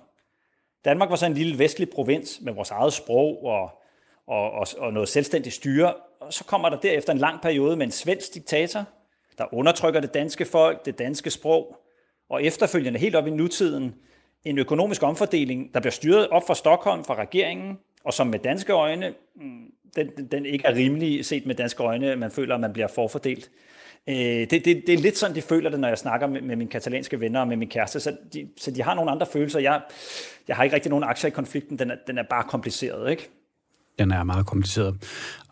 Danmark 0.85 1.09
var 1.09 1.15
så 1.15 1.25
en 1.25 1.33
lille 1.33 1.59
vestlig 1.59 1.89
provins 1.89 2.41
med 2.41 2.53
vores 2.53 2.71
eget 2.71 2.93
sprog 2.93 3.45
og 3.45 3.71
og, 4.27 4.51
og, 4.51 4.67
og 4.77 4.93
noget 4.93 5.09
selvstændigt 5.09 5.55
styre. 5.55 5.93
Og 6.19 6.33
så 6.33 6.43
kommer 6.43 6.69
der 6.69 6.79
derefter 6.79 7.13
en 7.13 7.19
lang 7.19 7.41
periode 7.41 7.75
med 7.75 7.85
en 7.85 7.91
svensk 7.91 8.33
diktator, 8.33 8.85
der 9.37 9.53
undertrykker 9.53 9.99
det 9.99 10.13
danske 10.13 10.45
folk, 10.45 10.85
det 10.85 10.99
danske 10.99 11.29
sprog, 11.29 11.77
og 12.29 12.43
efterfølgende 12.43 12.99
helt 12.99 13.15
op 13.15 13.27
i 13.27 13.29
nutiden 13.29 13.95
en 14.43 14.57
økonomisk 14.57 15.03
omfordeling, 15.03 15.73
der 15.73 15.79
bliver 15.79 15.91
styret 15.91 16.27
op 16.27 16.47
fra 16.47 16.55
Stockholm, 16.55 17.03
fra 17.03 17.15
regeringen, 17.15 17.77
og 18.03 18.13
som 18.13 18.27
med 18.27 18.39
danske 18.39 18.73
øjne, 18.73 19.13
mm, 19.35 19.71
den, 19.95 20.27
den 20.31 20.45
ikke 20.45 20.65
er 20.67 20.75
rimelig 20.75 21.25
set 21.25 21.45
med 21.45 21.55
danske 21.55 21.83
øjne, 21.83 22.15
man 22.15 22.31
føler, 22.31 22.55
at 22.55 22.61
man 22.61 22.73
bliver 22.73 22.87
forfordelt. 22.87 23.51
Øh, 24.07 24.15
det, 24.15 24.51
det, 24.51 24.65
det 24.65 24.89
er 24.89 24.97
lidt 24.97 25.17
sådan, 25.17 25.35
de 25.35 25.41
føler 25.41 25.69
det, 25.69 25.79
når 25.79 25.87
jeg 25.87 25.97
snakker 25.97 26.27
med, 26.27 26.41
med 26.41 26.55
mine 26.55 26.69
katalanske 26.69 27.19
venner 27.19 27.39
og 27.39 27.47
med 27.47 27.57
min 27.57 27.69
kæreste, 27.69 27.99
så 27.99 28.17
de, 28.33 28.47
så 28.57 28.71
de 28.71 28.81
har 28.81 28.93
nogle 28.93 29.11
andre 29.11 29.25
følelser. 29.25 29.59
Jeg, 29.59 29.81
jeg 30.47 30.55
har 30.55 30.63
ikke 30.63 30.75
rigtig 30.75 30.89
nogen 30.89 31.03
aktier 31.03 31.27
i 31.27 31.33
konflikten, 31.33 31.79
den 31.79 31.91
er, 31.91 31.95
den 32.07 32.17
er 32.17 32.23
bare 32.23 32.43
kompliceret, 32.43 33.11
ikke? 33.11 33.29
Den 33.99 34.11
er 34.11 34.23
meget 34.23 34.45
kompliceret. 34.45 34.95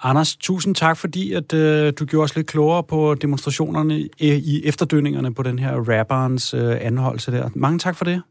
Anders, 0.04 0.36
tusind 0.36 0.76
tak, 0.76 0.98
fordi 0.98 1.34
at, 1.34 1.54
øh, 1.54 1.94
du 2.00 2.06
gjorde 2.06 2.24
os 2.24 2.36
lidt 2.36 2.48
klogere 2.48 2.84
på 2.84 3.16
demonstrationerne 3.16 4.00
i, 4.00 4.10
i 4.20 4.66
efterdønningerne 4.66 5.34
på 5.34 5.44
den 5.44 5.60
her 5.60 6.00
rapperens 6.00 6.54
øh, 6.54 6.78
anholdelse 6.82 7.32
der. 7.32 7.50
Mange 7.56 7.80
tak 7.80 7.96
for 7.96 8.06
det. 8.06 8.22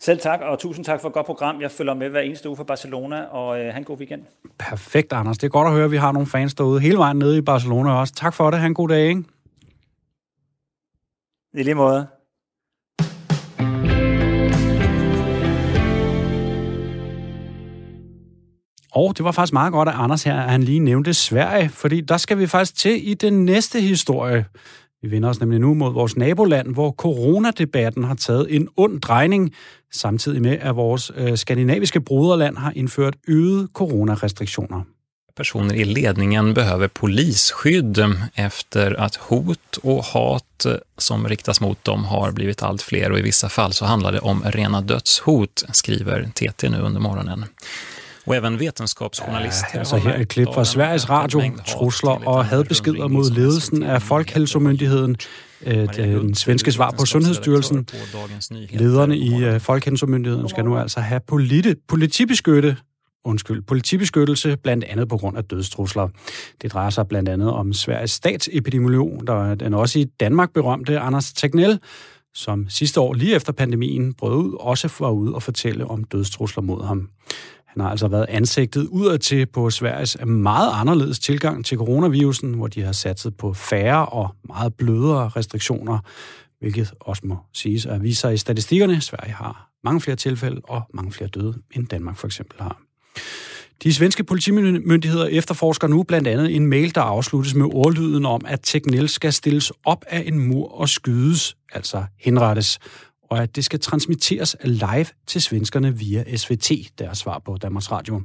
Selv 0.00 0.20
tak, 0.20 0.40
og 0.40 0.58
tusind 0.58 0.84
tak 0.84 1.00
for 1.00 1.08
et 1.08 1.14
godt 1.14 1.26
program. 1.26 1.60
Jeg 1.60 1.70
følger 1.70 1.94
med 1.94 2.08
hver 2.08 2.20
eneste 2.20 2.48
uge 2.48 2.56
for 2.56 2.64
Barcelona, 2.64 3.22
og 3.22 3.58
øh, 3.58 3.64
have 3.64 3.76
en 3.76 3.84
god 3.84 3.98
weekend. 3.98 4.22
Perfekt, 4.58 5.12
Anders. 5.12 5.38
Det 5.38 5.46
er 5.46 5.50
godt 5.50 5.68
at 5.68 5.74
høre, 5.74 5.84
at 5.84 5.90
vi 5.90 5.96
har 5.96 6.12
nogle 6.12 6.26
fans 6.26 6.54
derude 6.54 6.80
hele 6.80 6.98
vejen 6.98 7.16
nede 7.16 7.38
i 7.38 7.40
Barcelona 7.40 7.92
også. 7.92 8.14
Tak 8.14 8.34
for 8.34 8.50
det. 8.50 8.60
Ha' 8.60 8.66
en 8.66 8.74
god 8.74 8.88
dag, 8.88 9.08
ikke? 9.08 9.24
I 11.54 11.62
lige 11.62 11.74
måde. 11.74 12.06
Og 18.98 19.16
det 19.16 19.24
var 19.24 19.32
faktisk 19.32 19.52
meget 19.52 19.72
godt, 19.72 19.88
at 19.88 19.94
Anders 19.98 20.22
her, 20.22 20.34
han 20.36 20.62
lige 20.62 20.78
nævnte 20.78 21.14
Sverige, 21.14 21.68
fordi 21.68 22.00
der 22.00 22.16
skal 22.16 22.38
vi 22.38 22.46
faktisk 22.46 22.74
til 22.76 23.08
i 23.08 23.14
den 23.14 23.44
næste 23.44 23.80
historie. 23.80 24.44
Vi 25.02 25.10
vender 25.10 25.28
os 25.28 25.40
nemlig 25.40 25.60
nu 25.60 25.74
mod 25.74 25.92
vores 25.92 26.16
naboland, 26.16 26.74
hvor 26.74 26.92
coronadebatten 26.92 28.04
har 28.04 28.14
taget 28.14 28.46
en 28.56 28.68
ond 28.76 29.00
drejning, 29.00 29.52
samtidig 29.92 30.42
med, 30.42 30.58
at 30.60 30.76
vores 30.76 31.12
øh, 31.16 31.36
skandinaviske 31.36 32.00
broderland 32.00 32.56
har 32.56 32.72
indført 32.76 33.14
øgede 33.28 33.68
coronarestriktioner. 33.74 34.82
personer 35.36 35.74
i 35.74 35.84
ledningen 35.84 36.54
behöver 36.54 36.88
polisskydd 36.88 37.98
efter 38.34 39.00
att 39.00 39.16
hot 39.16 39.78
och 39.82 40.04
hat 40.04 40.66
eh, 40.66 40.74
som 40.98 41.28
riktas 41.28 41.60
mot 41.60 41.84
dem 41.84 42.04
har 42.04 42.32
blivit 42.32 42.62
allt 42.62 42.82
fler 42.82 43.12
och 43.12 43.18
i 43.18 43.22
vissa 43.22 43.48
fall 43.48 43.72
så 43.72 43.84
handlar 43.84 44.12
det 44.12 44.20
om 44.20 44.42
rena 44.42 44.80
dödshot, 44.80 45.64
skriver 45.72 46.30
TT 46.34 46.62
nu 46.70 46.80
under 46.80 47.00
morgonen. 47.00 47.44
Og 48.28 48.36
även 48.36 48.60
vetenskapsjournalister 48.60 49.66
ja, 49.74 49.78
altså 49.78 49.96
her 49.96 50.20
et 50.20 50.28
klip 50.28 50.48
fra 50.54 50.64
Sveriges 50.64 51.10
Radio. 51.10 51.42
Trusler 51.68 52.28
og 52.28 52.44
hadbeskeder 52.44 53.08
mod 53.08 53.30
ledelsen 53.30 53.82
af 53.82 54.02
Folkehelsemyndigheden. 54.02 55.16
Den 55.96 56.34
svenske 56.34 56.72
svar 56.72 56.94
på 56.98 57.06
Sundhedsstyrelsen. 57.06 57.86
Lederne 58.70 59.18
i 59.18 59.44
øh, 59.44 59.60
Folkehelsemyndigheden 59.60 60.48
skal 60.48 60.64
nu 60.64 60.76
altså 60.76 61.00
have 61.00 61.20
politi, 61.26 61.74
politibeskytte 61.88 62.76
undskyld, 63.24 63.62
politibeskyttelse, 63.62 64.56
blandt 64.56 64.84
andet 64.84 65.08
på 65.08 65.16
grund 65.16 65.36
af 65.36 65.44
dødstrusler. 65.44 66.08
Det 66.62 66.72
drejer 66.72 66.90
sig 66.90 67.08
blandt 67.08 67.28
andet 67.28 67.50
om 67.50 67.72
Sveriges 67.72 68.10
statsepidemiolog, 68.10 69.22
der 69.26 69.50
er 69.50 69.54
den 69.54 69.74
også 69.74 69.98
i 69.98 70.04
Danmark 70.04 70.52
berømte 70.52 70.98
Anders 70.98 71.32
Tegnell, 71.32 71.78
som 72.34 72.66
sidste 72.68 73.00
år, 73.00 73.14
lige 73.14 73.34
efter 73.34 73.52
pandemien, 73.52 74.14
brød 74.14 74.36
ud, 74.36 74.56
også 74.60 74.92
var 75.00 75.10
ude 75.10 75.34
og 75.34 75.42
fortælle 75.42 75.86
om 75.86 76.04
dødstrusler 76.04 76.62
mod 76.62 76.84
ham. 76.84 77.08
Han 77.68 77.82
har 77.82 77.90
altså 77.90 78.08
været 78.08 78.26
ansigtet 78.28 78.86
udadtil 78.86 79.46
på 79.46 79.70
Sveriges 79.70 80.16
meget 80.26 80.70
anderledes 80.74 81.18
tilgang 81.18 81.64
til 81.64 81.78
coronavirusen, 81.78 82.54
hvor 82.54 82.66
de 82.66 82.82
har 82.82 82.92
satset 82.92 83.36
på 83.36 83.52
færre 83.52 84.06
og 84.06 84.34
meget 84.48 84.74
blødere 84.74 85.28
restriktioner, 85.28 85.98
hvilket 86.60 86.92
også 87.00 87.22
må 87.24 87.36
siges 87.52 87.86
at 87.86 88.02
vise 88.02 88.20
sig 88.20 88.34
i 88.34 88.36
statistikkerne. 88.36 89.00
Sverige 89.00 89.32
har 89.32 89.70
mange 89.84 90.00
flere 90.00 90.16
tilfælde 90.16 90.60
og 90.64 90.82
mange 90.94 91.12
flere 91.12 91.30
døde, 91.30 91.54
end 91.74 91.86
Danmark 91.86 92.16
for 92.16 92.26
eksempel 92.26 92.60
har. 92.60 92.80
De 93.82 93.94
svenske 93.94 94.24
politimyndigheder 94.24 95.26
efterforsker 95.26 95.88
nu 95.88 96.02
blandt 96.02 96.28
andet 96.28 96.56
en 96.56 96.66
mail, 96.66 96.94
der 96.94 97.00
afsluttes 97.00 97.54
med 97.54 97.66
ordlyden 97.72 98.26
om, 98.26 98.40
at 98.46 98.60
Tegnell 98.62 99.08
skal 99.08 99.32
stilles 99.32 99.72
op 99.84 100.04
af 100.08 100.24
en 100.26 100.38
mur 100.38 100.80
og 100.80 100.88
skydes, 100.88 101.56
altså 101.72 102.04
henrettes 102.18 102.78
og 103.30 103.42
at 103.42 103.56
det 103.56 103.64
skal 103.64 103.80
transmitteres 103.80 104.56
live 104.64 105.06
til 105.26 105.42
svenskerne 105.42 105.98
via 105.98 106.36
SVT, 106.36 106.70
deres 106.98 107.18
svar 107.18 107.42
på 107.44 107.56
Danmarks 107.62 107.90
Radio. 107.90 108.22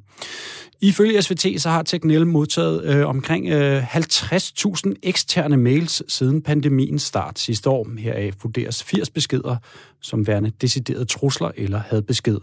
Ifølge 0.82 1.22
SVT 1.22 1.62
så 1.62 1.70
har 1.70 1.84
Teknel 1.84 2.28
modtaget 2.28 2.84
øh, 2.84 3.08
omkring 3.08 3.50
øh, 3.50 3.96
50.000 3.96 4.94
eksterne 5.04 5.58
mails 5.58 6.14
siden 6.14 6.42
pandemiens 6.42 7.02
start 7.02 7.40
sidste 7.40 7.70
år. 7.70 7.88
Heraf 8.00 8.34
vurderes 8.44 8.84
80 8.84 9.10
beskeder 9.10 9.56
som 10.02 10.28
værende 10.28 10.52
deciderede 10.62 11.06
trusler 11.06 11.52
eller 11.58 11.82
hadbesked. 11.88 12.38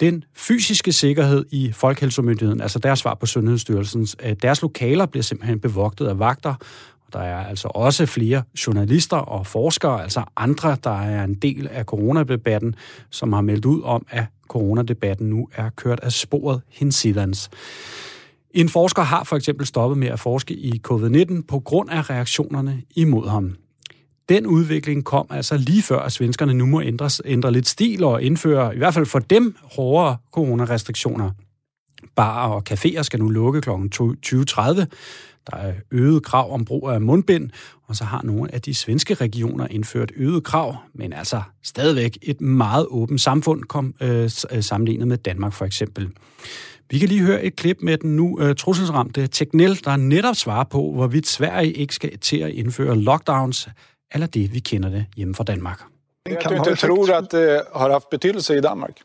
Den 0.00 0.24
fysiske 0.36 0.92
sikkerhed 0.92 1.44
i 1.50 1.72
Folkehelsemyndigheden, 1.72 2.60
altså 2.60 2.78
deres 2.78 2.98
svar 2.98 3.14
på 3.14 3.26
Sundhedsstyrelsens, 3.26 4.16
øh, 4.22 4.36
deres 4.42 4.62
lokaler 4.62 5.06
bliver 5.06 5.22
simpelthen 5.22 5.60
bevogtet 5.60 6.06
af 6.06 6.18
vagter, 6.18 6.54
der 7.12 7.20
er 7.20 7.46
altså 7.46 7.68
også 7.68 8.06
flere 8.06 8.42
journalister 8.66 9.16
og 9.16 9.46
forskere, 9.46 10.02
altså 10.02 10.24
andre, 10.36 10.76
der 10.84 11.00
er 11.00 11.24
en 11.24 11.34
del 11.34 11.68
af 11.68 11.84
coronadebatten, 11.84 12.74
som 13.10 13.32
har 13.32 13.40
meldt 13.40 13.64
ud 13.64 13.82
om, 13.82 14.06
at 14.10 14.24
coronadebatten 14.48 15.30
nu 15.30 15.48
er 15.54 15.70
kørt 15.70 16.00
af 16.00 16.12
sporet 16.12 16.60
hinsidens. 16.68 17.50
En 18.50 18.68
forsker 18.68 19.02
har 19.02 19.24
for 19.24 19.36
eksempel 19.36 19.66
stoppet 19.66 19.98
med 19.98 20.08
at 20.08 20.20
forske 20.20 20.54
i 20.54 20.82
covid-19 20.88 21.42
på 21.48 21.60
grund 21.60 21.90
af 21.90 22.10
reaktionerne 22.10 22.82
imod 22.96 23.28
ham. 23.28 23.56
Den 24.28 24.46
udvikling 24.46 25.04
kom 25.04 25.26
altså 25.30 25.56
lige 25.56 25.82
før, 25.82 25.98
at 25.98 26.12
svenskerne 26.12 26.54
nu 26.54 26.66
må 26.66 26.80
ændre, 26.80 27.10
ændre 27.24 27.52
lidt 27.52 27.68
stil 27.68 28.04
og 28.04 28.22
indføre, 28.22 28.74
i 28.74 28.78
hvert 28.78 28.94
fald 28.94 29.06
for 29.06 29.18
dem, 29.18 29.56
hårdere 29.62 30.16
coronarestriktioner. 30.32 31.30
Barer 32.16 32.50
og 32.50 32.62
caféer 32.70 33.02
skal 33.02 33.20
nu 33.20 33.28
lukke 33.28 33.60
kl. 33.60 33.70
20.30. 33.70 34.84
Der 35.50 35.56
er 35.56 35.72
øget 35.90 36.22
krav 36.22 36.52
om 36.54 36.64
brug 36.64 36.88
af 36.88 37.00
mundbind, 37.00 37.50
og 37.86 37.96
så 37.96 38.04
har 38.04 38.22
nogle 38.22 38.54
af 38.54 38.62
de 38.62 38.74
svenske 38.74 39.14
regioner 39.14 39.66
indført 39.70 40.12
øget 40.16 40.44
krav, 40.44 40.76
men 40.94 41.12
altså 41.12 41.42
stadigvæk 41.62 42.18
et 42.22 42.40
meget 42.40 42.86
åbent 42.88 43.20
samfund 43.20 43.64
kom, 43.64 43.94
øh, 44.00 44.30
øh, 44.50 44.62
sammenlignet 44.62 45.08
med 45.08 45.16
Danmark 45.16 45.52
for 45.52 45.64
eksempel. 45.64 46.10
Vi 46.90 46.98
kan 46.98 47.08
lige 47.08 47.22
høre 47.22 47.44
et 47.44 47.56
klip 47.56 47.76
med 47.82 47.98
den 47.98 48.16
nu 48.16 48.40
øh, 48.40 48.54
trusselsramte 48.54 49.26
Teknel, 49.26 49.84
der 49.84 49.96
netop 49.96 50.36
svarer 50.36 50.64
på, 50.64 50.92
hvorvidt 50.92 51.26
Sverige 51.26 51.72
ikke 51.72 51.94
skal 51.94 52.18
til 52.18 52.36
at 52.36 52.50
indføre 52.50 52.96
lockdowns, 52.96 53.68
eller 54.14 54.26
det, 54.26 54.54
vi 54.54 54.58
kender 54.58 54.88
det 54.88 55.06
hjemme 55.16 55.34
fra 55.34 55.44
Danmark. 55.44 55.82
Jeg 56.26 56.38
du 56.48 56.54
inte 56.54 56.74
tror 56.74 57.16
at 57.16 57.32
det 57.32 57.62
har 57.76 57.90
haft 57.90 58.10
betydelse 58.10 58.58
i 58.58 58.60
Danmark? 58.60 59.00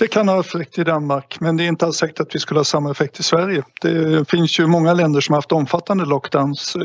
Det 0.00 0.08
kan 0.08 0.28
ha 0.28 0.40
effekt 0.40 0.78
i 0.78 0.84
Danmark, 0.84 1.36
men 1.40 1.56
det 1.56 1.64
är 1.64 1.68
inte 1.68 1.86
alls 1.86 1.96
säkert 1.96 2.20
att 2.20 2.34
vi 2.34 2.38
skulle 2.38 2.60
ha 2.60 2.64
samma 2.64 2.90
effekt 2.90 3.20
i 3.20 3.22
Sverige. 3.22 3.62
Det 3.82 4.30
finns 4.30 4.58
ju 4.60 4.66
många 4.66 4.94
länder 4.94 5.20
som 5.20 5.32
har 5.32 5.36
haft 5.36 5.52
omfattande 5.52 6.04
lockdowns. 6.04 6.76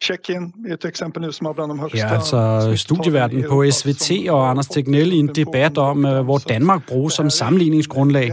Tjeckien 0.00 0.52
är 0.68 0.74
ett 0.74 0.84
exempel 0.84 1.22
nu 1.22 1.32
som 1.32 1.46
har 1.46 1.54
bland 1.54 1.70
de 1.70 1.78
högsta... 1.78 1.98
Ja, 1.98 2.08
altså 2.08 2.76
studieverden 2.76 3.44
på 3.48 3.70
SVT 3.70 4.10
og 4.30 4.50
Anders 4.50 4.66
Tegnell 4.66 5.12
i 5.12 5.18
en 5.18 5.26
debat 5.26 5.78
om, 5.78 6.02
hvor 6.24 6.38
Danmark 6.38 6.86
bruges 6.86 7.14
som 7.14 7.30
sammenligningsgrundlag. 7.30 8.32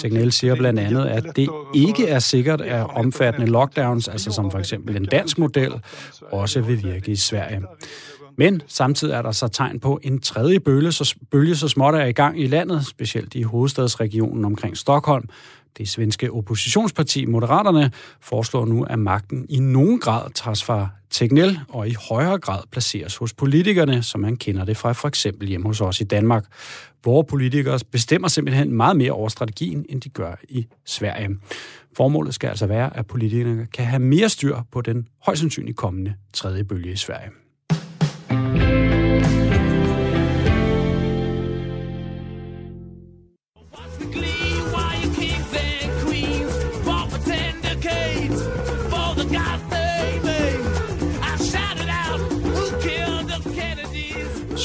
Tegnell 0.00 0.32
siger 0.32 0.54
blandt 0.54 0.80
andet, 0.80 1.06
at 1.06 1.24
det 1.36 1.48
ikke 1.74 2.08
er 2.08 2.18
sikkert, 2.18 2.60
at 2.60 2.86
omfattende 2.94 3.46
lockdowns, 3.46 4.08
altså 4.08 4.32
som 4.32 4.50
for 4.50 4.58
eksempel 4.58 4.96
en 4.96 5.04
dansk 5.04 5.38
model, 5.38 5.72
også 6.32 6.60
vil 6.60 6.82
virke 6.84 7.10
i 7.10 7.16
Sverige. 7.16 7.62
Men 8.40 8.62
samtidig 8.66 9.14
er 9.14 9.22
der 9.22 9.32
så 9.32 9.48
tegn 9.48 9.80
på 9.80 10.00
en 10.02 10.20
tredje 10.20 10.60
bølge, 10.60 10.92
så, 10.92 11.14
bølge 11.30 11.56
så 11.56 11.68
småt 11.68 11.94
er 11.94 12.04
i 12.04 12.12
gang 12.12 12.40
i 12.40 12.46
landet, 12.46 12.86
specielt 12.86 13.34
i 13.34 13.42
hovedstadsregionen 13.42 14.44
omkring 14.44 14.76
Stockholm. 14.76 15.28
Det 15.78 15.88
svenske 15.88 16.32
oppositionsparti 16.32 17.26
Moderaterne 17.26 17.92
foreslår 18.20 18.66
nu, 18.66 18.84
at 18.84 18.98
magten 18.98 19.46
i 19.48 19.58
nogen 19.58 20.00
grad 20.00 20.30
tages 20.34 20.64
fra 20.64 20.88
Tegnell 21.10 21.58
og 21.68 21.88
i 21.88 21.94
højere 22.08 22.38
grad 22.38 22.62
placeres 22.72 23.16
hos 23.16 23.32
politikerne, 23.32 24.02
som 24.02 24.20
man 24.20 24.36
kender 24.36 24.64
det 24.64 24.76
fra 24.76 24.92
for 24.92 25.08
eksempel 25.08 25.48
hjemme 25.48 25.66
hos 25.66 25.80
os 25.80 26.00
i 26.00 26.04
Danmark, 26.04 26.44
hvor 27.02 27.22
politikere 27.22 27.78
bestemmer 27.92 28.28
simpelthen 28.28 28.72
meget 28.72 28.96
mere 28.96 29.12
over 29.12 29.28
strategien, 29.28 29.86
end 29.88 30.00
de 30.00 30.08
gør 30.08 30.34
i 30.48 30.66
Sverige. 30.86 31.28
Formålet 31.96 32.34
skal 32.34 32.48
altså 32.48 32.66
være, 32.66 32.96
at 32.96 33.06
politikerne 33.06 33.66
kan 33.66 33.84
have 33.84 34.00
mere 34.00 34.28
styr 34.28 34.56
på 34.72 34.80
den 34.80 35.08
højst 35.26 35.40
sandsynligt 35.40 35.76
kommende 35.76 36.14
tredje 36.32 36.64
bølge 36.64 36.92
i 36.92 36.96
Sverige. 36.96 37.30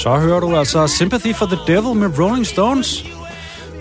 Så 0.06 0.18
hører 0.18 0.40
du 0.40 0.56
altså 0.56 0.88
Sympathy 0.88 1.36
for 1.36 1.46
the 1.46 1.58
Devil 1.68 1.96
med 1.96 2.20
Rolling 2.20 2.46
Stones. 2.46 3.06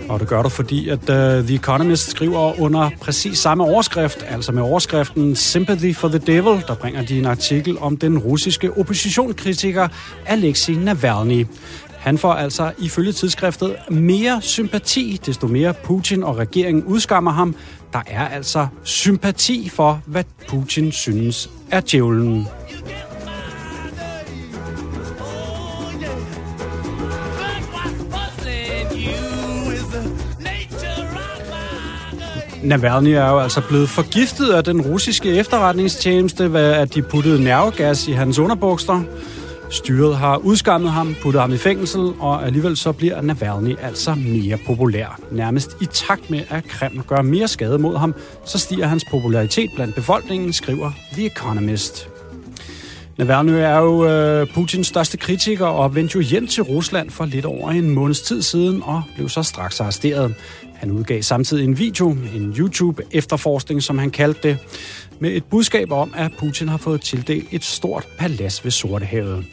Og 0.09 0.19
det 0.19 0.27
gør 0.27 0.41
du, 0.41 0.49
fordi 0.49 0.89
at 0.89 0.99
uh, 0.99 1.45
The 1.45 1.55
Economist 1.55 2.09
skriver 2.11 2.59
under 2.59 2.89
præcis 3.01 3.39
samme 3.39 3.63
overskrift, 3.63 4.25
altså 4.27 4.51
med 4.51 4.63
overskriften 4.63 5.35
Sympathy 5.35 5.95
for 5.95 6.07
the 6.07 6.17
Devil, 6.17 6.63
der 6.67 6.75
bringer 6.75 7.05
de 7.05 7.17
en 7.17 7.25
artikel 7.25 7.77
om 7.79 7.97
den 7.97 8.19
russiske 8.19 8.77
oppositionskritiker 8.77 9.87
Alexei 10.25 10.75
Navalny. 10.75 11.47
Han 11.97 12.17
får 12.17 12.33
altså 12.33 12.71
ifølge 12.77 13.11
tidsskriftet 13.11 13.75
mere 13.89 14.41
sympati, 14.41 15.21
desto 15.25 15.47
mere 15.47 15.73
Putin 15.73 16.23
og 16.23 16.37
regeringen 16.37 16.83
udskammer 16.83 17.31
ham. 17.31 17.55
Der 17.93 18.01
er 18.07 18.27
altså 18.27 18.67
sympati 18.83 19.69
for, 19.69 20.01
hvad 20.05 20.23
Putin 20.49 20.91
synes 20.91 21.49
er 21.71 21.81
djævlen. 21.81 22.47
Navalny 32.65 33.09
er 33.09 33.29
jo 33.29 33.39
altså 33.39 33.61
blevet 33.67 33.89
forgiftet 33.89 34.49
af 34.49 34.63
den 34.63 34.81
russiske 34.81 35.29
efterretningstjeneste, 35.29 36.53
ved 36.53 36.61
at 36.61 36.95
de 36.95 37.01
puttede 37.01 37.43
nervegas 37.43 38.07
i 38.07 38.11
hans 38.11 38.39
underbukser. 38.39 39.01
Styret 39.69 40.17
har 40.17 40.37
udskammet 40.37 40.91
ham, 40.91 41.15
puttet 41.21 41.41
ham 41.41 41.53
i 41.53 41.57
fængsel, 41.57 42.13
og 42.19 42.45
alligevel 42.45 42.77
så 42.77 42.91
bliver 42.91 43.21
Navalny 43.21 43.75
altså 43.81 44.15
mere 44.15 44.57
populær. 44.67 45.19
Nærmest 45.31 45.77
i 45.81 45.85
takt 45.85 46.29
med, 46.29 46.41
at 46.49 46.63
Kreml 46.67 47.03
gør 47.07 47.21
mere 47.21 47.47
skade 47.47 47.77
mod 47.77 47.97
ham, 47.97 48.15
så 48.45 48.57
stiger 48.57 48.87
hans 48.87 49.05
popularitet 49.11 49.69
blandt 49.75 49.95
befolkningen, 49.95 50.53
skriver 50.53 50.91
The 51.13 51.25
Economist. 51.25 52.09
Navalny 53.17 53.51
er 53.51 53.77
jo 53.77 54.05
øh, 54.05 54.47
Putins 54.53 54.87
største 54.87 55.17
kritiker 55.17 55.65
og 55.65 55.95
vendte 55.95 56.15
jo 56.15 56.21
hjem 56.21 56.47
til 56.47 56.63
Rusland 56.63 57.09
for 57.09 57.25
lidt 57.25 57.45
over 57.45 57.71
en 57.71 57.89
måneds 57.89 58.21
tid 58.21 58.41
siden 58.41 58.81
og 58.83 59.03
blev 59.15 59.29
så 59.29 59.43
straks 59.43 59.79
arresteret. 59.79 60.35
Han 60.75 60.91
udgav 60.91 61.21
samtidig 61.21 61.63
en 61.63 61.79
video, 61.79 62.09
en 62.09 62.55
YouTube-efterforskning, 62.57 63.83
som 63.83 63.97
han 63.97 64.11
kaldte 64.11 64.47
det, 64.47 64.57
med 65.19 65.31
et 65.31 65.43
budskab 65.43 65.91
om, 65.91 66.13
at 66.17 66.31
Putin 66.39 66.69
har 66.69 66.77
fået 66.77 67.01
tildelt 67.01 67.47
et 67.51 67.63
stort 67.63 68.07
palads 68.17 68.63
ved 68.63 68.71
Sortehavet. 68.71 69.45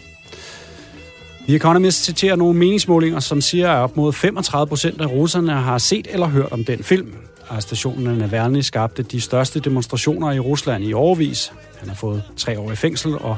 The 1.48 1.56
Economist 1.56 2.04
citerer 2.04 2.36
nogle 2.36 2.58
meningsmålinger, 2.58 3.20
som 3.20 3.40
siger, 3.40 3.70
at 3.70 3.78
op 3.78 3.96
mod 3.96 4.12
35 4.12 4.66
procent 4.66 5.00
af 5.00 5.06
russerne 5.06 5.52
har 5.52 5.78
set 5.78 6.08
eller 6.10 6.26
hørt 6.26 6.52
om 6.52 6.64
den 6.64 6.82
film. 6.82 7.14
Arrestationen 7.48 8.06
af 8.06 8.16
Navalny 8.16 8.60
skabte 8.60 9.02
de 9.02 9.20
største 9.20 9.60
demonstrationer 9.60 10.32
i 10.32 10.38
Rusland 10.38 10.84
i 10.84 10.92
overvis. 10.92 11.52
Han 11.78 11.88
har 11.88 11.96
fået 11.96 12.22
tre 12.36 12.58
år 12.58 12.72
i 12.72 12.76
fængsel, 12.76 13.14
og 13.14 13.36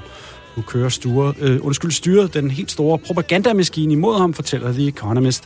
nu 0.57 0.63
kører 0.63 0.89
styret, 0.89 1.37
øh, 1.41 1.59
undskyld, 1.63 1.91
styret 1.91 2.35
den 2.35 2.51
helt 2.51 2.71
store 2.71 2.99
propagandamaskine 2.99 3.93
imod 3.93 4.19
ham, 4.19 4.35
fortæller 4.35 4.73
The 4.73 4.89
Economist, 4.89 5.45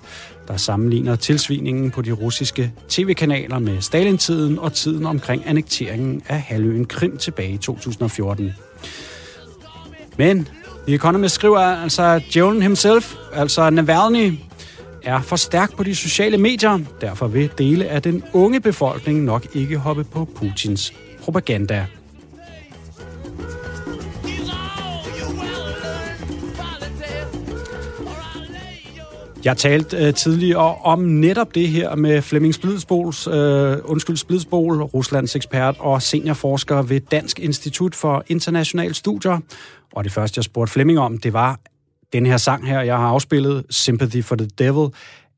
der 0.49 0.57
sammenligner 0.57 1.17
tilsviningen 1.17 1.91
på 1.91 2.03
de 2.03 2.13
russiske 2.13 2.73
tv-kanaler 2.89 3.59
med 3.59 3.81
Stalin-tiden 3.81 4.59
og 4.59 4.73
tiden 4.73 5.07
omkring 5.07 5.43
annekteringen 5.47 6.23
af 6.29 6.41
halvøen 6.41 6.85
Krim 6.85 7.17
tilbage 7.17 7.53
i 7.53 7.57
2014. 7.57 8.53
Men 10.19 10.49
The 10.87 10.95
Economist 10.95 11.35
skriver 11.35 11.59
altså, 11.59 12.03
at 12.03 12.23
djævlen 12.35 12.63
himself, 12.63 13.15
altså 13.33 13.71
Navalny, 13.71 14.33
er 15.03 15.21
for 15.21 15.37
stærk 15.37 15.77
på 15.77 15.83
de 15.83 15.95
sociale 15.95 16.39
medier. 16.39 16.79
Derfor 17.01 17.27
vil 17.27 17.51
dele 17.59 17.87
af 17.89 18.03
den 18.03 18.23
unge 18.33 18.61
befolkning 18.61 19.25
nok 19.25 19.47
ikke 19.55 19.77
hoppe 19.77 20.05
på 20.05 20.29
Putins 20.37 20.93
propaganda. 21.25 21.87
Jeg 29.45 29.57
talte 29.57 29.97
øh, 29.97 30.15
tidligere 30.15 30.75
om 30.75 30.99
netop 30.99 31.55
det 31.55 31.69
her 31.69 31.97
med 31.97 32.23
Flemming 32.23 32.55
Splidsbols, 32.55 33.27
øh, 33.27 33.77
undskyld, 33.85 34.17
Splidsbol, 34.17 34.83
Ruslands 34.83 35.37
ekspert 35.37 35.77
og 35.79 36.03
seniorforsker 36.03 36.83
ved 36.83 37.01
Dansk 37.01 37.39
Institut 37.39 37.95
for 37.95 38.25
Internationale 38.27 38.95
Studier. 38.95 39.39
Og 39.93 40.05
det 40.05 40.13
første, 40.13 40.39
jeg 40.39 40.45
spurgte 40.45 40.73
Flemming 40.73 40.99
om, 40.99 41.19
det 41.19 41.33
var 41.33 41.61
den 42.13 42.27
her 42.27 42.37
sang 42.37 42.67
her, 42.67 42.81
jeg 42.81 42.97
har 42.97 43.07
afspillet, 43.07 43.67
Sympathy 43.71 44.23
for 44.25 44.37
the 44.37 44.49
Devil. 44.59 44.95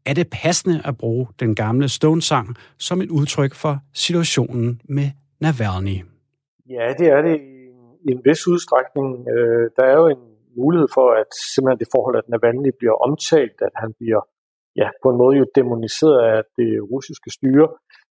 er 0.07 0.15
det 0.15 0.29
passende 0.43 0.83
at 0.85 0.99
bruge 0.99 1.27
den 1.41 1.55
gamle 1.55 1.89
Stone-sang 1.89 2.57
som 2.79 3.03
et 3.03 3.11
udtryk 3.11 3.55
for 3.55 3.79
situationen 3.95 4.81
med 4.89 5.11
Navalny. 5.41 6.05
Ja, 6.71 6.93
det 6.99 7.07
er 7.07 7.23
det 7.23 7.41
i, 8.05 8.11
en 8.13 8.21
vis 8.25 8.47
udstrækning. 8.49 9.29
Øh, 9.29 9.71
der 9.77 9.85
er 9.85 9.97
jo 9.97 10.07
en 10.09 10.30
mulighed 10.59 10.89
for, 10.97 11.07
at 11.23 11.31
simpelthen 11.53 11.83
det 11.83 11.93
forhold, 11.95 12.17
at 12.21 12.31
Navalny 12.33 12.71
bliver 12.81 12.97
omtalt, 13.07 13.59
at 13.69 13.75
han 13.83 13.91
bliver 14.01 14.23
ja, 14.81 14.89
på 15.03 15.09
en 15.11 15.21
måde 15.23 15.35
jo 15.41 15.47
demoniseret 15.61 16.19
af 16.33 16.41
det 16.59 16.71
russiske 16.93 17.31
styre, 17.37 17.69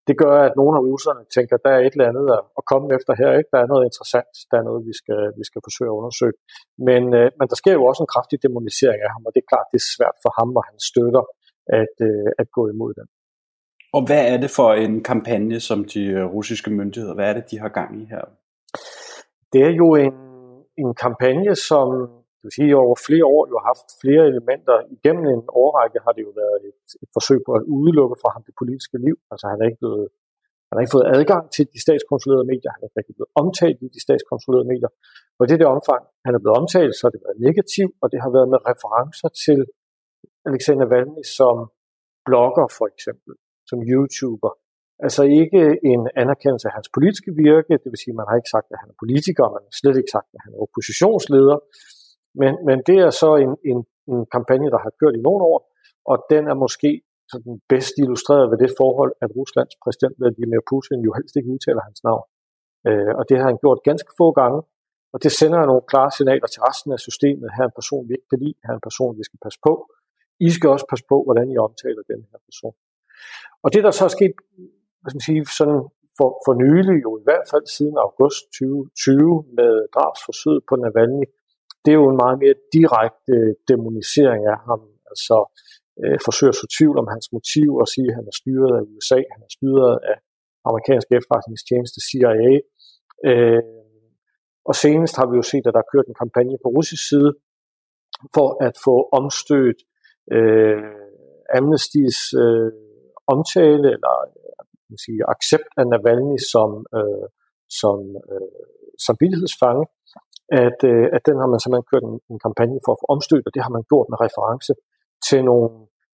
det 0.08 0.16
gør, 0.22 0.36
at 0.48 0.54
nogle 0.60 0.74
af 0.78 0.82
russerne 0.90 1.22
tænker, 1.36 1.54
at 1.56 1.64
der 1.66 1.72
er 1.74 1.82
et 1.82 1.94
eller 1.94 2.10
andet 2.10 2.26
at 2.58 2.62
komme 2.70 2.86
efter 2.96 3.12
her. 3.20 3.30
Ikke? 3.38 3.50
Der 3.54 3.60
er 3.62 3.68
noget 3.72 3.84
interessant, 3.88 4.32
der 4.50 4.56
er 4.58 4.66
noget, 4.68 4.82
vi 4.90 4.94
skal, 5.00 5.20
vi 5.38 5.44
skal 5.48 5.60
forsøge 5.66 5.90
at 5.92 5.98
undersøge. 6.00 6.36
Men, 6.88 7.02
øh, 7.18 7.28
men 7.38 7.46
der 7.50 7.56
sker 7.62 7.74
jo 7.78 7.84
også 7.90 8.02
en 8.02 8.12
kraftig 8.14 8.38
demonisering 8.46 9.00
af 9.06 9.10
ham, 9.14 9.22
og 9.26 9.30
det 9.32 9.40
er 9.42 9.50
klart, 9.52 9.70
det 9.72 9.78
er 9.82 9.90
svært 9.96 10.16
for 10.24 10.30
ham 10.38 10.50
og 10.58 10.64
hans 10.68 10.82
støtter 10.90 11.24
at, 11.80 11.94
øh, 12.08 12.28
at 12.42 12.46
gå 12.56 12.62
imod 12.74 12.92
den. 12.98 13.06
Og 13.96 14.02
hvad 14.08 14.22
er 14.32 14.38
det 14.44 14.50
for 14.58 14.70
en 14.84 14.94
kampagne, 15.10 15.58
som 15.68 15.78
de 15.92 16.02
øh, 16.18 16.24
russiske 16.36 16.70
myndigheder, 16.78 17.14
hvad 17.14 17.28
er 17.30 17.34
det, 17.38 17.50
de 17.50 17.58
har 17.64 17.70
gang 17.78 17.90
i 18.02 18.04
her? 18.12 18.24
Det 19.52 19.60
er 19.68 19.74
jo 19.82 19.88
en, 20.04 20.16
en 20.82 20.90
kampagne, 21.04 21.54
som 21.70 21.86
det 22.40 22.46
vil 22.48 22.58
sige, 22.58 22.82
over 22.84 22.96
flere 23.08 23.26
år 23.36 23.42
jo 23.50 23.54
har 23.60 23.66
haft 23.72 23.88
flere 24.02 24.24
elementer. 24.32 24.76
Igennem 24.96 25.24
en 25.34 25.44
årrække 25.62 25.98
har 26.06 26.12
det 26.16 26.22
jo 26.28 26.32
været 26.42 26.58
et, 26.70 26.82
et 27.02 27.10
forsøg 27.16 27.38
på 27.46 27.52
at 27.58 27.64
udelukke 27.76 28.16
fra 28.22 28.30
ham 28.34 28.42
det 28.48 28.54
politiske 28.60 28.96
liv. 29.06 29.16
Altså 29.32 29.44
han 29.50 29.56
har 29.60 29.66
ikke 29.70 29.82
blevet 29.84 30.06
han 30.68 30.74
har 30.76 30.82
ikke 30.84 30.96
fået 30.98 31.10
adgang 31.16 31.44
til 31.56 31.64
de 31.74 31.78
statskontrollerede 31.86 32.48
medier, 32.52 32.70
han 32.74 32.82
er 32.82 33.00
ikke 33.02 33.18
blevet 33.18 33.32
omtalt 33.42 33.78
i 33.86 33.88
de 33.94 34.00
statskontrollerede 34.06 34.68
medier. 34.72 34.90
Og 35.38 35.42
det 35.46 35.52
er 35.54 35.60
det 35.62 35.74
omfang, 35.76 36.02
han 36.26 36.32
er 36.36 36.40
blevet 36.42 36.56
omtalt, 36.62 36.92
så 36.94 37.02
har 37.04 37.12
det 37.14 37.22
været 37.26 37.38
negativt, 37.48 37.94
og 38.02 38.06
det 38.12 38.18
har 38.24 38.30
været 38.36 38.48
med 38.52 38.60
referencer 38.70 39.28
til 39.44 39.58
Alexander 40.50 40.86
Navalny 40.86 41.24
som 41.38 41.56
blogger 42.28 42.66
for 42.78 42.86
eksempel, 42.92 43.32
som 43.70 43.78
YouTuber. 43.90 44.52
Altså 45.06 45.22
ikke 45.42 45.62
en 45.92 46.02
anerkendelse 46.22 46.66
af 46.68 46.74
hans 46.78 46.88
politiske 46.96 47.30
virke, 47.44 47.74
det 47.82 47.88
vil 47.92 48.02
sige, 48.04 48.18
man 48.20 48.28
har 48.28 48.36
ikke 48.40 48.54
sagt, 48.56 48.68
at 48.74 48.78
han 48.82 48.88
er 48.92 48.96
politiker, 49.04 49.42
man 49.56 49.62
har 49.68 49.74
slet 49.80 49.96
ikke 50.00 50.12
sagt, 50.16 50.30
at 50.36 50.40
han 50.44 50.52
er 50.54 50.60
oppositionsleder, 50.64 51.58
men, 52.34 52.52
men 52.68 52.78
det 52.86 52.96
er 53.06 53.10
så 53.10 53.30
en, 53.44 53.52
en, 53.70 53.78
en 54.12 54.26
kampagne, 54.34 54.70
der 54.74 54.80
har 54.84 54.92
kørt 55.00 55.14
i 55.16 55.22
nogle 55.26 55.42
år, 55.52 55.58
og 56.10 56.16
den 56.32 56.42
er 56.52 56.54
måske 56.54 57.02
sådan 57.32 57.54
bedst 57.72 57.94
illustreret 58.04 58.50
ved 58.50 58.58
det 58.58 58.70
forhold, 58.80 59.12
at 59.22 59.30
Ruslands 59.36 59.76
præsident 59.84 60.14
Vladimir 60.18 60.62
Putin 60.70 61.00
jo 61.06 61.12
helst 61.18 61.36
ikke 61.36 61.52
udtaler 61.54 61.82
hans 61.88 62.00
navn. 62.08 62.26
Øh, 62.88 63.12
og 63.18 63.24
det 63.28 63.36
har 63.38 63.46
han 63.50 63.58
gjort 63.64 63.80
ganske 63.88 64.10
få 64.18 64.26
gange, 64.40 64.60
og 65.12 65.18
det 65.24 65.32
sender 65.40 65.66
nogle 65.70 65.84
klare 65.90 66.10
signaler 66.16 66.48
til 66.50 66.60
resten 66.68 66.90
af 66.96 67.00
systemet. 67.08 67.54
Her 67.56 67.62
er 67.64 67.70
en 67.70 67.78
person, 67.80 68.08
vi 68.08 68.12
ikke 68.16 68.30
kan 68.32 68.40
lide, 68.44 68.56
her 68.64 68.72
er 68.74 68.78
en 68.80 68.88
person, 68.88 69.18
vi 69.20 69.24
skal 69.28 69.38
passe 69.46 69.60
på. 69.66 69.72
I 70.46 70.50
skal 70.56 70.68
også 70.74 70.86
passe 70.92 71.04
på, 71.12 71.16
hvordan 71.26 71.46
I 71.54 71.56
omtaler 71.66 72.02
den 72.12 72.20
her 72.30 72.40
person. 72.48 72.74
Og 73.64 73.68
det, 73.72 73.80
der 73.86 73.92
så 73.98 74.04
er 74.08 74.12
sket, 74.18 74.34
hvad 75.00 75.10
skal 75.10 75.20
man 75.20 75.28
sige, 75.30 75.40
sådan 75.60 75.80
for, 76.18 76.30
for 76.44 76.52
nylig, 76.64 76.96
jo 77.06 77.10
i 77.20 77.24
hvert 77.28 77.46
fald 77.52 77.66
siden 77.76 77.96
august 78.06 78.42
2020, 78.58 79.44
med 79.58 79.72
drabsforsøget 79.94 80.62
på 80.68 80.74
Navalny, 80.82 81.26
det 81.82 81.90
er 81.90 81.98
jo 82.02 82.08
en 82.10 82.22
meget 82.24 82.38
mere 82.42 82.56
direkte 82.76 83.34
demonisering 83.70 84.42
af 84.54 84.58
ham. 84.68 84.80
Altså 85.10 85.36
øh, 86.02 86.18
forsøger 86.26 86.52
at 86.54 86.60
så 86.62 86.66
tvivl 86.76 86.96
om 87.02 87.08
hans 87.14 87.26
motiv 87.36 87.68
og 87.82 87.86
sige, 87.94 88.08
at 88.10 88.16
han 88.18 88.26
er 88.30 88.36
styret 88.40 88.72
af 88.78 88.82
USA, 88.92 89.18
han 89.34 89.42
er 89.46 89.52
styret 89.58 89.94
af 90.10 90.16
amerikanske 90.68 91.12
efterretningstjeneste 91.18 91.98
CIA. 92.08 92.52
Øh, 93.30 93.62
og 94.68 94.74
senest 94.82 95.14
har 95.18 95.26
vi 95.30 95.34
jo 95.40 95.44
set, 95.52 95.66
at 95.66 95.74
der 95.74 95.82
er 95.82 95.92
kørt 95.92 96.06
en 96.08 96.20
kampagne 96.22 96.56
på 96.64 96.68
russisk 96.76 97.04
side 97.10 97.30
for 98.34 98.48
at 98.66 98.74
få 98.86 98.96
omstødt 99.18 99.80
øh, 100.36 100.92
Amnesty's 101.58 102.20
øh, 102.42 102.70
omtale 103.34 103.86
eller 103.96 104.14
øh, 104.36 104.60
man 104.90 104.98
sige, 105.06 105.20
accept 105.34 105.70
af 105.80 105.84
Navalny 105.92 106.38
som, 106.52 106.70
øh, 106.98 107.26
som 107.80 107.98
øh, 108.32 108.60
samvittighedsfange 109.06 109.84
at, 110.64 110.78
øh, 110.92 111.06
at 111.16 111.22
den 111.28 111.36
har 111.42 111.48
man 111.52 111.60
simpelthen 111.60 111.90
kørt 111.92 112.04
en, 112.10 112.16
en 112.32 112.38
kampagne 112.46 112.78
for 112.84 112.92
at 112.94 113.00
få 113.02 113.06
omstødt, 113.14 113.46
og 113.48 113.52
det 113.54 113.62
har 113.66 113.72
man 113.76 113.84
gjort 113.90 114.06
med 114.12 114.18
reference 114.26 114.72
til 115.28 115.40
nogle 115.48 115.68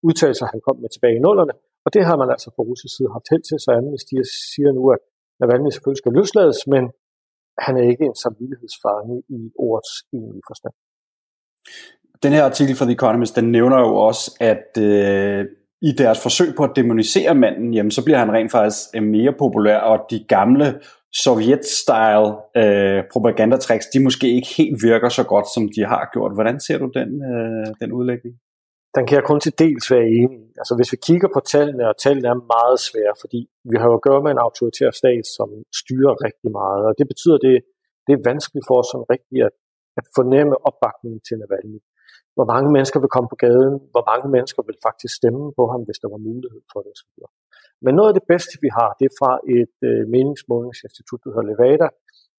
udtalelser, 0.08 0.52
han 0.54 0.60
kom 0.66 0.76
med 0.84 0.90
tilbage 0.92 1.16
i 1.16 1.24
nullerne, 1.26 1.54
og 1.84 1.88
det 1.94 2.02
har 2.08 2.16
man 2.22 2.28
altså 2.34 2.48
på 2.56 2.62
russisk 2.70 2.92
side 2.96 3.10
haft 3.16 3.28
held 3.32 3.44
til, 3.48 3.56
så 3.64 3.70
Amnesty 3.78 4.16
siger 4.52 4.70
nu, 4.78 4.82
at 4.96 5.02
Navalny 5.40 5.70
selvfølgelig 5.70 6.02
skal 6.02 6.12
løslades, 6.18 6.58
men 6.74 6.82
han 7.66 7.72
er 7.80 7.84
ikke 7.92 8.04
en 8.10 8.16
samvittighedsfange 8.24 9.14
i 9.38 9.40
ordets 9.66 9.92
egentlige 10.16 10.46
forstand. 10.50 10.74
Den 12.22 12.32
her 12.32 12.44
artikel 12.44 12.76
fra 12.76 12.84
The 12.84 12.94
Economist, 13.00 13.36
den 13.36 13.52
nævner 13.52 13.78
jo 13.86 13.92
også, 14.08 14.24
at 14.40 14.82
øh, 14.88 15.44
i 15.82 15.92
deres 15.92 16.22
forsøg 16.22 16.54
på 16.56 16.64
at 16.64 16.76
demonisere 16.76 17.34
manden, 17.34 17.74
jamen, 17.74 17.90
så 17.90 18.04
bliver 18.04 18.18
han 18.18 18.32
rent 18.32 18.52
faktisk 18.52 18.96
øh, 18.96 19.02
mere 19.02 19.32
populær, 19.38 19.78
og 19.78 20.06
de 20.10 20.24
gamle 20.28 20.80
Sovjet-style 21.22 22.32
øh, 22.60 23.00
propagandatricks, 23.12 23.86
de 23.92 24.04
måske 24.06 24.26
ikke 24.38 24.50
helt 24.58 24.76
virker 24.88 25.08
så 25.18 25.24
godt, 25.32 25.46
som 25.54 25.62
de 25.74 25.82
har 25.92 26.04
gjort. 26.12 26.32
Hvordan 26.36 26.56
ser 26.66 26.78
du 26.82 26.86
den, 26.98 27.10
øh, 27.32 27.66
den 27.80 27.90
udlægning? 27.98 28.34
Den 28.96 29.02
kan 29.06 29.16
jeg 29.18 29.26
kun 29.30 29.40
til 29.40 29.52
dels 29.64 29.86
være 29.94 30.06
enig 30.20 30.38
i. 30.46 30.48
Altså 30.60 30.74
hvis 30.78 30.92
vi 30.92 30.98
kigger 31.08 31.28
på 31.36 31.40
tallene, 31.52 31.84
og 31.90 31.94
tallene 32.04 32.28
er 32.32 32.46
meget 32.56 32.78
svære, 32.88 33.14
fordi 33.22 33.40
vi 33.70 33.76
har 33.80 33.88
jo 33.90 33.96
at 33.98 34.06
gøre 34.08 34.22
med 34.24 34.30
en 34.32 34.44
autoritær 34.46 34.90
stat, 35.00 35.24
som 35.36 35.48
styrer 35.80 36.14
rigtig 36.26 36.50
meget, 36.60 36.82
og 36.88 36.92
det 36.98 37.06
betyder, 37.12 37.36
at 37.38 37.44
det, 37.46 37.56
det 38.06 38.12
er 38.14 38.26
vanskeligt 38.30 38.66
for 38.68 38.76
os 38.80 38.88
som 38.92 39.02
rigtigt 39.14 39.42
at, 39.48 39.54
at 39.98 40.04
fornemme 40.16 40.54
opbakningen 40.68 41.20
til 41.26 41.36
Navalny. 41.40 41.80
Hvor 42.36 42.46
mange 42.52 42.68
mennesker 42.76 42.98
vil 43.00 43.14
komme 43.14 43.28
på 43.32 43.38
gaden, 43.46 43.74
hvor 43.92 44.04
mange 44.10 44.26
mennesker 44.36 44.62
vil 44.68 44.78
faktisk 44.88 45.14
stemme 45.20 45.44
på 45.58 45.64
ham, 45.72 45.80
hvis 45.86 45.98
der 46.02 46.08
var 46.14 46.20
mulighed 46.30 46.62
for 46.72 46.80
det. 46.86 46.94
Men 47.84 47.92
noget 47.98 48.10
af 48.10 48.16
det 48.18 48.26
bedste, 48.32 48.54
vi 48.64 48.68
har, 48.78 48.88
det 48.98 49.04
er 49.10 49.14
fra 49.20 49.32
et 49.60 49.76
øh, 49.88 50.02
meningsmålingsinstitut, 50.14 51.20
der 51.24 51.30
hedder 51.30 51.50
Levada, 51.50 51.88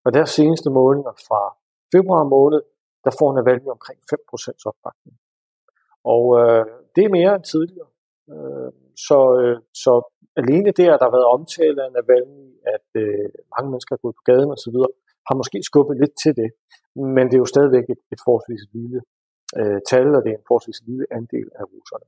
og 0.06 0.10
deres 0.18 0.32
seneste 0.40 0.70
målinger 0.80 1.14
fra 1.28 1.42
februar 1.96 2.24
måned, 2.36 2.62
der 3.06 3.12
får 3.20 3.30
Navalny 3.36 3.70
omkring 3.78 4.00
5% 4.12 4.70
opbakning. 4.70 5.16
Og 6.14 6.24
øh, 6.42 6.64
det 6.96 7.04
er 7.04 7.16
mere 7.20 7.32
end 7.36 7.46
tidligere. 7.54 7.90
Øh, 8.34 8.70
så, 9.08 9.20
øh, 9.42 9.58
så 9.84 9.94
alene 10.42 10.72
det, 10.80 10.88
at 10.94 11.00
der 11.00 11.08
har 11.10 11.16
været 11.18 11.34
omtale 11.38 11.80
af 11.86 11.90
Navalny, 11.98 12.48
at 12.76 12.88
øh, 13.04 13.28
mange 13.54 13.70
mennesker 13.72 13.94
er 13.94 14.04
gået 14.04 14.20
på 14.20 14.26
gaden 14.30 14.50
osv., 14.56 14.78
har 15.28 15.36
måske 15.42 15.58
skubbet 15.70 15.96
lidt 16.02 16.16
til 16.24 16.34
det. 16.42 16.50
Men 17.16 17.24
det 17.28 17.36
er 17.36 17.44
jo 17.46 17.54
stadigvæk 17.56 17.86
et, 17.94 18.02
et 18.14 18.20
forholdsvis 18.26 18.66
lille 18.78 19.00
øh, 19.60 19.80
tal, 19.90 20.08
og 20.16 20.22
det 20.24 20.30
er 20.32 20.38
en 20.38 20.48
forholdsvis 20.48 20.82
lille 20.88 21.06
andel 21.12 21.50
af 21.60 21.66
russerne. 21.74 22.08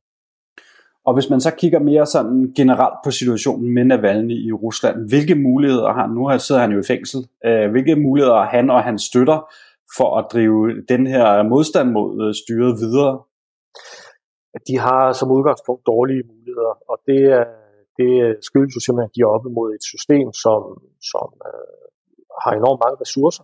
Og 1.07 1.13
hvis 1.13 1.29
man 1.29 1.41
så 1.41 1.51
kigger 1.61 1.79
mere 1.79 2.05
sådan 2.05 2.53
generelt 2.59 2.97
på 3.05 3.11
situationen 3.11 3.73
med 3.73 3.83
Navalny 3.85 4.37
i 4.47 4.51
Rusland, 4.51 5.09
hvilke 5.09 5.35
muligheder 5.35 5.91
har 5.93 6.01
han? 6.07 6.15
Nu 6.17 6.39
sidder 6.39 6.61
han 6.61 6.71
jo 6.71 6.79
i 6.79 6.89
fængsel. 6.93 7.19
Øh, 7.45 7.71
hvilke 7.71 7.95
muligheder 7.95 8.35
har 8.35 8.49
han 8.57 8.69
og 8.69 8.83
hans 8.83 9.01
støtter 9.01 9.39
for 9.97 10.09
at 10.19 10.25
drive 10.33 10.59
den 10.93 11.07
her 11.07 11.43
modstand 11.43 11.87
mod 11.97 12.09
øh, 12.23 12.33
styret 12.41 12.73
videre? 12.83 13.13
De 14.69 14.75
har 14.85 15.03
som 15.19 15.31
udgangspunkt 15.37 15.87
dårlige 15.93 16.23
muligheder, 16.31 16.73
og 16.91 16.97
det, 17.07 17.21
det 17.99 18.11
skyldes 18.47 18.75
jo 18.75 18.81
simpelthen, 18.81 19.09
at 19.09 19.15
de 19.15 19.21
er 19.21 19.33
oppe 19.35 19.49
mod 19.57 19.67
et 19.77 19.83
system, 19.93 20.27
som, 20.43 20.61
som 21.11 21.29
øh, 21.49 21.85
har 22.43 22.51
enormt 22.61 22.81
mange 22.83 22.97
ressourcer, 23.03 23.43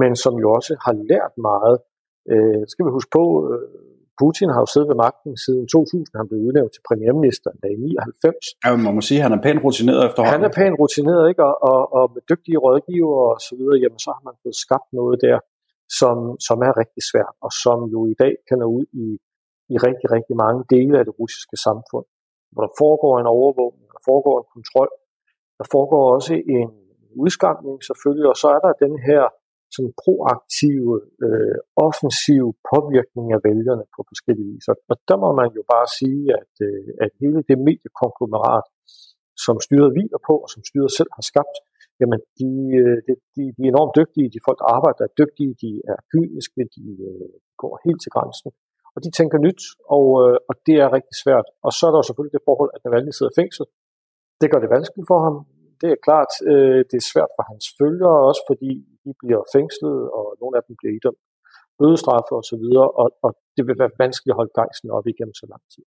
men 0.00 0.12
som 0.24 0.34
jo 0.42 0.48
også 0.58 0.72
har 0.84 0.94
lært 1.10 1.34
meget. 1.50 1.76
Øh, 2.32 2.62
skal 2.72 2.84
vi 2.86 2.90
huske 2.98 3.10
på, 3.18 3.24
øh, 3.50 3.68
Putin 4.20 4.48
har 4.54 4.60
jo 4.64 4.68
siddet 4.72 4.88
ved 4.92 4.98
magten 5.06 5.32
siden 5.44 5.64
2000. 5.68 6.20
Han 6.20 6.28
blev 6.28 6.40
udnævnt 6.46 6.72
til 6.74 6.82
premierminister 6.88 7.50
i 7.74 7.76
99. 7.76 8.46
Ja, 8.64 8.68
man 8.86 8.94
må 8.96 9.02
sige, 9.08 9.18
at 9.20 9.24
han 9.26 9.34
er 9.38 9.42
pænt 9.46 9.60
rutineret 9.64 10.02
efterhånden. 10.08 10.34
Han 10.36 10.44
er 10.48 10.52
pænt 10.58 10.76
rutineret, 10.82 11.24
ikke? 11.30 11.42
Og, 11.48 11.54
og, 11.70 11.80
og 11.98 12.04
med 12.14 12.22
dygtige 12.30 12.58
rådgiver 12.64 13.16
og 13.32 13.38
så 13.48 13.52
videre, 13.58 13.78
jamen 13.82 14.00
så 14.04 14.10
har 14.16 14.22
man 14.28 14.36
fået 14.42 14.56
skabt 14.64 14.88
noget 14.98 15.16
der, 15.26 15.38
som, 16.00 16.16
som 16.48 16.58
er 16.68 16.72
rigtig 16.82 17.02
svært, 17.10 17.34
og 17.46 17.50
som 17.64 17.78
jo 17.94 18.00
i 18.12 18.16
dag 18.22 18.34
kan 18.48 18.58
nå 18.62 18.66
ud 18.78 18.86
i, 19.04 19.06
i 19.74 19.76
rigtig, 19.86 20.08
rigtig 20.16 20.36
mange 20.44 20.60
dele 20.74 20.94
af 21.00 21.04
det 21.08 21.14
russiske 21.20 21.56
samfund, 21.66 22.06
hvor 22.52 22.62
der 22.66 22.72
foregår 22.82 23.14
en 23.22 23.28
overvågning, 23.36 23.86
der 23.94 24.02
foregår 24.08 24.36
en 24.42 24.48
kontrol, 24.56 24.90
der 25.58 25.66
foregår 25.74 26.04
også 26.16 26.34
en 26.58 26.70
udskamning 27.24 27.76
selvfølgelig, 27.88 28.28
og 28.32 28.36
så 28.42 28.48
er 28.56 28.60
der 28.66 28.72
den 28.84 28.94
her 29.08 29.22
sådan 29.74 29.92
proaktive, 30.02 30.92
øh, 31.24 31.58
offensive 31.86 32.50
påvirkning 32.70 33.26
af 33.36 33.40
vælgerne 33.48 33.84
på 33.94 34.00
forskellige 34.10 34.48
vis. 34.52 34.66
Og 34.92 34.96
der 35.08 35.16
må 35.22 35.28
man 35.40 35.48
jo 35.58 35.62
bare 35.74 35.88
sige, 36.00 36.24
at, 36.40 36.52
øh, 36.68 36.88
at 37.04 37.10
hele 37.22 37.40
det 37.48 37.58
mediekonglomerat, 37.68 38.66
som 39.44 39.56
styret 39.66 39.90
hviler 39.94 40.20
på, 40.28 40.34
og 40.44 40.48
som 40.54 40.62
styret 40.70 40.90
selv 40.98 41.10
har 41.18 41.24
skabt, 41.30 41.56
jamen 42.00 42.20
de, 42.40 42.50
øh, 42.80 42.98
de, 43.06 43.12
de, 43.34 43.42
de 43.56 43.60
er 43.64 43.72
enormt 43.74 43.94
dygtige, 44.00 44.32
de 44.34 44.44
folk, 44.46 44.58
der 44.62 44.68
arbejder, 44.76 45.02
er 45.04 45.14
dygtige, 45.22 45.52
de 45.64 45.70
er 45.92 45.98
kyniske, 46.12 46.62
de 46.76 46.84
øh, 47.08 47.32
går 47.62 47.72
helt 47.86 48.00
til 48.02 48.12
grænsen, 48.14 48.50
og 48.94 48.98
de 49.04 49.10
tænker 49.18 49.38
nyt, 49.46 49.62
og, 49.96 50.06
øh, 50.22 50.36
og 50.48 50.54
det 50.66 50.76
er 50.84 50.94
rigtig 50.96 51.16
svært. 51.24 51.46
Og 51.66 51.70
så 51.76 51.82
er 51.88 51.92
der 51.94 52.02
selvfølgelig 52.02 52.36
det 52.36 52.48
forhold, 52.48 52.70
at 52.74 52.80
Navalny 52.84 53.12
sidder 53.14 53.32
i 53.32 53.38
fængsel. 53.40 53.64
Det 54.40 54.46
gør 54.50 54.60
det 54.62 54.74
vanskeligt 54.76 55.08
for 55.12 55.20
ham. 55.26 55.36
Det 55.82 55.90
er 55.94 56.04
klart, 56.08 56.32
øh, 56.50 56.80
det 56.90 56.96
er 56.98 57.06
svært 57.12 57.32
for 57.36 57.44
hans 57.50 57.66
følgere, 57.80 58.18
også 58.30 58.42
fordi 58.50 58.72
de 59.04 59.10
bliver 59.22 59.42
fængslet, 59.56 59.98
og 60.18 60.26
nogle 60.40 60.54
af 60.58 60.62
dem 60.66 60.74
bliver 60.80 60.94
idømt 60.98 61.22
bødestraffe 61.78 62.32
osv., 62.40 62.66
og, 63.02 63.08
og 63.26 63.30
det 63.56 63.62
vil 63.66 63.76
være 63.82 63.92
vanskeligt 64.02 64.32
at 64.34 64.38
holde 64.40 64.54
gejsten 64.60 64.88
op 64.98 65.06
igennem 65.12 65.34
så 65.40 65.46
lang 65.52 65.62
tid. 65.74 65.84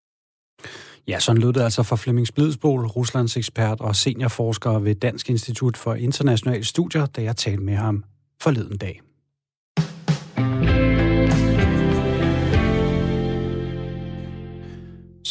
Ja, 1.11 1.17
sådan 1.19 1.41
lød 1.41 1.53
det 1.53 1.61
altså 1.61 1.83
fra 1.83 1.95
Flemming 1.95 2.27
Splidsbol, 2.27 2.85
Ruslands 2.85 3.37
ekspert 3.37 3.81
og 3.81 3.95
seniorforsker 3.95 4.79
ved 4.79 4.95
Dansk 4.95 5.29
Institut 5.29 5.77
for 5.77 5.93
Internationale 5.93 6.65
Studier, 6.73 7.05
da 7.05 7.21
jeg 7.21 7.35
talte 7.35 7.63
med 7.63 7.73
ham 7.73 8.03
forleden 8.41 8.77
dag. 8.77 9.01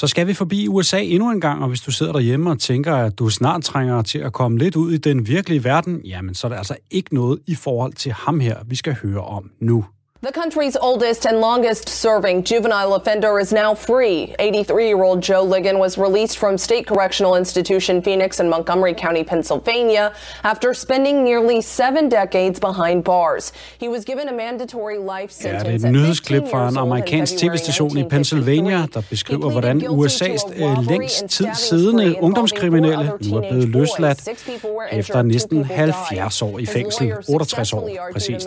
Så 0.04 0.08
skal 0.08 0.26
vi 0.26 0.34
forbi 0.34 0.68
USA 0.68 1.00
endnu 1.02 1.30
en 1.30 1.40
gang, 1.40 1.62
og 1.62 1.68
hvis 1.68 1.80
du 1.80 1.90
sidder 1.90 2.12
derhjemme 2.12 2.50
og 2.50 2.58
tænker, 2.58 2.94
at 2.96 3.18
du 3.18 3.28
snart 3.28 3.62
trænger 3.62 4.02
til 4.02 4.18
at 4.18 4.32
komme 4.32 4.58
lidt 4.58 4.76
ud 4.76 4.92
i 4.92 4.96
den 4.96 5.28
virkelige 5.28 5.64
verden, 5.64 6.00
jamen 6.04 6.34
så 6.34 6.46
er 6.46 6.48
det 6.48 6.56
altså 6.56 6.76
ikke 6.90 7.14
noget 7.14 7.38
i 7.46 7.54
forhold 7.54 7.92
til 7.92 8.12
ham 8.12 8.40
her, 8.40 8.56
vi 8.66 8.76
skal 8.76 8.96
høre 9.02 9.20
om 9.20 9.50
nu. 9.60 9.84
The 10.24 10.32
country's 10.32 10.74
oldest 10.74 11.26
and 11.26 11.38
longest 11.38 11.86
serving 11.86 12.44
juvenile 12.44 12.94
offender 12.94 13.38
is 13.38 13.52
now 13.52 13.74
free. 13.74 14.34
83 14.38 14.86
year 14.86 15.02
old 15.02 15.22
Joe 15.22 15.44
Ligon 15.46 15.78
was 15.78 15.98
released 15.98 16.38
from 16.38 16.56
State 16.56 16.86
Correctional 16.86 17.36
Institution 17.36 18.02
Phoenix 18.02 18.40
in 18.40 18.48
Montgomery 18.48 18.94
County, 18.94 19.22
Pennsylvania, 19.22 20.14
after 20.42 20.72
spending 20.72 21.24
nearly 21.24 21.60
seven 21.60 22.08
decades 22.08 22.58
behind 22.58 23.04
bars. 23.04 23.52
He 23.78 23.88
was 23.88 24.02
given 24.06 24.28
a 24.28 24.32
mandatory 24.32 24.96
life 24.96 25.30
sentence. 25.30 25.66
Ja, 25.66 25.72
det 25.72 25.82
er 25.84 25.88
et 25.88 25.92
nyhedsklip 25.92 26.42
fra 26.50 26.68
en 26.68 26.76
amerikansk 26.76 27.36
tv-station 27.36 27.98
i 27.98 28.04
Pennsylvania, 28.04 28.86
der 28.94 29.02
beskriver, 29.10 29.50
hvordan 29.50 29.82
USA's 29.82 30.62
øh, 30.62 30.88
længst 30.88 31.24
tid 31.28 31.48
siddende 31.54 32.14
ungdomskriminelle 32.20 33.12
nu 33.30 33.36
er 33.36 33.40
blevet 33.50 33.68
løsladt 33.68 34.28
efter 34.92 35.22
næsten 35.22 35.64
70 35.64 36.42
år 36.42 36.58
i 36.58 36.66
fængsel. 36.66 37.12
68 37.28 37.72
år, 37.72 37.90
præcis. 38.12 38.46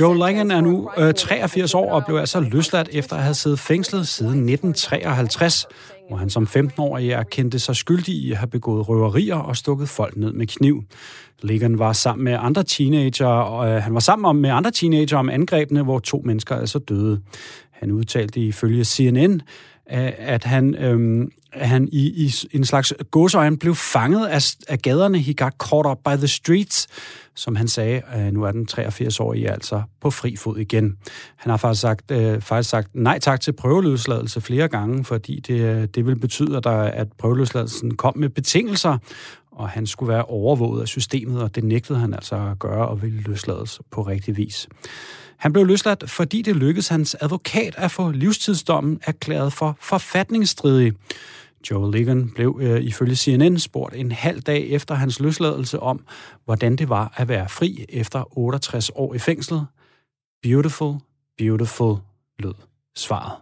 Joe 0.00 0.14
Ligon 0.14 0.50
er 0.50 0.60
nu 0.60 0.75
øh, 0.98 1.14
83 1.14 1.74
år 1.74 1.92
og 1.92 2.04
blev 2.06 2.16
altså 2.16 2.40
løsladt 2.40 2.88
efter 2.92 3.16
at 3.16 3.22
have 3.22 3.34
siddet 3.34 3.58
fængslet 3.58 4.08
siden 4.08 4.30
1953, 4.30 5.66
hvor 6.08 6.16
han 6.16 6.30
som 6.30 6.48
15-årig 6.56 7.10
erkendte 7.10 7.58
sig 7.58 7.76
skyldig 7.76 8.14
i 8.14 8.32
at 8.32 8.38
have 8.38 8.48
begået 8.48 8.88
røverier 8.88 9.36
og 9.36 9.56
stukket 9.56 9.88
folk 9.88 10.16
ned 10.16 10.32
med 10.32 10.46
kniv. 10.46 10.82
Ligon 11.42 11.78
var 11.78 11.92
sammen 11.92 12.24
med 12.24 12.36
andre 12.40 12.62
teenager, 12.62 13.26
og 13.26 13.68
øh, 13.68 13.82
han 13.82 13.94
var 13.94 14.00
sammen 14.00 14.42
med 14.42 14.50
andre 14.50 14.70
teenager 14.70 15.16
om 15.16 15.28
angrebene, 15.28 15.82
hvor 15.82 15.98
to 15.98 16.22
mennesker 16.24 16.56
altså 16.56 16.78
døde. 16.78 17.20
Han 17.72 17.90
udtalte 17.90 18.40
ifølge 18.40 18.84
CNN, 18.84 19.42
at 19.88 20.44
han, 20.44 20.74
øhm, 20.74 21.30
han 21.52 21.88
i, 21.92 22.26
i 22.26 22.56
en 22.56 22.64
slags 22.64 22.94
godsøjen 23.10 23.58
blev 23.58 23.74
fanget 23.74 24.26
af, 24.26 24.42
af 24.68 24.78
gaderne. 24.78 25.18
He 25.18 25.34
got 25.34 25.52
caught 25.58 25.86
up 25.86 25.98
by 26.04 26.18
the 26.18 26.28
streets, 26.28 26.86
som 27.34 27.56
han 27.56 27.68
sagde. 27.68 28.02
Øh, 28.16 28.32
nu 28.32 28.42
er 28.42 28.52
den 28.52 28.66
83 28.66 29.20
år 29.20 29.34
i 29.34 29.44
altså 29.44 29.82
på 30.00 30.10
fri 30.10 30.36
fod 30.36 30.58
igen. 30.58 30.96
Han 31.36 31.50
har 31.50 31.56
faktisk 31.56 31.80
sagt, 31.80 32.10
øh, 32.10 32.40
faktisk 32.40 32.70
sagt 32.70 32.88
nej 32.94 33.18
tak 33.18 33.40
til 33.40 33.52
prøveløsladelse 33.52 34.40
flere 34.40 34.68
gange, 34.68 35.04
fordi 35.04 35.40
det, 35.40 35.60
øh, 35.60 35.88
det 35.94 36.06
vil 36.06 36.16
betyde, 36.16 36.56
at, 36.56 36.64
der, 36.64 36.78
at 36.78 37.08
prøveløsladelsen 37.18 37.96
kom 37.96 38.18
med 38.18 38.28
betingelser, 38.28 38.98
og 39.52 39.68
han 39.68 39.86
skulle 39.86 40.12
være 40.12 40.24
overvåget 40.24 40.82
af 40.82 40.88
systemet, 40.88 41.42
og 41.42 41.54
det 41.54 41.64
nægtede 41.64 41.98
han 41.98 42.14
altså 42.14 42.36
at 42.50 42.58
gøre 42.58 42.88
og 42.88 43.02
ville 43.02 43.20
løslades 43.20 43.80
på 43.90 44.02
rigtig 44.02 44.36
vis. 44.36 44.68
Han 45.38 45.52
blev 45.52 45.66
løsladt, 45.66 46.10
fordi 46.10 46.42
det 46.42 46.56
lykkedes 46.56 46.88
hans 46.88 47.16
advokat 47.20 47.74
at 47.76 47.90
få 47.90 48.10
livstidsdommen 48.10 49.00
erklæret 49.02 49.52
for 49.52 49.76
forfatningsstridig. 49.80 50.92
Joe 51.70 51.92
Ligon 51.92 52.30
blev 52.30 52.58
øh, 52.62 52.82
ifølge 52.82 53.16
CNN 53.16 53.58
spurgt 53.58 53.94
en 53.94 54.12
halv 54.12 54.40
dag 54.40 54.68
efter 54.68 54.94
hans 54.94 55.20
løsladelse 55.20 55.80
om, 55.80 56.04
hvordan 56.44 56.76
det 56.76 56.88
var 56.88 57.12
at 57.16 57.28
være 57.28 57.48
fri 57.48 57.84
efter 57.88 58.38
68 58.38 58.90
år 58.94 59.14
i 59.14 59.18
fængslet. 59.18 59.66
Beautiful, 60.42 60.94
beautiful, 61.38 61.96
lød 62.38 62.54
svaret. 62.96 63.32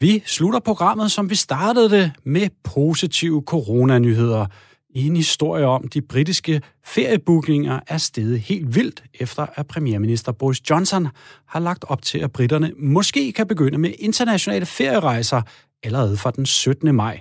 Vi 0.00 0.22
slutter 0.26 0.60
programmet, 0.60 1.12
som 1.12 1.30
vi 1.30 1.34
startede 1.34 1.90
det, 1.90 2.12
med 2.24 2.48
positive 2.64 3.42
coronanyheder 3.46 4.46
i 4.94 5.06
en 5.06 5.16
historie 5.16 5.66
om, 5.66 5.88
de 5.88 6.02
britiske 6.02 6.60
feriebookinger 6.84 7.80
er 7.86 7.98
steget 7.98 8.40
helt 8.40 8.74
vildt, 8.74 9.02
efter 9.14 9.46
at 9.54 9.66
premierminister 9.66 10.32
Boris 10.32 10.70
Johnson 10.70 11.08
har 11.46 11.60
lagt 11.60 11.84
op 11.88 12.02
til, 12.02 12.18
at 12.18 12.32
britterne 12.32 12.72
måske 12.78 13.32
kan 13.32 13.46
begynde 13.46 13.78
med 13.78 13.90
internationale 13.98 14.66
ferierejser 14.66 15.42
allerede 15.82 16.16
fra 16.16 16.30
den 16.30 16.46
17. 16.46 16.94
maj. 16.94 17.20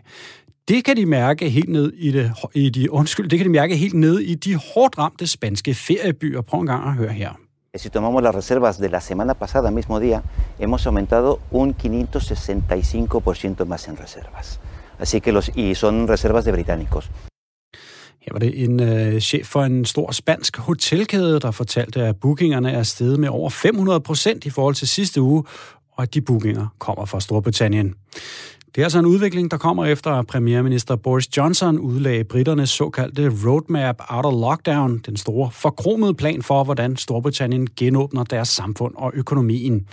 Det 0.68 0.86
kan 0.86 0.98
de 0.98 1.06
mærke 1.06 1.50
helt 1.50 1.70
ned 1.70 1.94
i, 1.94 2.12
det, 2.12 2.34
i 2.54 2.70
de, 2.70 2.92
undskyld, 2.92 3.30
det 3.30 3.40
kan 3.40 3.46
de 3.46 3.52
mærke 3.52 3.76
helt 3.76 3.94
ned 3.94 4.20
i 4.20 4.36
de 4.36 4.56
hårdt 4.56 4.98
ramte 4.98 5.28
spanske 5.28 5.74
feriebyer. 5.74 6.42
Prøv 6.42 6.60
en 6.60 6.68
gang 6.68 6.88
at 6.88 6.94
høre 6.94 7.14
her. 7.14 7.30
Eh, 7.74 7.80
si 7.80 7.90
tomamos 7.90 8.24
las 8.24 8.36
reservas 8.36 8.78
de 8.78 8.90
la 8.90 9.00
semana 9.00 9.34
pasada, 9.34 9.72
mismo 9.72 10.00
día, 10.00 10.24
hemos 10.60 10.86
aumentado 10.88 11.40
un 11.52 11.74
565% 11.74 13.66
más 13.66 13.88
en 13.88 13.98
reservas. 13.98 14.60
Así 15.00 15.22
que 15.22 15.32
los, 15.32 15.52
y 15.56 15.76
son 15.76 16.08
reservas 16.08 16.44
de 16.44 16.52
británicos. 16.52 17.10
Her 18.22 18.34
var 18.34 18.40
det 18.40 18.64
en 18.64 18.80
øh, 18.80 19.20
chef 19.20 19.48
for 19.48 19.64
en 19.64 19.86
stor 19.86 20.12
spansk 20.12 20.58
hotelkæde, 20.58 21.40
der 21.40 21.52
fortalte, 21.52 22.02
at 22.02 22.20
bookingerne 22.20 22.72
er 22.72 22.84
steget 22.84 23.20
med 23.20 23.30
over 23.30 23.50
500 23.50 24.00
procent 24.00 24.46
i 24.46 24.50
forhold 24.50 24.76
til 24.76 24.88
sidste 24.88 25.22
uge, 25.22 25.44
og 25.92 26.04
at 26.04 26.14
de 26.14 26.22
bookinger 26.22 26.68
kommer 26.80 27.06
fra 27.06 27.20
Storbritannien. 27.20 27.96
Det 28.76 28.82
er 28.82 28.86
altså 28.86 29.00
en 29.00 29.06
udvikling, 29.06 29.52
der 29.52 29.58
kommer 29.58 29.86
efter, 29.86 30.12
at 30.12 30.28
premierminister 30.28 30.96
Boris 30.96 31.38
Johnson 31.38 31.80
udlagde 31.80 32.24
britternes 32.24 32.70
såkaldte 32.70 33.32
Roadmap 33.46 33.96
Out 34.10 34.26
of 34.26 34.34
Lockdown, 34.34 34.98
den 34.98 35.18
store 35.18 35.52
forkromede 35.52 36.14
plan 36.14 36.42
for, 36.42 36.64
hvordan 36.64 36.98
Storbritannien 36.98 37.68
genåbner 37.78 38.24
deres 38.24 38.48
samfund 38.48 38.94
og 38.98 39.12
økonomien. 39.16 39.88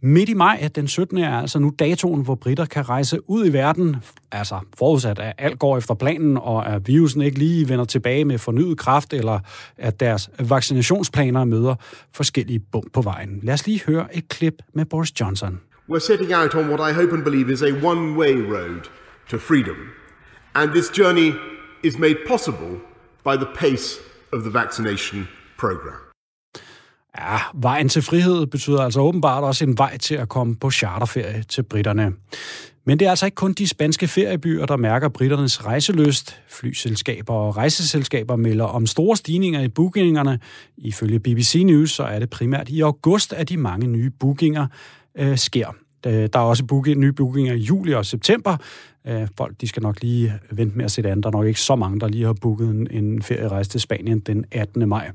Midt 0.00 0.28
i 0.28 0.34
maj, 0.34 0.68
den 0.74 0.88
17. 0.88 1.18
er 1.18 1.40
altså 1.40 1.58
nu 1.58 1.72
datoen, 1.78 2.22
hvor 2.22 2.34
britter 2.34 2.64
kan 2.64 2.88
rejse 2.88 3.30
ud 3.30 3.46
i 3.46 3.52
verden, 3.52 3.96
altså 4.32 4.58
forudsat 4.78 5.18
at 5.18 5.32
alt 5.38 5.58
går 5.58 5.78
efter 5.78 5.94
planen, 5.94 6.36
og 6.36 6.66
at 6.74 6.88
virusen 6.88 7.22
ikke 7.22 7.38
lige 7.38 7.68
vender 7.68 7.84
tilbage 7.84 8.24
med 8.24 8.38
fornyet 8.38 8.78
kraft, 8.78 9.12
eller 9.12 9.40
at 9.78 10.00
deres 10.00 10.30
vaccinationsplaner 10.40 11.44
møder 11.44 11.74
forskellige 12.12 12.58
bump 12.58 12.92
på 12.92 13.02
vejen. 13.02 13.40
Lad 13.42 13.54
os 13.54 13.66
lige 13.66 13.82
høre 13.86 14.16
et 14.16 14.28
klip 14.28 14.54
med 14.72 14.84
Boris 14.84 15.20
Johnson. 15.20 15.60
We're 15.86 16.00
setting 16.00 16.32
out 16.32 16.54
on 16.54 16.70
what 16.70 16.80
I 16.80 16.94
hope 16.94 17.12
and 17.12 17.24
believe 17.24 17.50
is 17.50 17.62
a 17.62 17.72
one-way 17.72 18.34
road 18.36 18.88
to 19.28 19.38
freedom. 19.38 19.76
And 20.54 20.72
this 20.72 20.88
journey 20.98 21.34
is 21.82 21.98
made 21.98 22.16
possible 22.28 22.80
by 23.24 23.36
the 23.36 23.48
pace 23.54 24.00
of 24.32 24.42
the 24.42 24.50
vaccination 24.50 25.28
program. 25.58 26.00
Ja, 27.18 27.38
vejen 27.54 27.88
til 27.88 28.02
frihed 28.02 28.46
betyder 28.46 28.80
altså 28.80 29.00
åbenbart 29.00 29.44
også 29.44 29.64
en 29.64 29.78
vej 29.78 29.96
til 29.96 30.14
at 30.14 30.28
komme 30.28 30.56
på 30.56 30.70
charterferie 30.70 31.42
til 31.48 31.62
britterne. 31.62 32.12
Men 32.86 32.98
det 32.98 33.06
er 33.06 33.10
altså 33.10 33.26
ikke 33.26 33.34
kun 33.34 33.52
de 33.52 33.68
spanske 33.68 34.08
feriebyer, 34.08 34.66
der 34.66 34.76
mærker 34.76 35.08
britternes 35.08 35.66
rejseløst. 35.66 36.40
Flyselskaber 36.48 37.34
og 37.34 37.56
rejseselskaber 37.56 38.36
melder 38.36 38.64
om 38.64 38.86
store 38.86 39.16
stigninger 39.16 39.60
i 39.60 39.68
bookingerne. 39.68 40.38
Ifølge 40.76 41.20
BBC 41.20 41.62
News 41.66 41.90
så 41.90 42.02
er 42.02 42.18
det 42.18 42.30
primært 42.30 42.68
i 42.68 42.80
august, 42.80 43.32
at 43.32 43.48
de 43.48 43.56
mange 43.56 43.86
nye 43.86 44.10
bookinger 44.10 44.66
øh, 45.18 45.38
sker. 45.38 45.74
Øh, 46.06 46.28
der 46.32 46.38
er 46.38 46.44
også 46.44 46.64
booking, 46.64 47.00
nye 47.00 47.12
bookinger 47.12 47.54
i 47.54 47.58
juli 47.58 47.94
og 47.94 48.06
september. 48.06 48.56
Øh, 49.06 49.28
folk 49.36 49.60
de 49.60 49.68
skal 49.68 49.82
nok 49.82 50.02
lige 50.02 50.34
vente 50.50 50.76
med 50.76 50.84
at 50.84 50.90
se 50.90 51.02
det 51.02 51.08
andet. 51.08 51.22
Der 51.24 51.28
er 51.28 51.32
nok 51.32 51.46
ikke 51.46 51.60
så 51.60 51.76
mange, 51.76 52.00
der 52.00 52.08
lige 52.08 52.24
har 52.24 52.32
booket 52.32 52.68
en, 52.68 52.88
en 52.90 53.22
ferierejse 53.22 53.70
til 53.70 53.80
Spanien 53.80 54.18
den 54.20 54.44
18. 54.52 54.88
maj. 54.88 55.10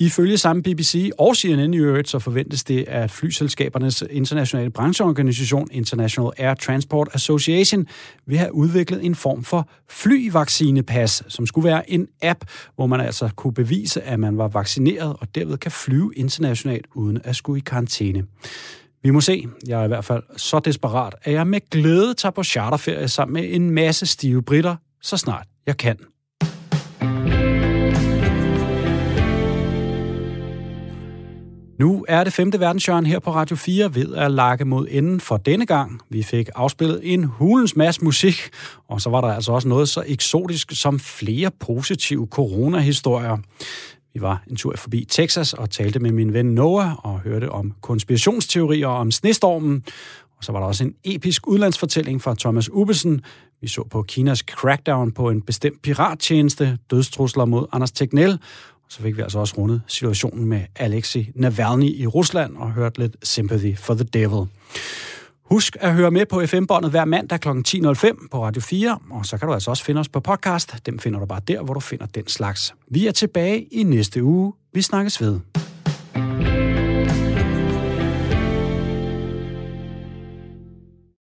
Ifølge 0.00 0.38
samme 0.38 0.62
BBC 0.62 1.10
og 1.18 1.36
CNN 1.36 1.74
i 1.74 1.78
øvrigt, 1.78 2.08
så 2.08 2.18
forventes 2.18 2.64
det, 2.64 2.84
at 2.88 3.10
flyselskabernes 3.10 4.04
internationale 4.10 4.70
brancheorganisation 4.70 5.68
International 5.70 6.32
Air 6.36 6.54
Transport 6.54 7.08
Association 7.12 7.86
vil 8.26 8.38
have 8.38 8.54
udviklet 8.54 9.04
en 9.04 9.14
form 9.14 9.44
for 9.44 9.68
flyvaccinepas, 9.88 11.22
som 11.28 11.46
skulle 11.46 11.68
være 11.68 11.90
en 11.90 12.08
app, 12.22 12.44
hvor 12.76 12.86
man 12.86 13.00
altså 13.00 13.30
kunne 13.36 13.54
bevise, 13.54 14.02
at 14.02 14.20
man 14.20 14.38
var 14.38 14.48
vaccineret 14.48 15.16
og 15.20 15.34
derved 15.34 15.58
kan 15.58 15.70
flyve 15.70 16.12
internationalt 16.16 16.86
uden 16.94 17.20
at 17.24 17.36
skulle 17.36 17.58
i 17.58 17.62
karantæne. 17.66 18.24
Vi 19.08 19.12
må 19.12 19.20
se. 19.20 19.46
Jeg 19.66 19.80
er 19.80 19.84
i 19.84 19.88
hvert 19.88 20.04
fald 20.04 20.22
så 20.36 20.58
desperat, 20.58 21.14
at 21.22 21.32
jeg 21.32 21.46
med 21.46 21.60
glæde 21.70 22.14
tager 22.14 22.30
på 22.30 22.42
charterferie 22.42 23.08
sammen 23.08 23.32
med 23.32 23.54
en 23.54 23.70
masse 23.70 24.06
stive 24.06 24.42
britter, 24.42 24.76
så 25.02 25.16
snart 25.16 25.46
jeg 25.66 25.76
kan. 25.76 25.96
Nu 31.78 32.04
er 32.08 32.24
det 32.24 32.32
femte 32.32 32.60
verdenshjørn 32.60 33.06
her 33.06 33.18
på 33.18 33.30
Radio 33.30 33.56
4 33.56 33.94
ved 33.94 34.14
at 34.14 34.30
lakke 34.30 34.64
mod 34.64 34.86
enden 34.90 35.20
for 35.20 35.36
denne 35.36 35.66
gang. 35.66 36.00
Vi 36.10 36.22
fik 36.22 36.48
afspillet 36.54 37.00
en 37.02 37.24
hulens 37.24 37.76
masse 37.76 38.04
musik, 38.04 38.50
og 38.88 39.00
så 39.00 39.10
var 39.10 39.20
der 39.20 39.28
altså 39.28 39.52
også 39.52 39.68
noget 39.68 39.88
så 39.88 40.04
eksotisk 40.06 40.72
som 40.72 40.98
flere 40.98 41.50
positive 41.60 42.28
coronahistorier. 42.30 43.36
Vi 44.14 44.20
var 44.20 44.42
en 44.50 44.56
tur 44.56 44.74
forbi 44.76 45.04
Texas 45.04 45.52
og 45.52 45.70
talte 45.70 45.98
med 45.98 46.12
min 46.12 46.32
ven 46.32 46.46
Noah 46.46 47.04
og 47.04 47.20
hørte 47.20 47.50
om 47.50 47.74
konspirationsteorier 47.80 48.86
om 48.86 49.10
snestormen. 49.10 49.84
Og 50.38 50.44
så 50.44 50.52
var 50.52 50.60
der 50.60 50.66
også 50.66 50.84
en 50.84 50.94
episk 51.04 51.46
udlandsfortælling 51.46 52.22
fra 52.22 52.34
Thomas 52.38 52.70
Ubesen. 52.70 53.20
Vi 53.60 53.68
så 53.68 53.84
på 53.90 54.02
Kinas 54.02 54.38
crackdown 54.38 55.12
på 55.12 55.30
en 55.30 55.42
bestemt 55.42 55.82
pirattjeneste, 55.82 56.78
dødstrusler 56.90 57.44
mod 57.44 57.66
Anders 57.72 57.90
Tegnell, 57.90 58.38
Så 58.88 59.02
fik 59.02 59.16
vi 59.16 59.22
altså 59.22 59.38
også 59.38 59.54
rundet 59.58 59.82
situationen 59.86 60.46
med 60.46 60.60
Alexei 60.76 61.30
Navalny 61.34 61.94
i 61.94 62.06
Rusland 62.06 62.56
og 62.56 62.72
hørt 62.72 62.98
lidt 62.98 63.16
Sympathy 63.22 63.76
for 63.76 63.94
the 63.94 64.04
Devil. 64.04 64.46
Husk 65.50 65.76
at 65.80 65.94
høre 65.94 66.10
med 66.10 66.26
på 66.26 66.46
FM-båndet 66.46 66.90
hver 66.90 67.04
mandag 67.04 67.40
kl. 67.40 67.48
10.05 67.48 68.28
på 68.30 68.44
Radio 68.44 68.62
4, 68.62 68.98
og 69.10 69.26
så 69.26 69.38
kan 69.38 69.48
du 69.48 69.54
altså 69.54 69.70
også 69.70 69.84
finde 69.84 70.00
os 70.00 70.08
på 70.08 70.20
podcast. 70.20 70.86
Dem 70.86 70.98
finder 70.98 71.20
du 71.20 71.26
bare 71.26 71.40
der, 71.48 71.62
hvor 71.62 71.74
du 71.74 71.80
finder 71.80 72.06
den 72.06 72.26
slags. 72.26 72.74
Vi 72.90 73.06
er 73.06 73.12
tilbage 73.12 73.62
i 73.62 73.82
næste 73.82 74.24
uge. 74.24 74.52
Vi 74.72 74.82
snakkes 74.82 75.20
ved. 75.20 75.40